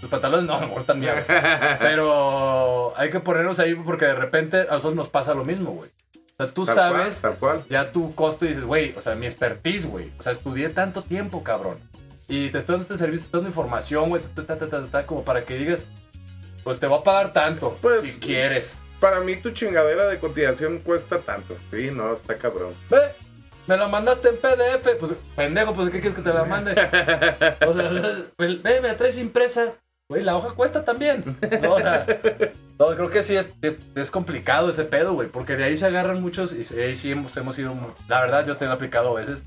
Sus 0.00 0.08
pantalones 0.08 0.46
no, 0.46 0.54
a 0.54 0.60
lo 0.60 0.66
mejor 0.68 0.80
están. 0.82 1.00
Pero 1.80 2.92
hay 2.96 3.10
que 3.10 3.20
ponernos 3.20 3.58
ahí 3.58 3.74
porque 3.74 4.06
de 4.06 4.14
repente 4.14 4.60
a 4.62 4.74
nosotros 4.74 4.94
nos 4.94 5.08
pasa 5.08 5.34
lo 5.34 5.44
mismo, 5.44 5.72
güey. 5.72 5.90
O 6.38 6.44
sea, 6.44 6.54
tú 6.54 6.64
Tal 6.64 6.74
sabes 6.74 7.18
cual, 7.20 7.32
tal 7.32 7.40
cual. 7.40 7.62
ya 7.68 7.90
tu 7.90 8.14
costo 8.14 8.44
y 8.44 8.48
dices, 8.48 8.64
güey, 8.64 8.94
o 8.96 9.00
sea, 9.00 9.14
mi 9.16 9.26
expertise, 9.26 9.86
güey. 9.86 10.10
O 10.18 10.22
sea, 10.22 10.32
estudié 10.32 10.68
tanto 10.68 11.02
tiempo, 11.02 11.42
cabrón. 11.42 11.78
Y 12.28 12.50
te 12.50 12.58
estoy 12.58 12.74
dando 12.74 12.82
este 12.84 12.98
servicio, 12.98 13.22
te 13.22 13.26
estoy 13.26 13.38
dando 13.40 13.48
información, 13.50 14.08
güey, 14.10 14.22
te 14.22 14.28
estoy 14.28 14.44
ta, 14.44 14.56
ta, 14.56 14.68
ta, 14.68 14.82
ta, 14.82 14.88
ta, 14.88 15.02
como 15.06 15.24
para 15.24 15.42
que 15.42 15.56
digas, 15.56 15.86
pues 16.62 16.78
te 16.78 16.86
voy 16.86 16.98
a 17.00 17.02
pagar 17.02 17.32
tanto, 17.32 17.76
Pues, 17.82 18.02
si 18.02 18.12
quieres. 18.20 18.80
Para 19.00 19.20
mí 19.20 19.36
tu 19.36 19.50
chingadera 19.50 20.06
de 20.06 20.18
cotización 20.18 20.78
cuesta 20.78 21.18
tanto. 21.20 21.56
Sí, 21.72 21.90
no, 21.92 22.12
está 22.12 22.36
cabrón. 22.36 22.72
Ve, 22.90 22.98
me 23.68 23.76
la 23.76 23.86
mandaste 23.86 24.30
en 24.30 24.36
PDF, 24.36 24.96
pues 24.98 25.12
pendejo, 25.36 25.74
pues 25.74 25.90
¿qué 25.90 26.00
quieres 26.00 26.16
que 26.16 26.22
te 26.22 26.32
la 26.32 26.44
mande? 26.44 26.72
O 26.72 27.74
sea, 27.74 27.90
ve, 28.38 28.60
ve, 28.62 28.80
me 28.80 28.94
traes 28.94 29.18
impresa. 29.18 29.74
Güey, 30.10 30.22
la 30.22 30.36
hoja 30.36 30.54
cuesta 30.54 30.84
también. 30.84 31.22
O 31.68 31.78
sea, 31.78 32.04
creo 32.96 33.10
que 33.10 33.22
sí 33.22 33.36
es, 33.36 33.54
es, 33.94 34.10
complicado 34.10 34.70
ese 34.70 34.84
pedo, 34.84 35.12
güey, 35.12 35.28
porque 35.28 35.56
de 35.56 35.64
ahí 35.64 35.76
se 35.76 35.84
agarran 35.84 36.22
muchos 36.22 36.54
y 36.54 36.80
ahí 36.80 36.96
sí 36.96 37.12
hemos, 37.12 37.36
hemos 37.36 37.58
ido, 37.58 37.74
la 38.08 38.20
verdad 38.20 38.46
yo 38.46 38.56
te 38.56 38.64
lo 38.64 38.70
he 38.70 38.74
aplicado 38.74 39.10
a 39.10 39.20
veces, 39.20 39.44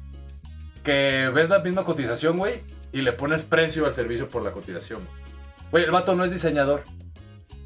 que 0.83 1.31
ves 1.33 1.49
la 1.49 1.59
misma 1.59 1.83
cotización, 1.83 2.37
güey, 2.37 2.61
y 2.91 3.01
le 3.01 3.13
pones 3.13 3.41
precio 3.41 3.85
al 3.87 3.93
servicio 3.93 4.29
por 4.29 4.43
la 4.43 4.51
cotización. 4.51 4.99
Güey, 5.71 5.85
el 5.85 5.91
vato 5.91 6.13
no 6.13 6.25
es 6.25 6.31
diseñador. 6.31 6.83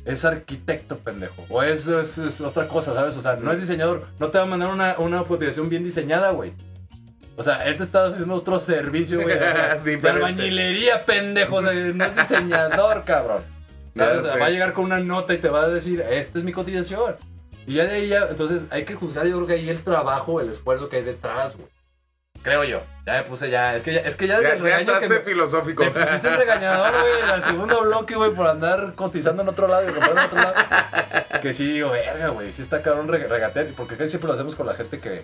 Es 0.06 0.24
arquitecto, 0.24 0.98
pendejo. 0.98 1.46
O 1.50 1.62
es, 1.64 1.88
es- 1.88 2.18
es 2.20 2.40
otra 2.42 2.68
cosa, 2.68 2.94
¿sabes? 2.94 3.18
O 3.18 3.22
sea, 3.22 3.36
no 3.36 3.52
es 3.52 3.60
diseñador. 3.60 4.04
No 4.20 4.30
te 4.30 4.38
va 4.38 4.44
a 4.44 4.48
mandar 4.48 4.70
una, 4.72 4.96
una 5.00 5.24
cotización 5.24 5.68
bien 5.68 5.84
diseñada, 5.84 6.32
güey. 6.32 6.54
O 7.38 7.44
sea, 7.44 7.66
él 7.66 7.76
te 7.78 7.84
está 7.84 8.06
haciendo 8.06 8.36
otro 8.36 8.60
servicio, 8.60 9.22
güey. 9.22 9.36
de 9.84 9.98
albañilería, 10.10 11.06
pendejo. 11.06 11.56
O 11.58 11.62
sea, 11.64 11.74
no 11.74 12.06
es 12.06 12.16
diseñador, 12.16 13.04
cabrón. 13.04 13.44
Va 14.42 14.46
a 14.46 14.50
llegar 14.50 14.74
con 14.74 14.86
una 14.86 15.00
nota 15.00 15.34
y 15.34 15.38
te 15.38 15.50
va 15.50 15.64
a 15.64 15.68
decir, 15.70 16.02
esta 16.02 16.38
es 16.40 16.46
mi 16.46 16.52
cotización. 16.52 17.16
Y 17.66 17.74
ya 17.76 17.86
de 17.86 17.94
ahí 17.96 18.08
ya, 18.10 18.28
entonces 18.30 18.68
hay 18.70 18.86
que 18.86 18.94
juzgar, 18.94 19.26
yo 19.26 19.36
creo 19.38 19.48
que 19.48 19.54
ahí 19.54 19.70
el 19.70 19.82
trabajo, 19.82 20.40
el 20.40 20.50
esfuerzo 20.52 20.88
que 20.88 20.98
hay 20.98 21.04
detrás, 21.04 21.56
güey. 21.58 21.68
Creo 22.42 22.64
yo. 22.64 22.82
Ya 23.06 23.14
me 23.14 23.24
puse 23.24 23.50
ya. 23.50 23.76
Es 23.76 23.82
que 23.84 23.94
ya, 23.94 24.00
es 24.02 24.16
que 24.16 24.28
ya 24.28 24.40
desde 24.40 24.60
Ya, 24.70 24.80
el 24.80 24.86
ya 24.86 25.00
que 25.00 25.10
me, 25.10 25.20
filosófico. 25.20 25.84
me 25.84 25.92
pusiste 25.92 26.36
regañador, 26.36 26.92
güey, 27.02 27.22
en 27.24 27.30
el 27.30 27.44
segundo 27.44 27.82
bloque, 27.82 28.16
güey, 28.16 28.32
por 28.32 28.48
andar 28.48 28.94
cotizando 28.96 29.42
en 29.44 29.50
otro 29.50 29.68
lado 29.68 29.84
y 29.90 29.94
comprando 29.94 30.22
en 30.22 30.28
otro 30.28 30.40
lado. 30.40 30.54
Que 31.42 31.54
sí, 31.54 31.66
digo, 31.74 31.92
verga, 31.92 32.30
güey, 32.30 32.52
sí 32.52 32.62
está 32.62 32.82
cabrón 32.82 33.08
reg- 33.08 33.28
regatear. 33.28 33.68
Porque 33.78 33.96
siempre 34.08 34.28
lo 34.28 34.34
hacemos 34.34 34.56
con 34.56 34.66
la 34.68 34.76
gente 34.76 34.98
que, 35.00 35.24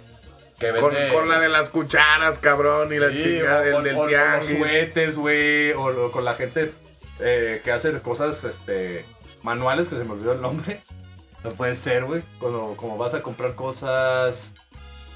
que 0.59 0.71
Con, 0.79 0.93
vende... 0.93 1.13
con 1.13 1.29
la 1.29 1.39
de 1.39 1.49
las 1.49 1.69
cucharas, 1.69 2.39
cabrón, 2.39 2.91
y 2.93 2.97
la 2.99 3.09
chingada 3.11 3.61
del, 3.61 3.73
o- 3.75 3.81
del 3.81 3.95
o- 3.95 4.01
o 4.01 4.07
los 4.07 4.45
suetes, 4.45 5.15
güey, 5.15 5.71
o, 5.73 6.11
con 6.11 6.25
la 6.25 6.33
gente 6.35 6.71
eh, 7.19 7.61
que 7.63 7.71
hace 7.71 7.91
cosas, 8.01 8.43
este, 8.43 9.05
manuales, 9.43 9.87
que 9.87 9.97
se 9.97 10.03
me 10.03 10.13
olvidó 10.13 10.33
el 10.33 10.41
nombre. 10.41 10.79
No 11.43 11.51
puede 11.51 11.73
ser, 11.75 12.05
güey. 12.05 12.21
Cuando 12.39 12.75
como 12.77 12.97
vas 12.97 13.13
a 13.15 13.21
comprar 13.23 13.55
cosas 13.55 14.53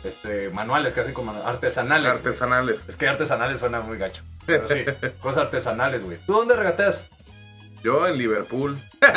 este, 0.06 0.50
manuales, 0.50 0.94
casi 0.94 1.12
como 1.14 1.32
artesanales. 1.46 2.04
güey. 2.12 2.18
Artesanales. 2.18 2.82
Es 2.88 2.96
que 2.96 3.08
artesanales 3.08 3.60
suena 3.60 3.82
muy 3.82 3.98
gacho. 3.98 4.22
Pero 4.46 4.68
sí, 4.68 4.86
cosas 5.22 5.44
artesanales, 5.44 6.04
güey. 6.04 6.18
¿Tú 6.26 6.34
dónde 6.34 6.56
regateas? 6.56 7.06
Yo 7.84 8.08
en 8.08 8.18
Liverpool. 8.18 8.78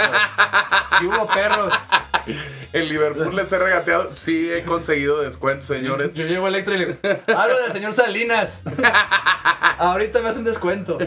Y 1.01 1.05
hubo 1.07 1.29
perros. 1.29 1.73
En 2.73 2.89
Liverpool 2.89 3.37
les 3.37 3.53
he 3.53 3.59
regateado. 3.59 4.13
Sí, 4.17 4.53
he 4.53 4.65
conseguido 4.65 5.21
descuentos, 5.21 5.67
señores. 5.67 6.15
Yo 6.15 6.25
llevo 6.25 6.49
Electra 6.49 6.75
y 6.75 6.79
le 6.79 6.87
digo, 6.87 6.99
hablo 7.37 7.57
del 7.63 7.71
señor 7.73 7.93
Salinas. 7.93 8.63
Ahorita 9.79 10.21
me 10.21 10.31
hacen 10.31 10.43
descuento. 10.43 10.99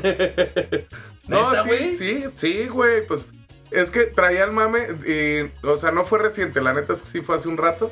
No, 1.27 1.51
¿Neta, 1.51 1.63
sí, 1.63 1.67
güey? 1.69 1.95
sí, 1.97 2.25
sí, 2.37 2.67
güey. 2.69 3.05
Pues 3.05 3.27
es 3.71 3.91
que 3.91 4.05
traía 4.05 4.45
el 4.45 4.51
mame. 4.51 4.87
Y, 5.05 5.51
o 5.67 5.77
sea, 5.77 5.91
no 5.91 6.05
fue 6.05 6.19
reciente. 6.19 6.61
La 6.61 6.73
neta 6.73 6.93
es 6.93 7.01
que 7.01 7.07
sí 7.07 7.21
fue 7.21 7.35
hace 7.35 7.49
un 7.49 7.57
rato. 7.57 7.91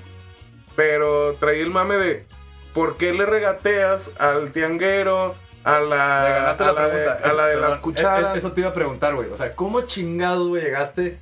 Pero 0.80 1.34
traía 1.34 1.62
el 1.62 1.72
mame 1.72 1.98
de. 1.98 2.26
¿Por 2.74 2.96
qué 2.96 3.12
le 3.12 3.26
regateas 3.26 4.12
al 4.18 4.52
tianguero? 4.54 5.36
A 5.66 5.82
la, 5.82 6.52
a 6.52 6.56
la 6.58 6.72
la 6.72 6.88
de, 6.88 7.04
pregunta. 7.04 7.30
a 7.30 7.34
la 7.34 7.46
de 7.48 7.52
Eso- 7.52 7.60
las 7.60 7.70
perdón, 7.72 7.82
cucharas. 7.82 8.24
eh, 8.24 8.28
eh, 8.36 8.38
Eso 8.38 8.52
te 8.54 8.62
iba 8.62 8.70
a 8.70 8.74
preguntar, 8.74 9.14
güey. 9.16 9.30
O 9.30 9.36
sea, 9.36 9.52
¿cómo 9.58 9.82
chingados, 9.82 10.48
güey, 10.48 10.64
llegaste 10.64 11.20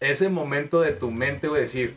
ese 0.00 0.30
momento 0.30 0.80
de 0.80 0.92
tu 0.92 1.10
mente, 1.10 1.48
güey, 1.48 1.60
decir, 1.60 1.94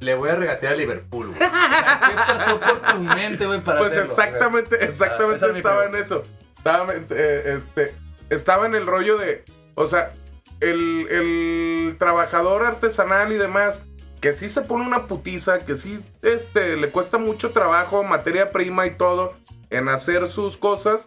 le 0.00 0.16
voy 0.16 0.30
a 0.30 0.34
regatear 0.34 0.72
a 0.72 0.76
Liverpool, 0.76 1.28
güey? 1.28 1.36
O 1.36 1.38
sea, 1.38 2.00
¿qué 2.08 2.14
pasó 2.34 2.58
por 2.60 2.80
tu 2.80 2.98
mente, 2.98 3.46
güey, 3.46 3.60
para 3.60 3.78
Pues 3.78 3.92
hacerlo? 3.92 4.10
exactamente, 4.10 4.84
exactamente 4.84 5.46
estaba 5.58 5.84
en 5.84 5.94
eso. 5.94 6.24
Estaba, 6.58 6.92
eh, 7.10 7.54
este, 7.56 7.94
estaba 8.30 8.66
en 8.66 8.74
el 8.74 8.86
rollo 8.86 9.16
de, 9.16 9.44
o 9.76 9.86
sea, 9.86 10.10
el, 10.58 11.06
el 11.08 11.96
trabajador 12.00 12.64
artesanal 12.64 13.30
y 13.32 13.36
demás, 13.36 13.80
que 14.22 14.32
sí 14.32 14.48
se 14.48 14.62
pone 14.62 14.86
una 14.86 15.08
putiza, 15.08 15.58
que 15.58 15.76
sí 15.76 16.00
este, 16.22 16.76
le 16.76 16.90
cuesta 16.90 17.18
mucho 17.18 17.50
trabajo, 17.50 18.04
materia 18.04 18.52
prima 18.52 18.86
y 18.86 18.92
todo, 18.92 19.34
en 19.68 19.88
hacer 19.88 20.28
sus 20.28 20.56
cosas, 20.56 21.04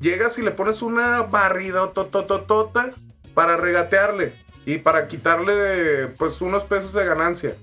llegas 0.00 0.38
y 0.38 0.42
le 0.42 0.52
pones 0.52 0.80
una 0.80 1.20
barrida 1.20 1.92
totototota 1.92 2.90
para 3.34 3.56
regatearle 3.56 4.32
y 4.64 4.78
para 4.78 5.06
quitarle 5.06 6.06
pues 6.18 6.40
unos 6.40 6.64
pesos 6.64 6.94
de 6.94 7.04
ganancia. 7.04 7.54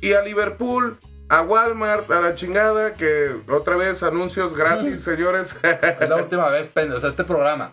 Y 0.00 0.14
a 0.14 0.22
Liverpool, 0.22 0.98
a 1.28 1.42
Walmart, 1.42 2.10
a 2.10 2.20
la 2.20 2.34
chingada, 2.34 2.92
que 2.92 3.36
otra 3.48 3.76
vez 3.76 4.02
anuncios 4.02 4.56
gratis, 4.56 5.02
señores. 5.02 5.54
Es 5.62 6.08
la 6.08 6.16
última 6.16 6.48
vez, 6.48 6.66
pendejo. 6.66 6.96
O 6.96 7.00
sea, 7.00 7.08
este 7.08 7.22
programa. 7.22 7.70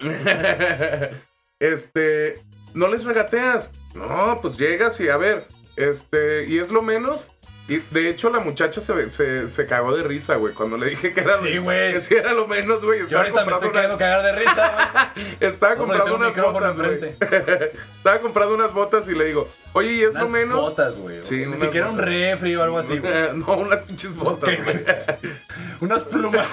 este, 1.60 2.36
no 2.76 2.88
les 2.88 3.04
regateas. 3.04 3.72
No, 3.96 4.38
pues 4.42 4.58
llegas 4.58 5.00
y 5.02 5.10
a 5.10 5.18
ver, 5.18 5.46
este, 5.76 6.46
y 6.48 6.60
es 6.60 6.72
lo 6.72 6.82
menos. 6.82 7.22
Y 7.68 7.78
de 7.92 8.10
hecho 8.10 8.30
la 8.30 8.40
muchacha 8.40 8.82
se, 8.82 9.12
se, 9.12 9.48
se 9.48 9.66
cagó 9.68 9.96
de 9.96 10.04
risa, 10.04 10.36
güey, 10.36 10.54
cuando 10.54 10.78
le 10.78 10.88
dije 10.90 11.14
que 11.14 11.22
era, 11.22 11.38
Sí, 11.40 11.58
güey. 11.60 11.94
que 11.94 12.02
sí 12.02 12.16
era 12.16 12.34
lo 12.34 12.46
menos, 12.48 12.84
güey. 12.84 13.08
Yo 13.08 13.18
ahorita 13.20 13.46
me 13.46 13.52
estoy 13.54 13.70
queriendo 13.72 13.98
cagar 13.98 14.24
de 14.24 14.32
risa, 14.34 14.72
güey. 15.16 15.26
una- 15.38 15.38
estaba 15.40 15.76
comprando 15.78 16.16
unas 16.16 16.36
botas, 16.36 16.76
güey. 16.78 17.00
estaba 17.98 18.20
comprando 18.20 18.56
unas 18.56 18.74
botas 18.74 19.08
y 19.08 19.14
le 19.14 19.26
digo, 19.26 19.48
oye, 19.74 19.92
¿y 19.94 20.02
es 20.02 20.10
Unas 20.10 20.24
lo 20.24 20.30
menos? 20.30 20.60
botas, 20.60 20.98
güey. 20.98 21.24
Sí, 21.24 21.46
Ni 21.46 21.56
siquiera 21.56 21.88
un 21.88 22.00
refri 22.00 22.56
o 22.58 22.64
algo 22.64 22.80
así, 22.80 22.98
güey. 22.98 23.14
no, 23.36 23.54
unas 23.54 23.84
pinches 23.84 24.18
botas, 24.18 24.50
güey. 24.64 24.78
Unas 25.80 26.04
plumas. 26.04 26.48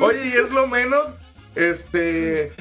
Oye, 0.00 0.26
¿y 0.26 0.32
es 0.32 0.50
lo 0.50 0.66
menos? 0.66 1.06
Este. 1.54 2.52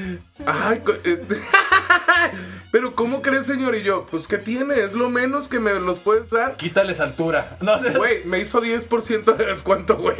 Ay, 0.45 0.81
eh, 1.05 1.25
pero 2.71 2.93
¿cómo 2.93 3.21
crees, 3.21 3.45
señor? 3.45 3.75
Y 3.75 3.83
yo, 3.83 4.05
pues, 4.09 4.27
¿qué 4.27 4.37
tiene? 4.37 4.81
Es 4.81 4.93
lo 4.93 5.09
menos 5.09 5.47
que 5.47 5.59
me 5.59 5.73
los 5.73 5.99
puedes 5.99 6.29
dar. 6.29 6.57
Quítales 6.57 6.99
altura. 6.99 7.57
No 7.61 7.79
sé. 7.79 7.91
Güey, 7.91 8.23
me 8.25 8.39
hizo 8.39 8.61
10% 8.61 9.35
de 9.35 9.45
descuento, 9.45 9.97
güey. 9.97 10.17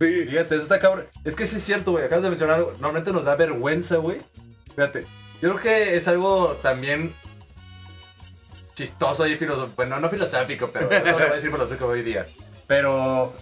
Sí. 0.00 0.26
Fíjate, 0.26 0.54
eso 0.54 0.62
está 0.62 0.80
cabrón. 0.80 1.06
Es 1.24 1.34
que 1.34 1.46
sí 1.46 1.56
es 1.56 1.64
cierto, 1.64 1.92
güey. 1.92 2.04
Acabas 2.04 2.24
de 2.24 2.30
mencionar 2.30 2.56
algo. 2.56 2.72
Normalmente 2.72 3.12
nos 3.12 3.24
da 3.24 3.36
vergüenza, 3.36 3.96
güey. 3.96 4.18
Fíjate. 4.74 5.06
Yo 5.40 5.50
creo 5.50 5.60
que 5.60 5.96
es 5.96 6.08
algo 6.08 6.58
también 6.62 7.14
chistoso 8.74 9.26
y 9.26 9.36
filosófico. 9.36 9.72
Bueno, 9.76 10.00
no 10.00 10.08
filosófico, 10.08 10.70
pero 10.72 10.88
no 10.88 11.04
lo 11.04 11.12
voy 11.12 11.22
a 11.22 11.34
decir 11.34 11.50
filosófico 11.50 11.86
hoy 11.86 12.02
día. 12.02 12.26
Pero 12.66 13.32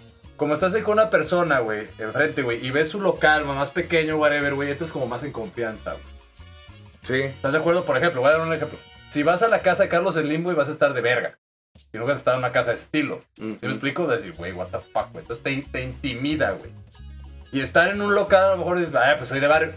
como 0.40 0.54
estás 0.54 0.72
ahí 0.72 0.80
con 0.80 0.94
una 0.94 1.10
persona, 1.10 1.58
güey, 1.58 1.86
enfrente, 1.98 2.40
güey, 2.40 2.66
y 2.66 2.70
ves 2.70 2.88
su 2.88 2.98
local, 2.98 3.44
más 3.44 3.68
pequeño, 3.68 4.16
whatever, 4.16 4.54
güey, 4.54 4.70
entras 4.70 4.90
como 4.90 5.06
más 5.06 5.22
en 5.22 5.32
confianza, 5.32 5.92
güey. 5.92 6.04
Sí. 7.02 7.22
¿Estás 7.26 7.52
de 7.52 7.58
acuerdo? 7.58 7.84
Por 7.84 7.98
ejemplo, 7.98 8.22
voy 8.22 8.30
a 8.30 8.38
dar 8.38 8.40
un 8.40 8.52
ejemplo. 8.54 8.78
Si 9.10 9.22
vas 9.22 9.42
a 9.42 9.48
la 9.48 9.58
casa 9.58 9.82
de 9.82 9.90
Carlos 9.90 10.16
en 10.16 10.28
Limbo 10.28 10.50
y 10.50 10.54
vas 10.54 10.68
a 10.68 10.72
estar 10.72 10.94
de 10.94 11.02
verga. 11.02 11.38
Si 11.92 11.98
nunca 11.98 12.12
has 12.12 12.18
estado 12.20 12.38
en 12.38 12.44
una 12.44 12.52
casa 12.52 12.70
de 12.70 12.76
estilo. 12.78 13.20
¿Sí 13.34 13.58
me 13.60 13.68
explico? 13.68 14.06
De 14.06 14.16
decir, 14.16 14.32
güey, 14.32 14.52
what 14.52 14.68
the 14.68 14.78
fuck, 14.78 15.12
güey. 15.12 15.22
Entonces 15.24 15.42
te, 15.44 15.62
te 15.70 15.82
intimida, 15.84 16.52
güey. 16.52 16.70
Y 17.52 17.60
estar 17.60 17.90
en 17.90 18.00
un 18.00 18.14
local, 18.14 18.44
a 18.44 18.50
lo 18.52 18.56
mejor 18.56 18.78
dices, 18.78 18.94
ah, 18.94 19.14
pues 19.18 19.28
soy 19.28 19.40
de 19.40 19.46
barrio. 19.46 19.72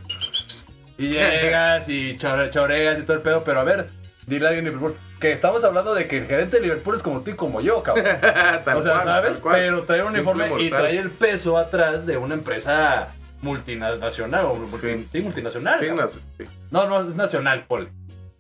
Y 0.98 1.10
llegas 1.10 1.90
y 1.90 2.18
chore- 2.18 2.50
choreas 2.52 3.00
y 3.00 3.02
todo 3.02 3.18
el 3.18 3.22
pedo. 3.22 3.44
Pero 3.44 3.60
a 3.60 3.64
ver, 3.66 3.88
dile 4.28 4.46
a 4.46 4.50
alguien 4.50 4.66
de 4.66 4.72
Liverpool 4.72 4.96
que 5.20 5.32
estamos 5.32 5.64
hablando 5.64 5.94
de 5.94 6.08
que 6.08 6.18
el 6.20 6.26
gerente 6.28 6.58
de 6.58 6.64
Liverpool 6.64 6.96
es 6.96 7.04
como 7.04 7.22
tú 7.22 7.32
y 7.32 7.36
como 7.36 7.62
yo, 7.62 7.82
cabrón. 7.84 8.06
O 8.76 8.82
sea, 8.82 8.94
cual, 8.94 9.04
¿sabes? 9.04 9.40
Pero 9.44 9.84
trae 9.84 10.02
un 10.04 10.14
uniforme 10.14 10.50
y 10.62 10.70
trae 10.70 10.98
el 10.98 11.10
peso 11.12 11.58
atrás 11.58 12.06
de 12.06 12.18
una 12.18 12.34
empresa 12.36 13.10
multinacional. 13.42 14.46
O 14.46 14.56
multi- 14.56 14.78
Sí. 14.80 15.08
sí, 15.12 15.22
multinacional. 15.22 15.80
Sí, 15.80 16.20
sí. 16.40 16.46
No, 16.72 16.88
no, 16.88 17.08
es 17.08 17.16
nacional, 17.16 17.66
Paul. 17.68 17.90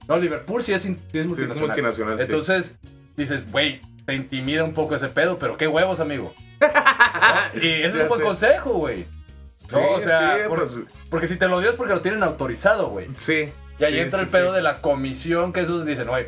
No, 0.07 0.17
Liverpool 0.17 0.63
sí 0.63 0.73
es, 0.73 0.85
es 0.85 0.97
Sí, 1.11 1.19
es 1.19 1.25
multinacional. 1.27 1.67
multinacional. 1.69 2.19
Entonces, 2.21 2.75
dices, 3.15 3.49
güey, 3.51 3.79
te 4.05 4.13
intimida 4.15 4.63
un 4.63 4.73
poco 4.73 4.95
ese 4.95 5.07
pedo, 5.07 5.37
pero 5.37 5.55
qué 5.57 5.67
huevos, 5.67 5.99
amigo. 5.99 6.33
¿No? 6.59 6.67
Y 7.61 7.67
ese 7.83 7.97
es 7.97 8.01
un 8.03 8.07
buen 8.09 8.19
sé. 8.21 8.25
consejo, 8.25 8.73
güey. 8.73 9.05
Sí, 9.67 9.75
No, 9.77 9.91
o 9.93 10.01
sea, 10.01 10.45
por- 10.49 10.59
pues, 10.67 10.79
Porque 11.09 11.27
si 11.27 11.37
te 11.37 11.47
lo 11.47 11.59
dio 11.61 11.69
es 11.69 11.75
porque 11.77 11.93
lo 11.93 12.01
tienen 12.01 12.21
autorizado, 12.23 12.87
güey. 12.89 13.07
sí. 13.17 13.51
Y 13.79 13.83
ahí 13.83 13.93
sí, 13.93 13.99
entra 13.99 14.19
sí, 14.19 14.25
el 14.25 14.31
pedo 14.31 14.49
sí. 14.49 14.55
de 14.55 14.61
la 14.61 14.73
comisión, 14.81 15.51
que 15.53 15.61
esos 15.61 15.85
dicen, 15.85 16.07
güey, 16.07 16.27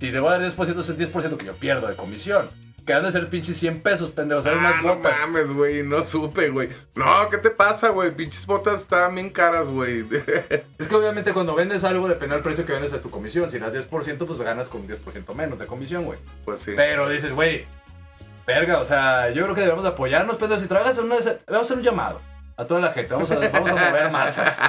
si 0.00 0.10
debo 0.10 0.30
dar 0.30 0.40
10%, 0.40 0.80
es 0.80 0.88
el 0.88 1.12
10% 1.12 1.36
que 1.36 1.46
yo 1.46 1.54
pierdo 1.54 1.86
de 1.88 1.96
comisión. 1.96 2.46
Que 2.86 2.92
han 2.92 3.02
de 3.02 3.12
ser 3.12 3.30
pinches 3.30 3.56
100 3.56 3.80
pesos, 3.80 4.10
pendejo, 4.10 4.40
o 4.40 4.42
sea, 4.42 4.52
Ah, 4.52 4.58
unas 4.58 4.82
no 4.82 4.96
botas. 4.96 5.18
mames, 5.20 5.50
güey, 5.50 5.82
no 5.82 6.04
supe, 6.04 6.50
güey. 6.50 6.68
No, 6.94 7.30
¿qué 7.30 7.38
te 7.38 7.48
pasa, 7.48 7.88
güey? 7.88 8.10
Pinches 8.10 8.44
botas 8.44 8.82
están 8.82 9.14
bien 9.14 9.30
caras, 9.30 9.68
güey. 9.68 10.04
Es 10.78 10.86
que 10.88 10.94
obviamente 10.94 11.32
cuando 11.32 11.54
vendes 11.54 11.82
algo, 11.84 12.06
depende 12.08 12.34
del 12.34 12.44
precio 12.44 12.66
que 12.66 12.72
vendes 12.72 12.92
es 12.92 13.00
tu 13.00 13.08
comisión. 13.08 13.50
Si 13.50 13.58
das 13.58 13.72
10%, 13.72 14.26
pues 14.26 14.38
ganas 14.38 14.68
con 14.68 14.86
10% 14.86 15.34
menos 15.34 15.58
de 15.58 15.66
comisión, 15.66 16.04
güey. 16.04 16.18
pues 16.44 16.60
sí. 16.60 16.72
Pero 16.76 17.08
dices, 17.08 17.32
güey, 17.32 17.64
verga, 18.46 18.78
o 18.80 18.84
sea, 18.84 19.30
yo 19.30 19.44
creo 19.44 19.54
que 19.54 19.62
debemos 19.62 19.82
de 19.82 19.88
apoyarnos, 19.88 20.36
pero 20.36 20.58
si 20.58 20.66
trabajas 20.66 20.98
en 20.98 21.04
una... 21.04 21.16
Vamos 21.16 21.38
a 21.48 21.60
hacer 21.60 21.78
un 21.78 21.82
llamado 21.82 22.20
a 22.56 22.64
toda 22.66 22.80
la 22.80 22.92
gente, 22.92 23.12
vamos 23.12 23.30
a, 23.30 23.36
vamos 23.36 23.70
a 23.70 23.74
mover 23.74 24.10
masas. 24.10 24.60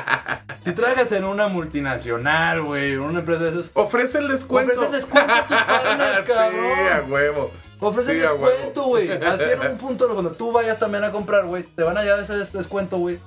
Si 0.64 0.72
trabajas 0.72 1.12
en 1.12 1.24
una 1.26 1.48
multinacional, 1.48 2.62
güey, 2.64 2.96
una 2.96 3.20
empresa 3.20 3.44
de 3.44 3.50
esos... 3.50 3.72
Ofrece 3.76 4.18
el 4.18 4.28
descuento. 4.28 4.74
Ofrece 4.74 4.86
el 4.88 4.92
descuento 5.02 5.34
a 5.34 5.46
tus 5.48 6.26
cabrón. 6.36 6.66
Sí, 6.76 6.88
a 6.92 7.02
huevo. 7.08 7.52
Ofrece 7.80 8.12
el 8.14 8.18
Sí, 8.18 8.22
descuento, 8.24 8.84
güey. 8.86 9.12
Así 9.12 9.44
en 9.52 9.72
un 9.72 9.78
punto, 9.78 10.08
cuando 10.10 10.32
tú 10.32 10.52
vayas 10.52 10.80
también 10.80 11.04
a 11.04 11.12
comprar, 11.12 11.46
güey, 11.46 11.64
te 11.64 11.84
van 11.84 11.98
a 11.98 12.04
dar 12.04 12.20
ese 12.20 12.36
des- 12.36 12.52
descuento, 12.54 12.98
güey. 12.98 13.20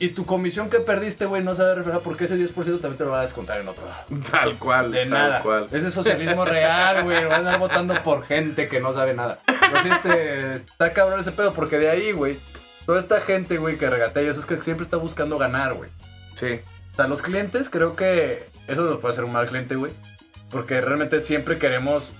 Y 0.00 0.08
tu 0.08 0.26
comisión 0.26 0.68
que 0.68 0.80
perdiste, 0.80 1.26
güey, 1.26 1.44
no 1.44 1.54
se 1.54 1.62
va 1.62 1.70
a 1.70 1.74
reflejar 1.76 2.00
porque 2.00 2.24
ese 2.24 2.34
10% 2.36 2.54
también 2.80 2.96
te 2.96 3.04
lo 3.04 3.10
van 3.10 3.20
a 3.20 3.22
descontar 3.22 3.60
en 3.60 3.68
otro 3.68 3.86
lado. 3.86 4.02
Tal 4.32 4.58
cual, 4.58 4.90
De 4.90 5.00
tal 5.02 5.10
nada. 5.10 5.40
cual. 5.42 5.68
Ese 5.70 5.88
es 5.88 5.94
socialismo 5.94 6.44
real, 6.44 7.04
güey. 7.04 7.22
Van 7.24 7.32
a 7.34 7.36
andar 7.36 7.58
votando 7.60 7.94
por 8.02 8.24
gente 8.24 8.66
que 8.68 8.80
no 8.80 8.92
sabe 8.92 9.14
nada. 9.14 9.38
Sí, 9.46 9.88
este, 9.92 10.54
está 10.56 10.92
cabrón 10.92 11.20
ese 11.20 11.30
pedo, 11.30 11.52
porque 11.52 11.78
de 11.78 11.88
ahí, 11.90 12.10
güey, 12.10 12.36
toda 12.86 12.98
esta 12.98 13.20
gente, 13.20 13.58
güey, 13.58 13.78
que 13.78 13.88
regatea 13.88 14.22
y 14.22 14.26
eso 14.26 14.40
es 14.40 14.46
que 14.46 14.56
siempre 14.58 14.84
está 14.84 14.96
buscando 14.96 15.38
ganar, 15.38 15.74
güey. 15.74 15.90
Sí. 16.34 16.60
O 16.92 16.96
sea, 16.96 17.06
los 17.06 17.22
clientes, 17.22 17.70
creo 17.70 17.96
que 17.96 18.46
eso 18.68 18.82
nos 18.82 19.00
puede 19.00 19.12
hacer 19.12 19.24
un 19.24 19.32
mal 19.32 19.48
cliente, 19.48 19.76
güey. 19.76 19.92
Porque 20.50 20.80
realmente 20.80 21.20
siempre 21.22 21.58
queremos 21.58 22.12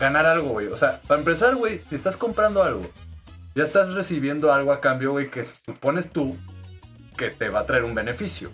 ganar 0.00 0.26
algo, 0.26 0.50
güey. 0.50 0.68
O 0.68 0.76
sea, 0.76 1.00
para 1.06 1.20
empezar, 1.20 1.56
güey, 1.56 1.80
si 1.88 1.94
estás 1.94 2.16
comprando 2.16 2.62
algo, 2.62 2.90
ya 3.54 3.64
estás 3.64 3.92
recibiendo 3.92 4.52
algo 4.52 4.72
a 4.72 4.80
cambio, 4.80 5.12
güey, 5.12 5.30
que 5.30 5.44
supones 5.44 6.10
tú 6.10 6.36
que 7.16 7.30
te 7.30 7.48
va 7.48 7.60
a 7.60 7.66
traer 7.66 7.84
un 7.84 7.94
beneficio. 7.94 8.50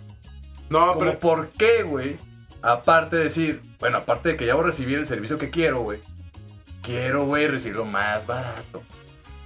No, 0.69 0.87
Como 0.87 0.99
pero 0.99 1.19
por 1.19 1.49
qué, 1.49 1.83
güey, 1.83 2.17
aparte 2.61 3.15
de 3.17 3.23
decir, 3.25 3.61
bueno, 3.79 3.99
aparte 3.99 4.29
de 4.29 4.37
que 4.37 4.45
ya 4.45 4.55
voy 4.55 4.63
a 4.63 4.67
recibir 4.67 4.99
el 4.99 5.07
servicio 5.07 5.37
que 5.37 5.49
quiero, 5.49 5.81
güey, 5.81 5.99
quiero, 6.81 7.25
güey, 7.25 7.47
recibirlo 7.47 7.85
más 7.85 8.25
barato. 8.27 8.83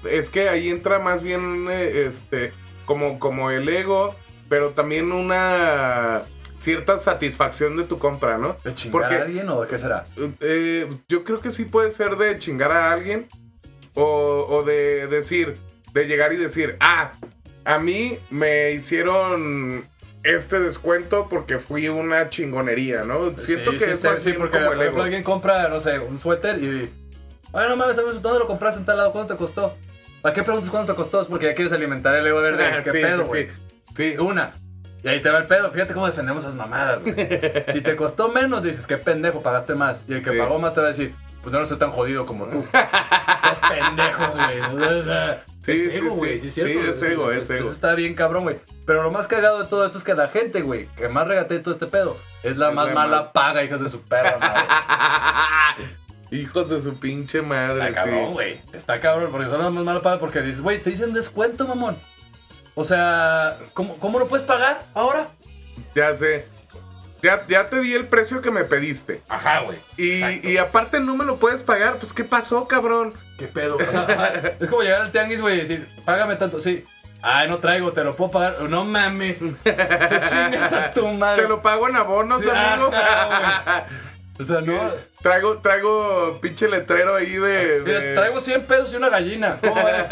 Es 0.10 0.30
que 0.30 0.50
ahí 0.50 0.70
entra 0.70 1.00
más 1.00 1.24
bien 1.24 1.68
eh, 1.70 2.06
este 2.08 2.52
como, 2.86 3.20
como 3.20 3.50
el 3.52 3.68
ego, 3.70 4.14
pero 4.50 4.70
también 4.70 5.12
una 5.12 6.22
cierta 6.58 6.98
satisfacción 6.98 7.76
de 7.78 7.84
tu 7.84 7.98
compra, 8.00 8.38
¿no? 8.38 8.56
¿De 8.64 8.74
chingar 8.76 9.02
Porque- 9.02 9.16
a 9.16 9.22
alguien 9.24 9.50
o 9.50 9.62
de 9.62 9.68
qué 9.68 9.78
será? 9.80 10.06
Eh, 10.40 10.88
yo 11.08 11.24
creo 11.24 11.40
que 11.40 11.50
sí 11.52 11.66
puede 11.66 11.92
ser 11.92 12.16
de 12.18 12.38
chingar 12.40 12.72
a 12.72 12.92
alguien 12.92 13.28
o, 13.96 14.46
o 14.50 14.64
de 14.64 15.08
decir, 15.08 15.58
de 15.94 16.06
llegar 16.08 16.34
y 16.34 16.38
decir, 16.38 16.76
ah, 16.80 17.12
a 17.66 17.80
mí 17.80 18.20
me 18.30 18.72
hicieron 18.72 19.86
este 20.24 20.60
descuento 20.60 21.28
porque 21.30 21.60
fui 21.60 21.88
una 21.88 22.30
chingonería, 22.30 23.04
¿no? 23.04 23.38
Siento 23.38 23.72
Sí, 23.72 23.78
que 23.78 23.96
sí, 23.96 24.08
es 24.08 24.24
sí, 24.24 24.34
porque 24.34 24.58
como 24.58 24.74
el 24.74 24.80
ejemplo, 24.82 25.00
ego. 25.00 25.04
alguien 25.04 25.24
compra, 25.24 25.68
no 25.70 25.80
sé, 25.80 26.00
un 26.00 26.20
suéter 26.20 26.62
y. 26.62 26.90
Ay, 27.56 27.70
no 27.70 27.76
mames, 27.78 27.96
¿sabes 27.96 28.22
¿dónde 28.22 28.40
lo 28.40 28.48
compraste 28.48 28.80
en 28.80 28.86
tal 28.86 28.98
lado? 28.98 29.12
¿Cuánto 29.12 29.34
te 29.34 29.40
costó? 29.40 29.76
¿Para 30.22 30.36
qué 30.36 30.44
preguntas 30.44 30.70
cuánto 30.70 30.92
te 30.94 30.98
costó? 30.98 31.22
Es 31.22 31.28
porque 31.28 31.46
ya 31.46 31.56
quieres 31.56 31.72
alimentar 31.74 32.14
el 32.16 32.28
ego 32.28 32.42
verde. 32.42 32.66
Ah, 32.66 32.82
¿Qué 32.84 32.92
sí, 32.92 33.02
pedo, 33.02 33.24
sí, 33.24 33.28
güey? 33.30 33.48
sí. 33.50 33.54
Sí, 33.96 34.16
Una. 34.20 34.52
Y 35.04 35.08
ahí 35.08 35.20
te 35.22 35.30
va 35.30 35.38
el 35.38 35.46
pedo. 35.46 35.72
Fíjate 35.72 35.94
cómo 35.94 36.08
defendemos 36.08 36.44
esas 36.44 36.56
mamadas, 36.56 37.02
güey. 37.04 37.16
Si 37.72 37.82
te 37.82 37.96
costó 37.96 38.30
menos, 38.30 38.64
dices, 38.64 38.86
qué 38.88 38.98
pendejo, 38.98 39.42
pagaste 39.42 39.76
más. 39.76 40.02
Y 40.08 40.16
el 40.16 40.24
que 40.24 40.32
pagó 40.34 40.58
más 40.60 40.74
te 40.74 40.82
va 40.82 40.88
a 40.88 40.90
decir, 40.90 41.14
pues 41.44 41.54
no, 41.54 41.60
no 41.60 41.64
estoy 41.64 41.78
tan 41.78 41.92
jodido 41.92 42.26
como 42.26 42.46
tú. 42.48 42.66
Los 42.74 43.70
pendejos, 43.70 44.36
güey. 44.36 44.62
Sí, 45.62 45.72
es 45.72 45.92
sí, 45.92 45.98
ego, 45.98 46.10
sí. 46.12 46.18
güey. 46.18 46.40
Sí, 46.40 46.48
es 46.48 46.54
Sí, 46.56 46.62
güey. 46.74 46.90
es 46.90 47.02
ego, 47.04 47.32
es 47.32 47.44
Eso 47.44 47.54
ego. 47.54 47.70
está 47.72 47.94
bien 47.94 48.16
cabrón, 48.16 48.44
güey. 48.44 48.60
Pero 48.88 49.04
lo 49.04 49.12
más 49.12 49.28
cagado 49.28 49.62
de 49.62 49.68
todo 49.70 49.86
esto 49.86 50.00
es 50.00 50.04
que 50.04 50.16
la 50.16 50.28
gente, 50.28 50.62
güey, 50.64 50.88
que 50.96 51.08
más 51.08 51.28
regatea 51.28 51.62
todo 51.62 51.74
este 51.74 51.86
pedo, 51.86 52.18
es 52.42 52.58
la 52.58 52.70
Es 52.70 52.76
más 52.76 52.88
la 52.88 52.94
mala 52.96 53.18
más- 53.18 53.28
paga, 53.28 53.64
hijas 53.64 53.82
de 53.82 53.90
su 53.92 54.02
perra, 54.02 54.38
madre. 54.40 55.86
Hijos 56.32 56.70
de 56.70 56.82
su 56.82 56.98
pinche 57.00 57.42
madre, 57.42 57.88
Está 57.90 58.04
cabrón, 58.04 58.28
sí. 58.30 58.34
güey. 58.34 58.62
Está 58.74 59.00
cabrón, 59.00 59.30
porque 59.32 59.48
son 59.48 59.62
las 59.62 59.72
más 59.72 59.84
malas 59.84 60.02
pagas 60.02 60.20
porque 60.20 60.42
dices, 60.42 60.62
güey, 60.62 60.80
te 60.80 60.90
dicen 60.90 61.14
descuento, 61.14 61.68
mamón. 61.68 61.98
O 62.74 62.84
sea, 62.84 63.58
¿cómo, 63.74 63.96
¿cómo 63.98 64.20
lo 64.20 64.28
puedes 64.28 64.46
pagar 64.46 64.82
ahora? 64.94 65.30
Ya 65.94 66.14
sé. 66.16 66.48
Ya, 67.22 67.46
ya 67.48 67.68
te 67.70 67.80
di 67.80 67.94
el 67.94 68.08
precio 68.08 68.42
que 68.42 68.52
me 68.52 68.66
pediste. 68.66 69.22
Ajá, 69.30 69.62
güey. 69.62 69.78
Y, 69.98 70.48
y 70.52 70.58
aparte 70.58 71.00
no 71.00 71.16
me 71.16 71.26
lo 71.26 71.38
puedes 71.38 71.64
pagar. 71.64 71.96
Pues, 71.98 72.12
¿qué 72.14 72.24
pasó, 72.24 72.68
cabrón? 72.68 73.14
¿Qué 73.40 73.48
pedo? 73.48 73.78
Es 74.60 74.70
como 74.70 74.82
llegar 74.84 75.02
al 75.02 75.12
tianguis, 75.12 75.42
güey, 75.42 75.58
y 75.58 75.60
decir, 75.62 75.88
págame 76.06 76.36
tanto. 76.36 76.60
Sí. 76.60 76.84
Ay, 77.22 77.48
no 77.48 77.58
traigo, 77.58 77.92
te 77.94 78.04
lo 78.04 78.16
puedo 78.16 78.32
pagar. 78.32 78.62
No 78.64 78.84
mames. 78.86 79.40
Te 79.64 79.72
chingas 80.30 80.72
a 80.74 80.94
tu 80.94 81.08
madre. 81.08 81.44
Te 81.44 81.48
lo 81.50 81.62
pago 81.62 81.88
en 81.90 81.96
abonos, 81.96 82.42
Sí, 82.44 82.50
amigo. 82.50 82.92
ajá, 82.94 83.86
O 84.40 84.44
sea, 84.44 84.62
no. 84.62 84.92
Traigo, 85.26 85.58
traigo 85.58 86.38
pinche 86.40 86.70
letrero 86.70 87.16
ahí 87.16 87.34
de. 87.34 87.82
Mira, 87.84 88.00
de- 88.00 88.14
traigo 88.14 88.40
100 88.40 88.62
pesos 88.68 88.94
y 88.94 88.98
una 88.98 89.10
gallina. 89.10 89.58
¿Cómo 89.60 89.84
ves? 89.84 90.08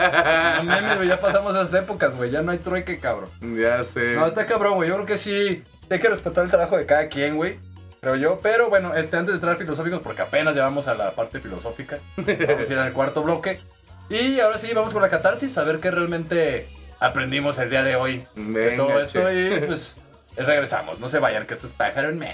No 0.57 0.64
mames, 0.64 0.95
güey, 0.97 1.07
ya 1.07 1.20
pasamos 1.20 1.53
esas 1.53 1.72
épocas, 1.76 2.16
güey. 2.16 2.32
Ya 2.32 2.41
no 2.41 2.51
hay 2.51 2.57
trueque, 2.57 2.97
cabrón. 2.99 3.30
Ya 3.41 3.84
sé. 3.86 4.16
No, 4.16 4.26
está 4.26 4.47
cabrón, 4.47 4.74
güey. 4.74 4.89
Yo 4.89 4.95
creo 4.95 5.05
que 5.05 5.20
sí. 5.20 5.64
Hay 5.91 5.99
que 5.99 6.09
respetar 6.09 6.43
el 6.45 6.49
trabajo 6.49 6.76
de 6.78 6.88
cada 6.88 7.07
quien, 7.09 7.36
güey. 7.36 7.59
Creo 8.01 8.16
yo. 8.16 8.39
Pero 8.41 8.70
bueno, 8.70 8.95
este, 8.95 9.16
antes 9.16 9.34
de 9.34 9.38
entrar 9.38 9.55
filosóficos, 9.57 10.01
porque 10.01 10.24
apenas 10.24 10.55
llevamos 10.55 10.88
a 10.88 10.95
la 10.95 11.11
parte 11.11 11.39
filosófica. 11.39 11.99
Vamos 12.18 12.70
a 12.70 12.74
ir 12.74 12.80
al 12.80 12.91
cuarto 12.93 13.22
bloque. 13.22 13.59
Y 14.09 14.39
ahora 14.39 14.57
sí, 14.57 14.74
vamos 14.74 14.93
con 14.93 15.03
la 15.03 15.09
catarsis, 15.09 15.55
a 15.59 15.64
ver 15.64 15.78
qué 15.78 15.91
realmente 15.91 16.68
aprendimos 16.99 17.59
el 17.59 17.70
día 17.70 17.84
de 17.84 17.95
hoy 17.95 18.26
de 18.36 18.43
Venga, 18.43 18.76
todo 18.78 18.99
esto. 18.99 19.22
che. 19.30 19.55
Y 19.57 19.59
pues 19.68 19.97
regresamos. 20.36 20.99
No 20.99 21.07
se 21.07 21.20
vayan, 21.20 21.45
que 21.45 21.53
esto 21.53 21.68
es 21.68 21.74
Pájaro 21.74 22.09
en 22.09 22.18
Manny. 22.18 22.34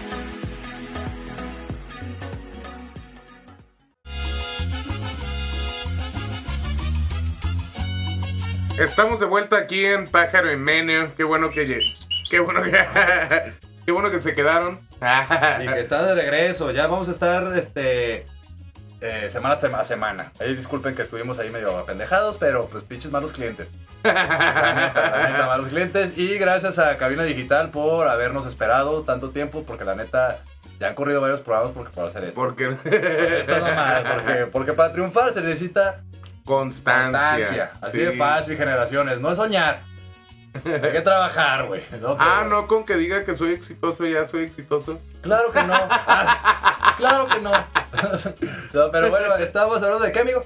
Estamos 8.81 9.19
de 9.19 9.27
vuelta 9.27 9.57
aquí 9.57 9.85
en 9.85 10.07
Pájaro 10.07 10.49
en 10.49 10.63
Menio. 10.63 11.11
Qué 11.15 11.23
bueno 11.23 11.51
que. 11.51 11.93
Qué 12.27 12.39
bueno 12.39 12.63
que. 12.63 12.71
Qué 13.85 13.91
bueno 13.91 14.09
que 14.09 14.19
se 14.19 14.33
quedaron. 14.33 14.79
Y 15.61 15.67
que 15.67 15.79
está 15.79 16.01
de 16.01 16.15
regreso. 16.15 16.71
Ya 16.71 16.87
vamos 16.87 17.07
a 17.07 17.11
estar 17.11 17.55
este 17.55 18.25
eh, 19.01 19.29
semana 19.29 19.59
a 19.77 19.83
semana. 19.83 20.31
Ahí 20.39 20.55
disculpen 20.55 20.95
que 20.95 21.03
estuvimos 21.03 21.37
ahí 21.37 21.51
medio 21.51 21.77
apendejados, 21.77 22.37
pero 22.37 22.65
pues 22.69 22.83
pinches 22.83 23.11
malos 23.11 23.33
clientes. 23.33 23.71
La 24.03 24.73
neta, 24.73 25.45
malos 25.45 25.67
clientes. 25.67 26.17
Y 26.17 26.39
gracias 26.39 26.79
a 26.79 26.97
Cabina 26.97 27.23
Digital 27.23 27.69
por 27.69 28.07
habernos 28.07 28.47
esperado 28.47 29.03
tanto 29.03 29.29
tiempo, 29.29 29.63
porque 29.63 29.85
la 29.85 29.93
neta 29.93 30.41
ya 30.79 30.87
han 30.87 30.95
corrido 30.95 31.21
varios 31.21 31.41
programas 31.41 31.73
porque 31.73 31.91
por 31.93 32.07
hacer 32.07 32.23
esto. 32.23 32.35
Porque. 32.35 32.75
Estas 32.85 33.61
mamadas, 33.61 34.07
porque, 34.07 34.45
porque 34.51 34.73
para 34.73 34.91
triunfar 34.91 35.33
se 35.33 35.41
necesita 35.41 36.01
Constancia. 36.45 37.11
constancia. 37.11 37.71
Así 37.81 37.91
sí. 37.99 38.03
de 38.05 38.11
fácil, 38.13 38.57
generaciones. 38.57 39.19
No 39.19 39.31
es 39.31 39.37
soñar. 39.37 39.81
Hay 40.65 40.91
que 40.91 41.01
trabajar, 41.01 41.67
güey. 41.67 41.83
¿no? 42.01 42.15
Ah, 42.19 42.45
no, 42.49 42.67
con 42.67 42.83
que 42.83 42.95
diga 42.95 43.23
que 43.23 43.33
soy 43.33 43.53
exitoso, 43.53 44.05
ya 44.05 44.27
soy 44.27 44.43
exitoso. 44.43 44.99
Claro 45.21 45.51
que 45.51 45.63
no. 45.63 45.73
Ah, 45.89 46.95
claro 46.97 47.27
que 47.27 47.39
no. 47.41 47.51
No, 48.73 48.91
Pero 48.91 49.09
bueno, 49.09 49.35
estábamos 49.35 49.81
hablando 49.83 50.05
de 50.05 50.11
qué, 50.11 50.19
amigo. 50.19 50.41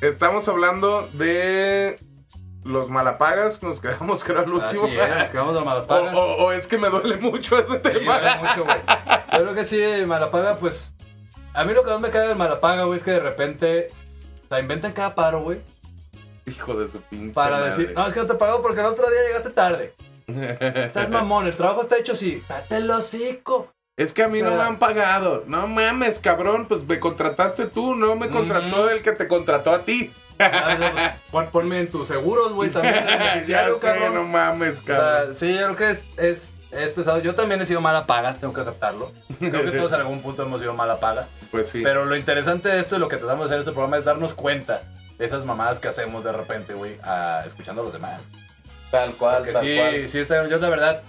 Estamos 0.00 0.46
hablando 0.48 1.08
de 1.12 1.98
los 2.64 2.88
malapagas. 2.90 3.62
Nos 3.62 3.80
quedamos, 3.80 4.24
creo, 4.24 4.40
al 4.40 4.52
último. 4.52 4.84
Así 4.86 4.96
es, 4.98 5.18
nos 5.18 5.28
quedamos 5.30 5.54
de 5.54 5.60
o, 5.60 5.64
Malapaga. 5.64 6.14
o- 6.14 6.44
o 6.46 6.52
es 6.52 6.66
que 6.66 6.78
me 6.78 6.88
duele 6.88 7.16
mucho 7.18 7.58
ese 7.58 7.72
Sí, 7.72 7.78
tema. 7.78 8.18
vale 8.18 8.36
mucho, 8.38 8.64
güey. 8.64 8.76
Yo 9.32 9.38
creo 9.42 9.54
que 9.54 9.64
sí, 9.64 9.80
Malapaga, 10.06 10.56
pues. 10.56 10.94
A 11.52 11.64
mí 11.64 11.72
lo 11.74 11.84
que 11.84 11.90
más 11.90 12.00
me 12.00 12.10
cae 12.10 12.28
del 12.28 12.36
Malapaga, 12.36 12.84
güey, 12.84 12.98
es 12.98 13.04
que 13.04 13.10
de 13.12 13.20
repente. 13.20 13.88
Sea, 14.50 14.58
inventan 14.60 14.92
cada 14.92 15.14
paro, 15.14 15.42
güey. 15.42 15.60
Hijo 16.44 16.74
de 16.74 16.88
su 16.88 17.00
pinche. 17.02 17.32
Para 17.32 17.58
madre. 17.58 17.70
decir, 17.70 17.92
no, 17.94 18.06
es 18.06 18.12
que 18.12 18.20
no 18.20 18.26
te 18.26 18.34
pago 18.34 18.60
porque 18.60 18.80
el 18.80 18.86
otro 18.86 19.08
día 19.08 19.20
llegaste 19.28 19.50
tarde. 19.50 19.94
Estás 20.26 21.08
mamón, 21.08 21.46
el 21.46 21.54
trabajo 21.56 21.82
está 21.82 21.96
hecho 21.96 22.12
así. 22.12 22.42
Date 22.48 22.76
el 22.78 22.90
hocico. 22.90 23.72
Es 23.96 24.12
que 24.12 24.22
a 24.24 24.28
mí 24.28 24.38
O 24.40 24.42
sea- 24.42 24.50
no 24.50 24.56
me 24.56 24.62
han 24.62 24.78
pagado. 24.78 25.44
No 25.46 25.66
mames, 25.68 26.18
cabrón. 26.18 26.66
Pues 26.66 26.84
me 26.84 26.98
contrataste 26.98 27.66
tú, 27.66 27.94
no 27.94 28.16
me 28.16 28.28
contrató 28.28 28.90
el 28.90 29.02
que 29.02 29.12
te 29.12 29.28
contrató 29.28 29.70
a 29.72 29.82
ti. 29.82 30.12
Ah, 30.40 31.14
Pon- 31.30 31.48
Ponme 31.52 31.78
en 31.80 31.90
tus 31.90 32.08
seguros, 32.08 32.52
güey, 32.52 32.70
también. 32.70 33.04
ya 33.46 33.66
sé, 33.68 33.72
cabrón. 33.80 34.14
no 34.14 34.24
mames, 34.24 34.78
O 34.80 34.84
cabrón. 34.84 35.34
sea, 35.36 35.48
sí, 35.48 35.52
yo 35.54 35.74
creo 35.74 35.76
que 35.76 35.90
es, 35.90 36.04
es, 36.16 36.49
es 36.72 36.90
pesado. 36.92 37.18
Yo 37.18 37.34
también 37.34 37.60
he 37.60 37.66
sido 37.66 37.80
mala 37.80 38.06
paga, 38.06 38.34
tengo 38.34 38.52
que 38.52 38.60
aceptarlo. 38.60 39.12
Creo 39.38 39.64
que 39.64 39.70
todos 39.72 39.92
en 39.92 40.00
algún 40.00 40.20
punto 40.22 40.42
hemos 40.44 40.60
sido 40.60 40.74
mala 40.74 40.98
paga. 41.00 41.26
pues 41.50 41.68
sí. 41.68 41.80
Pero 41.82 42.04
lo 42.04 42.16
interesante 42.16 42.68
de 42.68 42.80
esto 42.80 42.96
y 42.96 42.98
lo 42.98 43.08
que 43.08 43.16
tratamos 43.16 43.40
de 43.40 43.44
hacer 43.46 43.56
en 43.56 43.60
este 43.60 43.72
programa 43.72 43.96
es 43.98 44.04
darnos 44.04 44.34
cuenta 44.34 44.82
de 45.18 45.24
esas 45.26 45.44
mamadas 45.44 45.78
que 45.78 45.88
hacemos 45.88 46.24
de 46.24 46.32
repente, 46.32 46.72
güey, 46.74 46.96
a- 47.02 47.42
escuchando 47.46 47.82
a 47.82 47.84
los 47.84 47.92
demás. 47.92 48.20
tal 48.90 49.12
cual, 49.14 49.38
Porque 49.38 49.52
tal 49.52 49.64
sí, 49.64 49.76
cual. 49.76 50.08
sí, 50.08 50.18
está, 50.18 50.46
yo 50.48 50.58
la 50.58 50.68
verdad, 50.68 51.02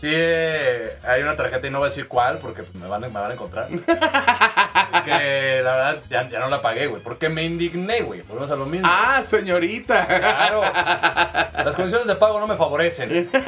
sí 0.00 0.10
eh, 0.12 0.96
hay 1.04 1.22
una 1.22 1.34
tarjeta 1.36 1.66
y 1.66 1.70
no 1.70 1.78
voy 1.78 1.86
a 1.86 1.88
decir 1.90 2.06
cuál 2.06 2.38
porque 2.38 2.62
pues, 2.64 2.74
me, 2.82 2.86
van, 2.88 3.02
a- 3.04 3.08
me 3.08 3.14
van 3.14 3.30
a 3.30 3.34
encontrar. 3.34 3.68
que 5.04 5.60
la 5.64 5.74
verdad 5.76 5.96
ya, 6.10 6.28
ya 6.28 6.38
no 6.40 6.48
la 6.48 6.60
pagué, 6.60 6.86
güey, 6.86 7.02
porque 7.02 7.28
me 7.28 7.44
indigné, 7.44 8.02
güey. 8.02 8.22
Volvemos 8.22 8.50
a 8.50 8.56
lo 8.56 8.66
mismo. 8.66 8.88
Ah, 8.90 9.22
señorita. 9.24 10.06
Claro. 10.06 10.62
Las 10.62 11.74
condiciones 11.74 12.06
de 12.06 12.14
pago 12.16 12.38
no 12.40 12.46
me 12.46 12.56
favorecen. 12.56 13.30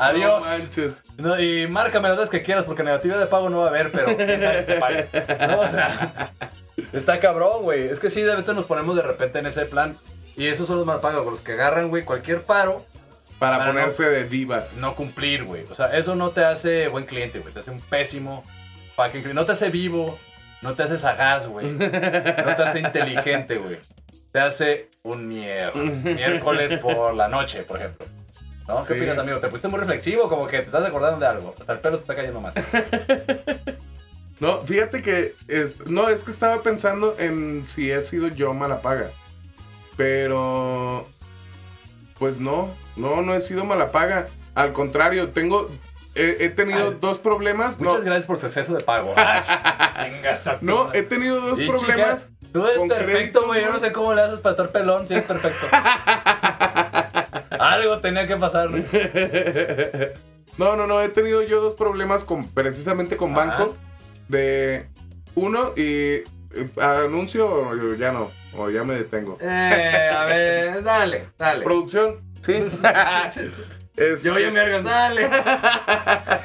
Adiós. 0.00 0.42
No 0.44 0.50
manches. 0.50 1.00
No, 1.18 1.40
y 1.40 1.66
márcame 1.68 2.08
las 2.08 2.16
veces 2.16 2.30
que 2.30 2.42
quieras 2.42 2.64
porque 2.64 2.82
negatividad 2.82 3.18
de 3.18 3.26
pago 3.26 3.50
no 3.50 3.58
va 3.58 3.66
a 3.66 3.68
haber, 3.68 3.92
pero. 3.92 4.08
No, 4.08 5.60
o 5.60 5.70
sea, 5.70 6.30
está 6.92 7.20
cabrón, 7.20 7.62
güey. 7.62 7.88
Es 7.88 8.00
que 8.00 8.10
sí, 8.10 8.22
de 8.22 8.30
repente 8.30 8.54
nos 8.54 8.64
ponemos 8.64 8.96
de 8.96 9.02
repente 9.02 9.38
en 9.38 9.46
ese 9.46 9.66
plan. 9.66 9.96
Y 10.36 10.46
esos 10.48 10.66
son 10.68 10.78
los 10.78 10.86
mal 10.86 11.00
pagos, 11.00 11.26
los 11.26 11.40
que 11.40 11.52
agarran, 11.52 11.88
güey, 11.88 12.04
cualquier 12.04 12.42
paro, 12.42 12.84
Para, 13.38 13.58
Para 13.58 13.72
ponerse 13.72 14.08
de 14.08 14.24
divas. 14.24 14.76
no 14.76 14.94
cumplir, 14.94 15.44
güey. 15.44 15.64
O 15.70 15.74
sea, 15.74 15.94
eso 15.96 16.14
no 16.14 16.30
te 16.30 16.44
hace 16.44 16.88
buen 16.88 17.04
cliente, 17.04 17.40
güey. 17.40 17.52
Te 17.52 17.60
hace 17.60 17.70
un 17.70 17.80
pésimo 17.80 18.42
fucking 18.96 19.22
cliente. 19.22 19.34
No 19.34 19.44
te 19.44 19.52
hace 19.52 19.68
vivo, 19.68 20.18
no 20.62 20.72
te 20.74 20.84
hace 20.84 20.98
sagaz, 20.98 21.46
güey. 21.46 21.66
No 21.72 21.88
te 21.90 22.62
hace 22.64 22.78
inteligente, 22.78 23.58
güey. 23.58 23.78
Te 24.32 24.38
hace 24.40 24.88
un 25.02 25.28
mierda. 25.28 25.74
Miércoles 25.80 26.78
por 26.78 27.14
la 27.14 27.28
noche, 27.28 27.62
por 27.64 27.78
ejemplo. 27.80 28.06
¿No? 28.70 28.80
¿Qué 28.86 28.94
Sí. 28.94 29.00
opinas, 29.00 29.18
amigo? 29.18 29.38
Te 29.38 29.48
pusiste 29.48 29.68
muy 29.68 29.80
reflexivo, 29.80 30.28
como 30.28 30.46
que 30.46 30.58
te 30.58 30.64
estás 30.66 30.84
acordando 30.86 31.18
de 31.20 31.26
algo. 31.26 31.54
Hasta 31.58 31.72
el 31.72 31.78
pelo 31.80 31.96
se 31.96 32.02
está 32.02 32.14
cayendo 32.16 32.40
más. 32.40 32.54
No, 34.40 34.62
fíjate 34.62 35.02
que. 35.02 35.34
es- 35.48 35.78
no, 35.86 36.08
es 36.08 36.24
que 36.24 36.30
estaba 36.30 36.62
pensando 36.62 37.14
en 37.18 37.66
si 37.66 37.90
he 37.90 38.00
sido 38.00 38.28
yo 38.28 38.54
mala 38.54 38.80
paga. 38.80 39.10
Pero. 39.98 41.06
Pues 42.18 42.38
no. 42.38 42.74
No, 42.96 43.20
no 43.20 43.34
he 43.34 43.40
sido 43.42 43.64
mala 43.66 43.92
paga. 43.92 44.28
Al 44.54 44.72
contrario, 44.72 45.28
tengo. 45.28 45.68
He, 46.14 46.38
he 46.40 46.48
tenido 46.48 46.88
Ay. 46.88 46.98
dos 47.02 47.18
problemas. 47.18 47.78
Muchas 47.78 47.98
no, 47.98 48.04
gracias 48.04 48.24
por 48.26 48.38
su 48.40 48.46
exceso 48.46 48.72
de 48.74 48.82
pago. 48.82 49.12
Ah, 49.16 50.56
no, 50.62 50.90
he 50.94 51.02
tenido 51.02 51.38
dos 51.40 51.58
Sí, 51.58 51.66
problemas. 51.68 52.22
chica, 52.26 52.50
tú 52.52 52.66
eres 52.66 52.80
perfecto, 52.88 53.46
güey. 53.46 53.62
Yo 53.62 53.72
no 53.72 53.78
sé 53.78 53.92
cómo 53.92 54.14
le 54.14 54.22
haces 54.22 54.40
para 54.40 54.52
estar 54.52 54.70
pelón 54.70 55.06
si 55.06 55.14
es 55.14 55.22
perfecto. 55.24 55.66
Algo 57.60 58.00
tenía 58.00 58.26
que 58.26 58.36
pasar. 58.36 58.70
No, 60.58 60.76
no, 60.76 60.86
no, 60.86 61.00
he 61.00 61.08
tenido 61.08 61.42
yo 61.42 61.62
dos 61.62 61.74
problemas 61.74 62.22
con, 62.24 62.46
precisamente 62.50 63.16
con 63.16 63.30
Ajá. 63.32 63.46
banco. 63.46 63.76
De 64.28 64.88
uno 65.34 65.72
y 65.76 65.82
eh, 65.82 66.24
anuncio 66.78 67.48
o 67.48 67.94
ya 67.94 68.12
no, 68.12 68.30
o 68.58 68.68
ya 68.68 68.84
me 68.84 68.94
detengo. 68.94 69.38
Eh, 69.40 70.10
a 70.14 70.24
ver, 70.26 70.82
dale, 70.84 71.26
dale. 71.38 71.64
Producción. 71.64 72.20
Sí. 72.42 72.64
Este, 73.96 74.28
Yo 74.28 74.34
oye, 74.34 74.50
vergas, 74.50 74.82
dale. 74.82 75.28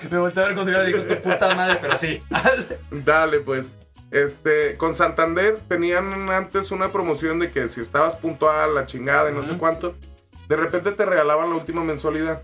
Me 0.09 0.17
volteé 0.17 0.43
a 0.43 0.47
ver 0.47 0.55
con 0.55 0.65
su 0.65 0.71
y 0.71 0.85
digo, 0.87 1.03
tu 1.03 1.15
puta 1.21 1.55
madre, 1.55 1.77
pero 1.79 1.97
sí. 1.97 2.21
Dale, 2.91 3.39
pues. 3.39 3.67
Este, 4.11 4.75
con 4.75 4.95
Santander 4.95 5.57
tenían 5.69 6.29
antes 6.29 6.71
una 6.71 6.91
promoción 6.91 7.39
de 7.39 7.51
que 7.51 7.69
si 7.69 7.79
estabas 7.79 8.17
puntual, 8.17 8.75
la 8.75 8.85
chingada 8.87 9.31
y 9.31 9.33
no 9.33 9.43
sé 9.43 9.57
cuánto, 9.57 9.95
de 10.47 10.55
repente 10.55 10.91
te 10.91 11.05
regalaban 11.05 11.49
la 11.49 11.55
última 11.55 11.83
mensualidad. 11.83 12.43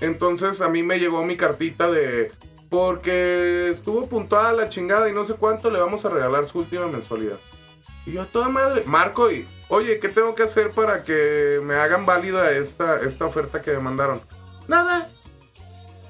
Entonces 0.00 0.60
a 0.60 0.68
mí 0.68 0.82
me 0.82 0.98
llegó 0.98 1.24
mi 1.24 1.36
cartita 1.36 1.90
de 1.90 2.32
porque 2.68 3.68
estuvo 3.70 4.08
puntual, 4.08 4.56
la 4.56 4.68
chingada 4.68 5.08
y 5.08 5.12
no 5.12 5.24
sé 5.24 5.34
cuánto, 5.34 5.70
le 5.70 5.78
vamos 5.78 6.04
a 6.06 6.08
regalar 6.08 6.48
su 6.48 6.60
última 6.60 6.86
mensualidad. 6.86 7.36
Y 8.06 8.12
yo 8.12 8.22
a 8.22 8.26
toda 8.26 8.48
madre, 8.48 8.82
marco 8.86 9.30
y, 9.30 9.46
oye, 9.68 10.00
¿qué 10.00 10.08
tengo 10.08 10.34
que 10.34 10.44
hacer 10.44 10.70
para 10.70 11.02
que 11.02 11.60
me 11.62 11.74
hagan 11.74 12.06
válida 12.06 12.50
esta, 12.50 12.96
esta 12.96 13.26
oferta 13.26 13.60
que 13.60 13.72
me 13.72 13.80
mandaron? 13.80 14.22
Nada. 14.68 15.08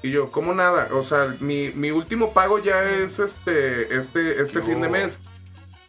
Y 0.01 0.11
yo, 0.11 0.31
¿cómo 0.31 0.53
nada? 0.53 0.87
O 0.93 1.03
sea, 1.03 1.35
mi, 1.39 1.71
mi 1.71 1.91
último 1.91 2.31
pago 2.31 2.59
ya 2.59 2.83
es 2.83 3.19
este, 3.19 3.95
este, 3.95 4.41
este 4.41 4.61
fin 4.61 4.81
de 4.81 4.89
mes. 4.89 5.19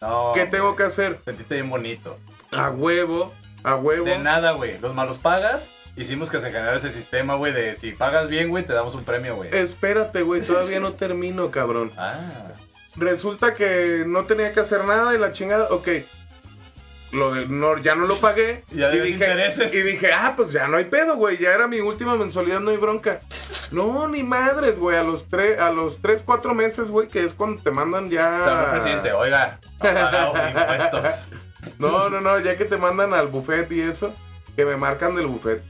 No, 0.01 0.31
¿Qué 0.33 0.45
tengo 0.45 0.75
que 0.75 0.83
hacer? 0.83 1.19
Sentiste 1.25 1.55
bien 1.55 1.69
bonito. 1.69 2.17
A 2.51 2.69
huevo, 2.69 3.33
a 3.65 3.75
huevo. 3.75 4.05
De 4.05 4.17
nada, 4.17 4.51
güey. 4.51 4.79
Los 4.79 4.93
malos 4.93 5.17
pagas. 5.17 5.69
Hicimos 5.97 6.29
que 6.29 6.41
se 6.41 6.47
generara 6.47 6.77
ese 6.77 6.91
sistema, 6.91 7.35
güey, 7.35 7.53
de 7.53 7.77
si 7.77 7.93
pagas 7.93 8.27
bien, 8.27 8.49
güey, 8.49 8.65
te 8.65 8.73
damos 8.73 8.95
un 8.95 9.05
premio, 9.05 9.37
güey. 9.37 9.49
Espérate, 9.55 10.23
güey, 10.23 10.41
todavía 10.41 10.79
no 10.79 10.93
termino, 10.93 11.51
cabrón. 11.51 11.91
Ah. 11.97 12.51
Resulta 12.97 13.53
que 13.55 14.05
no 14.07 14.23
tenía 14.23 14.53
que 14.53 14.61
hacer 14.61 14.85
nada 14.85 15.13
y 15.13 15.17
la 15.17 15.33
chingada, 15.33 15.67
ok. 15.69 15.87
Lo 17.15 17.33
de, 17.33 17.47
no, 17.47 17.77
ya 17.77 17.95
no 17.95 18.05
lo 18.05 18.19
pagué. 18.19 18.63
Ya 18.71 18.93
y 18.93 18.99
dije, 18.99 19.09
intereses. 19.13 19.73
y 19.73 19.81
dije, 19.81 20.11
ah, 20.11 20.33
pues 20.35 20.51
ya 20.51 20.67
no 20.67 20.77
hay 20.77 20.85
pedo, 20.85 21.15
güey. 21.15 21.37
Ya 21.37 21.53
era 21.53 21.67
mi 21.67 21.79
última 21.79 22.15
mensualidad, 22.15 22.59
no 22.59 22.71
hay 22.71 22.77
bronca. 22.77 23.19
No, 23.71 24.07
ni 24.07 24.21
madres, 24.21 24.77
güey. 24.77 24.97
A 24.97 25.03
los 25.03 25.27
tres, 25.29 25.59
a 25.59 25.71
los 25.71 26.01
tres, 26.01 26.21
cuatro 26.25 26.53
meses, 26.53 26.89
güey, 26.89 27.07
que 27.07 27.23
es 27.23 27.33
cuando 27.33 27.61
te 27.61 27.71
mandan 27.71 28.09
ya. 28.09 28.65
El 28.65 28.71
presidente, 28.71 29.13
oiga, 29.13 29.59
impuestos. 29.81 31.29
No, 31.79 32.09
no, 32.09 32.19
no, 32.19 32.39
ya 32.39 32.57
que 32.57 32.65
te 32.65 32.77
mandan 32.77 33.13
al 33.13 33.27
buffet 33.27 33.71
y 33.71 33.81
eso, 33.81 34.13
que 34.55 34.65
me 34.65 34.75
marcan 34.75 35.15
del 35.15 35.27
buffet. 35.27 35.63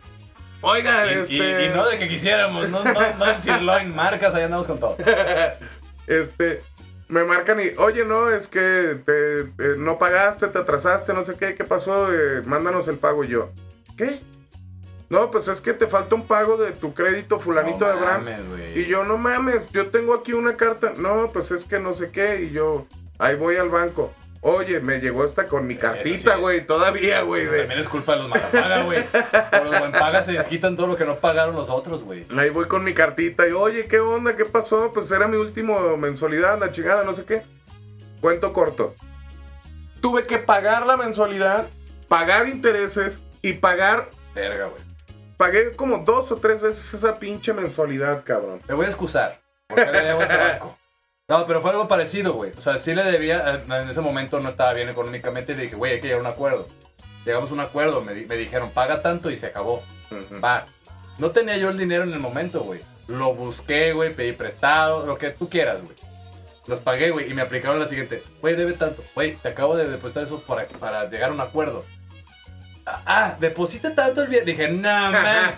Oiga, 0.62 1.06
Y, 1.06 1.20
este. 1.20 1.66
y 1.66 1.70
no 1.70 1.88
de 1.88 2.00
que 2.00 2.10
quisiéramos, 2.10 2.70
no, 2.70 2.84
no, 2.84 3.14
no 3.18 3.32
en 3.32 3.42
sirloin, 3.42 3.96
marcas, 3.96 4.34
ahí 4.34 4.44
andamos 4.44 4.66
con 4.66 4.80
todo. 4.80 4.98
este, 6.08 6.64
me 7.08 7.24
marcan 7.24 7.60
y, 7.60 7.78
oye, 7.78 8.04
no, 8.06 8.30
es 8.30 8.48
que 8.48 9.00
te, 9.06 9.78
no 9.78 9.98
pagaste, 10.00 10.48
te 10.48 10.58
atrasaste, 10.58 11.14
no 11.14 11.24
sé 11.24 11.36
qué, 11.36 11.56
¿qué 11.56 11.64
pasó? 11.64 12.14
Eh, 12.14 12.42
mándanos 12.46 12.88
el 12.88 12.98
pago 12.98 13.24
y 13.24 13.30
yo. 13.30 13.52
¿Qué? 13.98 14.20
No, 15.10 15.30
pues 15.30 15.48
es 15.48 15.62
que 15.62 15.74
te 15.74 15.86
falta 15.86 16.16
un 16.16 16.26
pago 16.26 16.58
de 16.58 16.72
tu 16.72 16.94
crédito 16.94 17.40
fulanito 17.40 17.80
No 17.80 17.86
de 17.86 17.92
Abraham. 17.92 18.26
Y 18.74 18.86
yo, 18.86 19.04
no 19.06 19.18
mames, 19.18 19.70
yo 19.72 19.90
tengo 19.90 20.16
aquí 20.16 20.34
una 20.34 20.58
carta. 20.58 20.94
No, 20.98 21.30
pues 21.32 21.52
es 21.52 21.64
que 21.64 21.80
no 21.80 21.94
sé 21.94 22.10
qué. 22.10 22.42
Y 22.42 22.52
yo, 22.52 22.88
ahí 23.20 23.36
voy 23.36 23.58
al 23.58 23.70
banco. 23.70 24.12
Oye, 24.48 24.80
me 24.80 25.00
llegó 25.00 25.26
esta 25.26 25.46
con 25.46 25.66
mi 25.66 25.76
cartita, 25.76 26.36
sí. 26.36 26.40
güey, 26.40 26.68
todavía, 26.68 27.22
güey. 27.22 27.46
De- 27.48 27.60
También 27.62 27.80
es 27.80 27.88
culpa 27.90 28.12
de 28.16 28.20
los 28.20 28.30
malapagas, 28.30 28.86
güey. 28.86 29.04
Por 29.10 29.64
los 29.66 29.80
buenpagas 29.80 30.28
se 30.28 30.34
desquitan 30.34 30.76
todo 30.76 30.86
lo 30.86 30.96
que 30.96 31.04
no 31.04 31.16
pagaron 31.16 31.56
los 31.56 31.68
otros, 31.70 32.04
güey. 32.04 32.28
Ahí 32.38 32.52
voy 32.52 32.68
con 32.68 32.84
mi 32.84 32.94
cartita 32.94 33.48
y, 33.48 33.54
oye, 33.54 33.88
¿qué 33.88 33.98
onda? 34.00 34.36
¿Qué 34.36 34.46
pasó? 34.46 34.92
Pues 34.94 35.10
era 35.10 35.28
mi 35.28 35.38
último 35.38 35.98
mensualidad, 35.98 36.60
la 36.60 36.72
chingada, 36.72 37.04
no 37.04 37.16
sé 37.16 37.26
qué. 37.26 37.42
Cuento 38.22 38.54
corto. 38.54 38.94
Tuve 40.00 40.22
que 40.24 40.38
pagar 40.38 40.86
la 40.86 40.96
mensualidad, 40.96 41.66
pagar 42.08 42.48
intereses 42.48 43.20
y 43.42 43.54
pagar. 43.54 44.10
Verga, 44.36 44.66
güey. 44.68 44.84
Pagué 45.38 45.72
como 45.72 45.98
dos 46.06 46.32
o 46.32 46.36
tres 46.36 46.62
veces 46.62 46.94
esa 46.94 47.16
pinche 47.18 47.52
mensualidad, 47.52 48.24
cabrón. 48.24 48.62
Me 48.68 48.76
voy 48.76 48.86
a 48.86 48.90
excusar. 48.90 49.42
Porque 49.68 49.86
le 49.92 50.02
debo 50.02 50.22
ese 50.22 50.38
banco. 50.38 50.78
No, 51.28 51.48
pero 51.48 51.62
fue 51.62 51.72
algo 51.72 51.88
parecido, 51.88 52.34
güey. 52.34 52.52
O 52.56 52.62
sea, 52.62 52.78
sí 52.78 52.94
le 52.94 53.04
debía, 53.04 53.56
eh, 53.56 53.64
en 53.68 53.90
ese 53.90 54.02
momento 54.02 54.40
no 54.40 54.50
estaba 54.50 54.74
bien 54.74 54.90
económicamente 54.90 55.54
y 55.54 55.56
le 55.56 55.64
dije, 55.64 55.76
güey, 55.76 55.94
hay 55.94 55.98
que 56.00 56.08
llegar 56.08 56.20
a 56.20 56.30
un 56.30 56.34
acuerdo. 56.34 56.68
Llegamos 57.26 57.50
a 57.50 57.54
un 57.54 57.60
acuerdo, 57.62 58.02
me, 58.02 58.14
di- 58.14 58.26
me 58.26 58.36
dijeron, 58.38 58.70
paga 58.70 59.02
tanto 59.02 59.32
y 59.32 59.38
se 59.38 59.48
acabó. 59.48 59.82
Va. 60.44 60.66
No 61.18 61.32
tenía 61.32 61.58
yo 61.58 61.70
el 61.70 61.78
dinero 61.80 62.04
en 62.04 62.14
el 62.14 62.20
momento, 62.20 62.62
güey. 62.62 62.82
Lo 63.08 63.34
busqué, 63.34 63.94
güey, 63.94 64.14
pedí 64.14 64.34
prestado, 64.34 65.06
lo 65.08 65.18
que 65.18 65.32
tú 65.32 65.50
quieras, 65.50 65.82
güey. 65.82 65.96
Los 66.68 66.80
pagué, 66.82 67.10
güey, 67.10 67.32
y 67.32 67.34
me 67.34 67.42
aplicaron 67.42 67.80
la 67.80 67.88
siguiente. 67.88 68.22
Güey, 68.42 68.56
debe 68.56 68.74
tanto. 68.74 69.04
Güey, 69.16 69.36
te 69.36 69.50
acabo 69.50 69.76
de 69.76 69.88
depositar 69.88 70.24
eso 70.24 70.40
para, 70.42 70.66
para 70.68 71.10
llegar 71.10 71.32
a 71.32 71.34
un 71.34 71.42
acuerdo. 71.42 71.84
Ah, 72.86 73.36
deposita 73.40 73.96
tanto 73.96 74.22
el 74.22 74.28
bien. 74.28 74.46
Dije, 74.46 74.70
no, 74.70 75.12
man. 75.12 75.56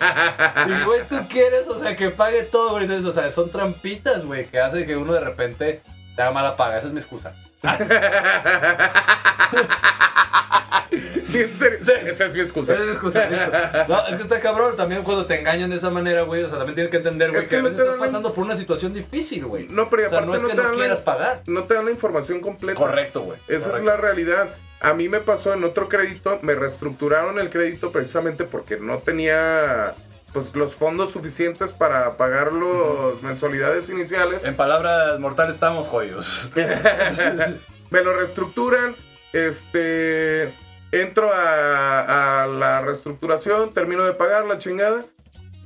Y, 0.66 0.84
güey, 0.84 1.02
tú 1.08 1.18
quieres, 1.28 1.68
o 1.68 1.78
sea, 1.78 1.94
que 1.94 2.10
pague 2.10 2.44
todo, 2.44 2.70
güey. 2.70 2.90
O 2.90 3.12
sea, 3.12 3.30
son 3.30 3.50
trampitas, 3.50 4.24
güey, 4.24 4.46
que 4.46 4.60
hace 4.60 4.86
que 4.86 4.96
uno 4.96 5.12
de 5.12 5.20
repente 5.20 5.82
te 6.16 6.22
haga 6.22 6.32
mala 6.32 6.56
paga. 6.56 6.78
Esa 6.78 6.86
es 6.86 6.92
mi 6.92 7.00
excusa. 7.00 7.32
en 11.34 11.56
serio, 11.56 11.78
Sí. 11.84 11.92
esa 12.06 12.24
es 12.26 12.34
mi 12.34 12.40
excusa. 12.40 12.72
Esa 12.74 12.82
es 12.82 12.88
mi 12.88 12.92
excusa. 12.94 13.84
No, 13.88 14.06
es 14.08 14.16
que 14.16 14.22
está 14.22 14.40
cabrón. 14.40 14.76
También 14.76 15.02
cuando 15.02 15.26
te 15.26 15.38
engañan 15.38 15.70
de 15.70 15.76
esa 15.76 15.90
manera, 15.90 16.22
güey, 16.22 16.42
o 16.42 16.48
sea, 16.48 16.58
también 16.58 16.74
tienes 16.74 16.90
que 16.90 16.96
entender, 16.98 17.30
güey, 17.30 17.42
Es 17.42 17.48
que, 17.48 17.56
que 17.56 17.60
a 17.60 17.62
no 17.62 17.68
veces 17.70 17.84
te 17.84 17.90
estás 17.92 18.06
pasando 18.06 18.32
por 18.34 18.44
una 18.44 18.56
situación 18.56 18.92
difícil, 18.94 19.44
güey. 19.46 19.66
No, 19.68 19.88
pero 19.90 20.06
O 20.06 20.10
sea, 20.10 20.18
aparte 20.18 20.38
no 20.42 20.46
es 20.48 20.50
que 20.52 20.56
no 20.56 20.62
la- 20.70 20.76
quieras 20.78 21.00
pagar. 21.00 21.42
no 21.46 21.62
te 21.64 21.74
dan 21.74 21.84
la 21.84 21.90
información 21.90 22.40
completa. 22.40 22.78
Correcto, 22.80 23.20
güey. 23.22 23.38
Esa 23.48 23.76
es 23.76 23.82
la 23.84 23.96
realidad. 23.96 24.48
A 24.80 24.94
mí 24.94 25.08
me 25.08 25.20
pasó 25.20 25.52
en 25.54 25.64
otro 25.64 25.88
crédito, 25.88 26.38
me 26.42 26.54
reestructuraron 26.54 27.38
el 27.40 27.50
crédito 27.50 27.90
precisamente 27.90 28.44
porque 28.44 28.76
no 28.78 28.98
tenía 28.98 29.92
pues 30.32 30.54
los 30.54 30.74
fondos 30.74 31.10
suficientes 31.12 31.72
para 31.72 32.16
pagar 32.18 32.52
las 32.52 33.22
mensualidades 33.22 33.88
iniciales. 33.88 34.44
En 34.44 34.54
palabras 34.56 35.18
mortales 35.18 35.54
estamos 35.54 35.88
jodidos. 35.88 36.50
me 37.90 38.02
lo 38.04 38.12
reestructuran, 38.14 38.94
este 39.32 40.52
entro 40.92 41.32
a, 41.32 42.42
a 42.42 42.46
la 42.46 42.80
reestructuración, 42.80 43.72
termino 43.72 44.04
de 44.04 44.12
pagar 44.12 44.46
la 44.46 44.58
chingada 44.58 45.00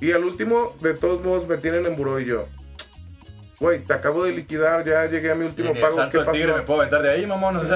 y 0.00 0.12
al 0.12 0.24
último 0.24 0.74
de 0.80 0.94
todos 0.94 1.22
modos 1.24 1.46
me 1.46 1.56
tienen 1.58 1.86
en 1.86 1.96
buró 1.96 2.18
y 2.20 2.24
yo. 2.26 2.44
Güey, 3.60 3.80
te 3.84 3.92
acabo 3.94 4.24
de 4.24 4.32
liquidar, 4.32 4.84
ya 4.84 5.06
llegué 5.06 5.30
a 5.30 5.34
mi 5.36 5.44
Y 5.44 5.48
último 5.48 5.72
pago. 5.80 5.96
¿Qué 6.10 6.18
del 6.18 6.30
tigre 6.32 6.46
pasó? 6.48 6.56
me 6.58 6.62
puedo 6.62 6.80
aventar 6.80 7.02
de 7.02 7.10
ahí, 7.10 7.26
mamón. 7.26 7.60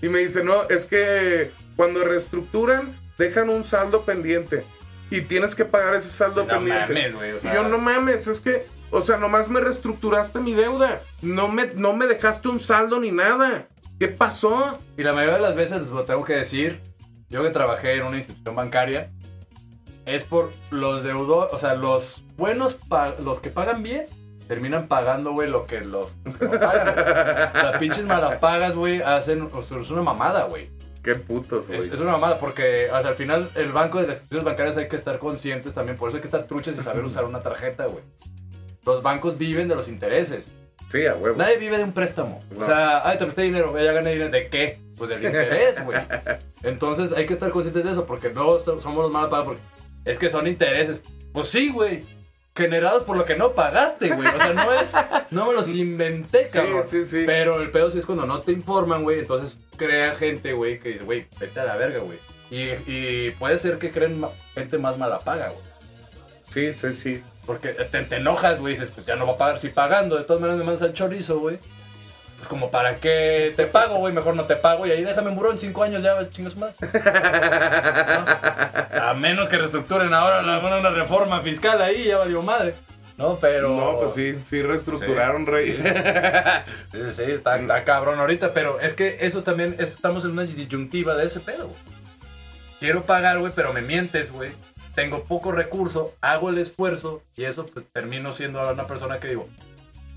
Y 0.00 0.08
me 0.08 0.20
dice, 0.20 0.44
no, 0.44 0.62
es 0.68 0.86
que 0.86 1.50
cuando 1.74 2.04
reestructuran, 2.04 2.96
dejan 3.18 3.50
un 3.50 3.64
saldo 3.64 4.02
pendiente. 4.02 4.64
Y 5.10 5.22
tienes 5.22 5.54
que 5.54 5.64
pagar 5.64 5.94
ese 5.94 6.10
saldo 6.10 6.42
no 6.44 6.48
pendiente. 6.48 6.92
mames, 6.92 7.14
güey. 7.14 7.32
O 7.32 7.36
y 7.36 7.40
sea, 7.40 7.54
yo, 7.54 7.68
no 7.68 7.78
mames, 7.78 8.26
es 8.28 8.40
que, 8.40 8.66
o 8.90 9.00
sea, 9.00 9.16
nomás 9.16 9.48
me 9.48 9.58
reestructuraste 9.60 10.38
mi 10.38 10.54
deuda. 10.54 11.00
No 11.22 11.48
me, 11.48 11.66
no 11.74 11.94
me 11.94 12.06
dejaste 12.06 12.48
un 12.48 12.60
saldo 12.60 13.00
ni 13.00 13.10
nada. 13.10 13.66
¿Qué 13.98 14.08
pasó? 14.08 14.78
Y 14.96 15.02
la 15.02 15.12
mayoría 15.12 15.36
de 15.36 15.42
las 15.42 15.56
veces, 15.56 15.88
lo 15.88 16.04
tengo 16.04 16.24
que 16.24 16.34
decir, 16.34 16.80
yo 17.28 17.42
que 17.42 17.50
trabajé 17.50 17.96
en 17.96 18.04
una 18.04 18.16
institución 18.16 18.54
bancaria, 18.54 19.10
es 20.06 20.24
por 20.24 20.52
los 20.70 21.02
deudores, 21.02 21.52
o 21.52 21.58
sea, 21.58 21.74
los 21.74 22.22
buenos, 22.36 22.76
los 23.20 23.40
que 23.40 23.50
pagan 23.50 23.82
bien, 23.82 24.04
terminan 24.46 24.86
pagando, 24.88 25.32
güey, 25.32 25.50
lo 25.50 25.66
que 25.66 25.80
los, 25.80 26.16
los 26.24 26.36
que 26.36 26.44
no 26.46 26.52
pagan. 26.52 26.94
güey. 26.94 27.64
Las 27.64 27.78
pinches 27.78 28.06
malapagas, 28.06 28.74
güey, 28.74 29.02
hacen, 29.02 29.48
o 29.52 29.62
sea, 29.62 29.80
es 29.80 29.90
una 29.90 30.02
mamada, 30.02 30.44
güey. 30.44 30.70
Qué 31.02 31.14
putos, 31.16 31.66
güey. 31.68 31.80
Es, 31.80 31.88
es 31.88 32.00
una 32.00 32.12
mamada 32.12 32.38
porque 32.38 32.88
o 32.90 33.00
sea, 33.00 33.10
al 33.10 33.16
final 33.16 33.50
el 33.54 33.72
banco 33.72 33.98
de 33.98 34.06
las 34.06 34.18
instituciones 34.18 34.44
bancarias 34.44 34.76
hay 34.76 34.88
que 34.88 34.96
estar 34.96 35.18
conscientes 35.18 35.74
también, 35.74 35.98
por 35.98 36.08
eso 36.08 36.16
hay 36.16 36.22
que 36.22 36.28
estar 36.28 36.46
truchas 36.46 36.76
y 36.78 36.82
saber 36.82 37.04
usar 37.04 37.24
una 37.24 37.40
tarjeta, 37.40 37.86
güey. 37.86 38.04
Los 38.86 39.02
bancos 39.02 39.36
viven 39.36 39.68
de 39.68 39.74
los 39.74 39.88
intereses. 39.88 40.46
Sí, 40.90 41.04
a 41.06 41.14
huevo. 41.14 41.36
Nadie 41.36 41.58
vive 41.58 41.76
de 41.78 41.84
un 41.84 41.92
préstamo. 41.92 42.40
No. 42.50 42.60
O 42.60 42.64
sea, 42.64 43.06
ay, 43.06 43.18
te 43.18 43.24
presté 43.24 43.42
dinero, 43.42 43.78
ya 43.78 43.92
gané 43.92 44.12
dinero. 44.12 44.30
¿De 44.30 44.48
qué? 44.48 44.78
Pues 44.96 45.10
del 45.10 45.22
interés, 45.24 45.84
güey. 45.84 45.98
Entonces 46.62 47.12
hay 47.12 47.26
que 47.26 47.34
estar 47.34 47.50
conscientes 47.50 47.84
de 47.84 47.92
eso 47.92 48.06
porque 48.06 48.30
no 48.30 48.58
so- 48.60 48.80
somos 48.80 49.02
los 49.02 49.12
mal 49.12 49.28
pagados 49.28 49.46
porque 49.46 49.62
es 50.10 50.18
que 50.18 50.30
son 50.30 50.46
intereses. 50.46 51.02
Pues 51.32 51.48
sí, 51.48 51.70
güey. 51.70 52.04
Generados 52.56 53.04
por 53.04 53.16
lo 53.16 53.24
que 53.24 53.36
no 53.36 53.52
pagaste, 53.54 54.08
güey. 54.08 54.26
O 54.26 54.36
sea, 54.36 54.52
no 54.52 54.72
es. 54.72 54.92
No 55.30 55.46
me 55.46 55.52
los 55.52 55.68
inventé, 55.68 56.46
Sí, 56.46 56.52
cabrón. 56.52 56.82
sí, 56.88 57.04
sí. 57.04 57.22
Pero 57.24 57.60
el 57.62 57.70
pedo 57.70 57.90
sí 57.92 57.98
es 58.00 58.06
cuando 58.06 58.26
no 58.26 58.40
te 58.40 58.50
informan, 58.50 59.04
güey. 59.04 59.20
Entonces 59.20 59.58
crea 59.76 60.14
gente, 60.16 60.54
güey, 60.54 60.80
que 60.80 60.88
dice, 60.90 61.04
güey, 61.04 61.26
vete 61.38 61.60
a 61.60 61.64
la 61.64 61.76
verga, 61.76 62.00
güey. 62.00 62.18
Y, 62.50 62.70
y 62.90 63.30
puede 63.38 63.58
ser 63.58 63.78
que 63.78 63.90
creen 63.90 64.20
gente 64.54 64.78
más 64.78 64.98
mala 64.98 65.18
paga, 65.20 65.50
güey. 65.50 65.62
Sí, 66.50 66.72
sí, 66.72 66.92
sí. 66.92 67.22
Porque 67.48 67.70
te, 67.70 67.84
te 68.04 68.16
enojas, 68.16 68.60
güey, 68.60 68.74
dices, 68.74 68.90
pues 68.94 69.04
ya 69.06 69.16
no 69.16 69.26
va 69.26 69.32
a 69.32 69.36
pagar. 69.38 69.58
Si 69.58 69.70
pagando, 69.70 70.16
de 70.16 70.22
todas 70.22 70.40
maneras 70.40 70.58
me 70.60 70.64
mandas 70.66 70.82
al 70.82 70.92
chorizo, 70.92 71.40
güey. 71.40 71.56
Pues 72.36 72.46
como 72.46 72.70
para 72.70 72.96
qué 72.96 73.52
te 73.56 73.66
pago, 73.66 73.96
güey, 73.96 74.12
mejor 74.14 74.36
no 74.36 74.44
te 74.44 74.54
pago. 74.54 74.86
Y 74.86 74.92
ahí 74.92 75.02
déjame 75.02 75.30
buró 75.30 75.50
en 75.50 75.58
cinco 75.58 75.82
años 75.82 76.02
ya, 76.04 76.28
chingas 76.30 76.54
más. 76.56 76.76
A 78.92 79.14
menos 79.14 79.48
que 79.48 79.58
reestructuren 79.58 80.12
ahora 80.14 80.42
la, 80.42 80.58
una, 80.58 80.76
una 80.76 80.90
reforma 80.90 81.40
fiscal 81.40 81.80
ahí, 81.82 82.04
ya 82.04 82.18
valió 82.18 82.42
madre. 82.42 82.74
No, 83.16 83.36
pero. 83.40 83.74
No, 83.74 83.98
pues 83.98 84.14
sí, 84.14 84.36
sí 84.36 84.62
reestructuraron, 84.62 85.46
Rey. 85.46 85.76
Sí, 86.92 86.98
sí, 87.16 87.22
está, 87.22 87.56
está 87.58 87.82
cabrón 87.84 88.18
ahorita, 88.20 88.52
pero 88.52 88.78
es 88.80 88.94
que 88.94 89.18
eso 89.22 89.42
también, 89.42 89.74
es- 89.78 89.94
estamos 89.94 90.24
en 90.24 90.30
una 90.32 90.42
disyuntiva 90.42 91.16
de 91.16 91.26
ese 91.26 91.40
pedo, 91.40 91.64
güey. 91.68 91.78
Quiero 92.78 93.02
pagar, 93.02 93.38
güey, 93.40 93.52
pero 93.54 93.72
me 93.72 93.82
mientes, 93.82 94.30
güey. 94.30 94.50
Tengo 94.98 95.22
poco 95.22 95.52
recurso, 95.52 96.16
hago 96.20 96.50
el 96.50 96.58
esfuerzo 96.58 97.22
y 97.36 97.44
eso, 97.44 97.64
pues 97.66 97.86
termino 97.92 98.32
siendo 98.32 98.60
una 98.68 98.88
persona 98.88 99.20
que 99.20 99.28
digo, 99.28 99.46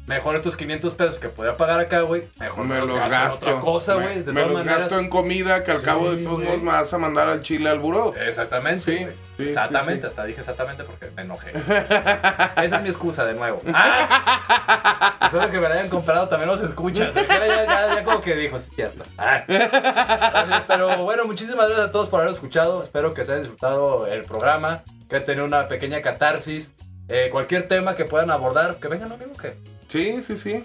mejor 0.08 0.36
estos 0.36 0.56
500 0.58 0.94
pesos 0.96 1.20
que 1.20 1.30
podía 1.30 1.54
pagar 1.54 1.80
acá, 1.80 2.02
güey, 2.02 2.24
mejor 2.40 2.66
me 2.66 2.80
los 2.80 2.90
en 2.90 3.08
gasto. 3.10 3.36
otra 3.46 3.60
cosa, 3.62 3.94
güey. 3.96 4.24
Me 4.26 4.42
los 4.42 4.52
maneras. 4.54 4.80
gasto 4.82 5.00
en 5.00 5.10
comida 5.10 5.64
que 5.64 5.72
al 5.72 5.78
Sí, 5.78 5.86
cabo 5.86 6.12
de 6.12 6.24
todos 6.24 6.44
modos 6.44 6.62
me 6.62 6.72
vas 6.72 6.94
a 6.94 6.98
mandar 6.98 7.30
al 7.30 7.42
chile 7.42 7.70
al 7.70 7.80
buró. 7.80 8.14
Exactamente, 8.16 8.82
Sí, 8.82 9.08
sí, 9.38 9.44
exactamente, 9.44 10.08
hasta 10.08 10.26
dije 10.26 10.40
exactamente 10.42 10.84
porque 10.84 11.08
me 11.16 11.22
enojé. 11.22 11.52
Esa 11.56 12.76
es 12.78 12.82
mi 12.82 12.90
excusa 12.90 13.24
de 13.26 13.34
nuevo. 13.36 13.60
¡Ah! 13.74 15.16
Espero 15.24 15.50
que 15.50 15.60
me 15.60 15.70
la 15.70 15.76
hayan 15.76 15.90
comprado 15.90 16.28
también 16.28 16.50
los 16.50 16.62
escuchas. 16.62 17.14
Ya, 17.16 17.24
ya, 17.26 17.66
ya, 17.66 17.96
ya 17.96 18.04
como 18.04 18.20
que 18.22 18.36
dijo, 18.36 18.60
sí, 18.60 18.70
cierto. 18.76 19.04
Ah. 19.18 19.44
Entonces, 19.48 20.64
Pero 20.68 20.98
bueno, 21.04 21.26
muchísimas 21.26 21.68
gracias 21.68 21.88
a 21.88 21.92
todos 21.92 22.10
por 22.10 22.20
haber 22.22 22.34
escuchado. 22.34 22.84
Espero 22.84 23.14
que 23.14 23.24
se 23.24 23.32
hayan 23.32 23.44
disfrutado 23.44 24.08
el 24.08 24.22
programa, 24.26 24.84
que 25.08 25.16
hayan 25.16 25.26
tenido 25.26 25.46
una 25.46 25.68
pequeña 25.68 26.02
catarsis. 26.02 26.72
Eh, 27.08 27.30
cualquier 27.32 27.68
tema 27.68 27.96
que 27.96 28.04
puedan 28.06 28.30
abordar, 28.32 28.76
que 28.76 28.88
vengan, 28.90 29.12
amigo, 29.12 29.32
que, 29.34 29.56
Sí, 29.92 30.22
sí, 30.22 30.36
sí. 30.38 30.64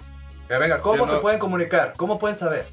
que 0.48 0.56
venga. 0.58 0.80
¿Cómo 0.80 1.06
se 1.06 1.14
no- 1.14 1.20
pueden 1.20 1.38
comunicar? 1.40 1.94
¿Cómo 1.96 2.18
pueden 2.18 2.36
saber? 2.36 2.66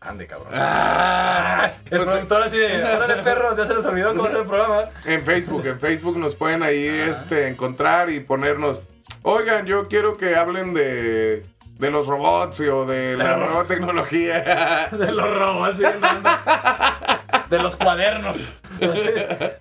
Ande, 0.00 0.26
cabrón. 0.26 0.52
Ah, 0.54 1.72
el 1.90 1.98
pues, 1.98 2.04
productor 2.08 2.42
así 2.44 2.56
de, 2.56 2.84
órale 2.96 3.16
perros, 3.22 3.56
ya 3.56 3.66
se 3.66 3.74
les 3.74 3.84
olvidó 3.84 4.10
cómo 4.10 4.24
hacer 4.24 4.38
el 4.38 4.46
programa. 4.46 4.84
En 5.04 5.20
Facebook, 5.22 5.66
en 5.66 5.80
Facebook 5.80 6.16
nos 6.18 6.34
pueden 6.36 6.62
ahí 6.62 6.88
Ah. 6.88 7.06
este, 7.10 7.48
encontrar 7.48 8.08
y 8.08 8.20
ponernos. 8.20 8.80
Oigan, 9.22 9.66
yo 9.66 9.88
quiero 9.88 10.16
que 10.16 10.36
hablen 10.36 10.72
de, 10.72 11.42
de 11.78 11.90
los 11.90 12.06
robots 12.06 12.60
y- 12.60 12.68
o 12.68 12.86
de 12.86 13.16
la 13.16 13.36
nueva 13.36 13.64
tecnología. 13.64 14.88
De 14.92 15.10
los 15.12 15.36
robots, 15.38 15.76
sí, 15.78 15.84
no, 16.00 16.12
no. 16.20 16.30
De 17.50 17.58
los 17.58 17.76
cuadernos. 17.76 18.52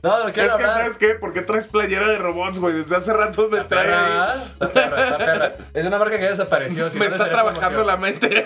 No, 0.04 0.20
no 0.20 0.28
Es 0.28 0.34
quiero 0.34 0.58
que, 0.58 0.64
hablar. 0.64 0.82
¿sabes 0.82 0.98
qué? 0.98 1.16
¿Por 1.16 1.32
qué 1.34 1.42
traes 1.42 1.68
playera 1.68 2.08
de 2.10 2.18
robots, 2.18 2.60
güey? 2.60 2.74
Desde 2.74 2.96
hace 2.98 3.14
rato 3.14 3.48
me 3.50 3.62
trae 3.62 3.94
ahí. 3.94 4.44
está 4.54 4.70
perra, 4.70 5.04
está 5.06 5.18
perra. 5.18 5.50
Es 5.74 5.86
una 5.86 5.98
marca 5.98 6.18
que 6.18 6.24
ya 6.24 6.30
desapareció. 6.32 6.90
si 6.92 7.00
Me 7.00 7.08
no, 7.08 7.16
está 7.16 7.30
trabajando 7.30 7.84
promoción. 7.84 7.88
la 7.88 7.98
mente. 7.98 8.46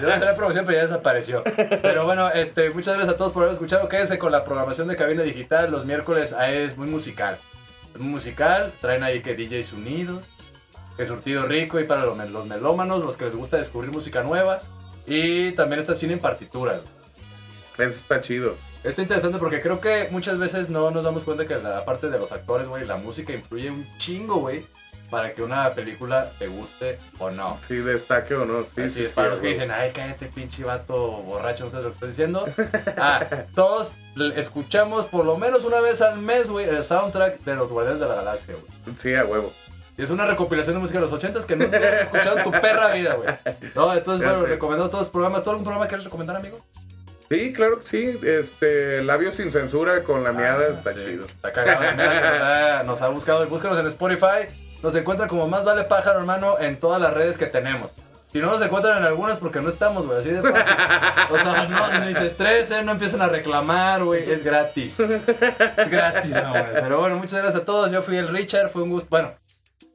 Yo 0.00 0.06
le 0.06 0.12
haré 0.12 0.34
promoción, 0.34 0.66
pero 0.66 0.76
ya 0.78 0.84
desapareció. 0.84 1.42
Pero 1.80 2.04
bueno, 2.04 2.28
este, 2.30 2.70
muchas 2.70 2.94
gracias 2.94 3.14
a 3.14 3.16
todos 3.16 3.32
por 3.32 3.44
haber 3.44 3.54
escuchado. 3.54 3.88
Quédense 3.88 4.18
con 4.18 4.30
la 4.30 4.44
programación 4.44 4.88
de 4.88 4.96
Cabina 4.96 5.22
Digital. 5.22 5.70
Los 5.70 5.86
miércoles 5.86 6.34
ah, 6.38 6.50
es 6.50 6.76
muy 6.76 6.88
musical. 6.88 7.38
Es 7.94 7.98
muy 8.00 8.10
musical. 8.10 8.72
Traen 8.80 9.02
ahí 9.02 9.22
que 9.22 9.34
DJs 9.34 9.72
unidos. 9.72 10.22
Que 10.98 11.06
surtido 11.06 11.46
rico 11.46 11.80
y 11.80 11.84
para 11.84 12.04
los, 12.04 12.16
mel- 12.16 12.30
los 12.32 12.46
melómanos, 12.46 13.02
los 13.02 13.16
que 13.16 13.24
les 13.24 13.34
gusta 13.34 13.56
descubrir 13.56 13.90
música 13.90 14.22
nueva. 14.22 14.58
Y 15.06 15.52
también 15.52 15.80
está 15.80 15.94
cine 15.94 16.12
en 16.12 16.18
partituras. 16.20 16.82
Eso 17.78 17.86
está 17.86 18.20
chido. 18.20 18.54
Está 18.84 19.02
interesante 19.02 19.38
porque 19.38 19.60
creo 19.60 19.80
que 19.80 20.08
muchas 20.10 20.38
veces 20.38 20.68
no 20.68 20.90
nos 20.90 21.04
damos 21.04 21.22
cuenta 21.24 21.46
que 21.46 21.56
la 21.56 21.84
parte 21.84 22.10
de 22.10 22.18
los 22.18 22.32
actores, 22.32 22.66
güey, 22.68 22.84
la 22.84 22.96
música 22.96 23.32
influye 23.32 23.70
un 23.70 23.86
chingo, 23.98 24.36
güey, 24.36 24.64
para 25.08 25.32
que 25.34 25.42
una 25.42 25.70
película 25.70 26.32
te 26.38 26.48
guste 26.48 26.98
o 27.18 27.30
no. 27.30 27.58
Sí, 27.68 27.76
destaque 27.76 28.34
o 28.34 28.44
no. 28.44 28.64
Sí, 28.64 28.82
Así 28.82 28.90
sí, 28.94 29.02
es, 29.04 29.08
sí, 29.10 29.14
para 29.14 29.28
los 29.28 29.38
que 29.40 29.48
dicen, 29.48 29.70
ay, 29.70 29.92
cállate, 29.94 30.26
pinche 30.26 30.64
vato 30.64 30.96
borracho, 31.22 31.64
no 31.66 31.70
sabes 31.70 31.84
lo 31.84 31.90
que 31.90 31.94
estoy 31.94 32.08
diciendo. 32.08 32.44
Ah, 32.96 33.24
todos 33.54 33.92
escuchamos 34.36 35.06
por 35.06 35.24
lo 35.24 35.36
menos 35.36 35.64
una 35.64 35.80
vez 35.80 36.00
al 36.02 36.18
mes, 36.18 36.48
güey, 36.48 36.68
el 36.68 36.82
soundtrack 36.82 37.40
de 37.40 37.54
los 37.54 37.70
Guardianes 37.70 38.00
de 38.00 38.08
la 38.08 38.14
Galaxia, 38.16 38.54
güey. 38.54 38.96
Sí, 38.98 39.14
a 39.14 39.24
huevo. 39.24 39.52
Y 39.96 40.02
es 40.02 40.10
una 40.10 40.24
recopilación 40.26 40.74
de 40.76 40.80
música 40.80 40.98
de 40.98 41.06
los 41.08 41.12
80s 41.12 41.44
que 41.44 41.54
nunca 41.54 41.76
has 41.76 42.02
escuchado 42.02 42.38
en 42.38 42.44
tu 42.44 42.50
perra 42.50 42.92
vida, 42.94 43.14
güey. 43.14 43.28
No, 43.74 43.92
entonces, 43.94 44.22
Ya 44.26 44.32
bueno, 44.32 44.42
sé. 44.44 44.48
recomendamos 44.54 44.90
todos 44.90 45.04
los 45.04 45.10
programas. 45.12 45.42
¿Tú 45.44 45.50
algún 45.50 45.64
programa 45.64 45.86
quieres 45.86 46.04
recomendar, 46.04 46.36
amigo? 46.36 46.58
Sí, 47.32 47.52
claro 47.52 47.78
que 47.80 47.86
sí. 47.86 48.18
Este, 48.22 49.02
labios 49.02 49.36
sin 49.36 49.50
censura 49.50 50.02
con 50.04 50.22
la 50.24 50.32
miada 50.32 50.68
está 50.68 50.90
Ah, 50.90 50.94
Sí, 50.96 51.04
chido. 51.04 51.24
Está 51.26 51.52
cagado. 51.52 51.80
que 51.80 51.96
nos, 51.96 52.40
ha, 52.40 52.82
nos 52.84 53.02
ha 53.02 53.08
buscado. 53.08 53.46
Búscanos 53.46 53.78
en 53.78 53.86
Spotify. 53.86 54.48
Nos 54.82 54.94
encuentran 54.94 55.28
como 55.28 55.46
Más 55.48 55.64
Vale 55.64 55.84
Pájaro, 55.84 56.18
hermano, 56.18 56.56
en 56.60 56.76
todas 56.78 57.00
las 57.00 57.14
redes 57.14 57.36
que 57.38 57.46
tenemos. 57.46 57.90
Si 58.32 58.38
no 58.40 58.46
nos 58.50 58.62
encuentran 58.62 58.98
en 58.98 59.04
algunas 59.04 59.38
porque 59.38 59.60
no 59.60 59.68
estamos, 59.68 60.06
güey, 60.06 60.18
así 60.18 60.30
de 60.30 60.40
fácil. 60.42 60.74
O 61.30 61.38
sea, 61.38 61.68
no, 61.68 62.04
ni 62.06 62.14
se 62.14 62.26
estresen, 62.26 62.86
no 62.86 62.92
empiecen 62.92 63.20
a 63.22 63.28
reclamar, 63.28 64.02
güey, 64.04 64.28
es 64.30 64.42
gratis. 64.42 64.98
Es 64.98 65.90
gratis, 65.90 66.32
güey. 66.32 66.64
Pero 66.74 66.98
bueno, 67.00 67.16
muchas 67.16 67.40
gracias 67.42 67.62
a 67.62 67.64
todos. 67.64 67.92
Yo 67.92 68.02
fui 68.02 68.16
el 68.16 68.28
Richard, 68.28 68.70
fue 68.70 68.82
un 68.82 68.90
gusto. 68.90 69.06
Bueno, 69.10 69.34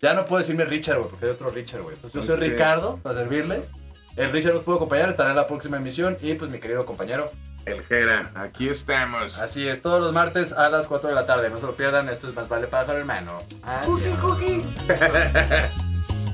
ya 0.01 0.13
no 0.13 0.25
puedo 0.25 0.37
decirme 0.39 0.65
Richard, 0.65 0.97
güey, 0.99 1.09
porque 1.09 1.25
hay 1.25 1.31
otro 1.31 1.49
Richard, 1.49 1.81
güey. 1.81 1.95
Entonces 1.95 2.21
yo 2.25 2.35
soy 2.35 2.45
Sí. 2.45 2.51
Ricardo, 2.51 2.99
para 3.01 3.15
servirles. 3.15 3.69
El 4.17 4.31
Richard 4.31 4.55
nos 4.55 4.63
pudo 4.63 4.77
acompañar, 4.77 5.09
estará 5.09 5.29
en 5.29 5.35
la 5.35 5.47
próxima 5.47 5.77
emisión. 5.77 6.17
Y 6.21 6.33
pues 6.33 6.51
mi 6.51 6.59
querido 6.59 6.85
compañero, 6.85 7.31
El 7.65 7.83
Jera, 7.83 8.31
aquí 8.35 8.67
estamos. 8.67 9.39
Así 9.39 9.67
es, 9.67 9.81
todos 9.81 10.01
los 10.01 10.11
martes 10.11 10.51
a 10.53 10.69
las 10.69 10.87
4 10.87 11.09
de 11.09 11.15
la 11.15 11.25
tarde. 11.27 11.49
No 11.51 11.59
se 11.59 11.67
lo 11.67 11.75
pierdan, 11.75 12.09
esto 12.09 12.27
es 12.27 12.35
Más 12.35 12.49
Vale 12.49 12.67
Pájaro, 12.67 12.97
hermano. 12.97 13.43
Adiós. 13.61 14.39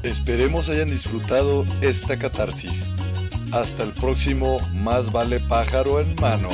Esperemos 0.03 0.69
hayan 0.69 0.89
disfrutado 0.89 1.65
esta 1.81 2.17
catarsis. 2.17 2.91
Hasta 3.51 3.83
el 3.83 3.91
próximo 3.91 4.59
Más 4.73 5.11
vale 5.11 5.39
pájaro 5.39 5.99
en 5.99 6.15
mano. 6.15 6.49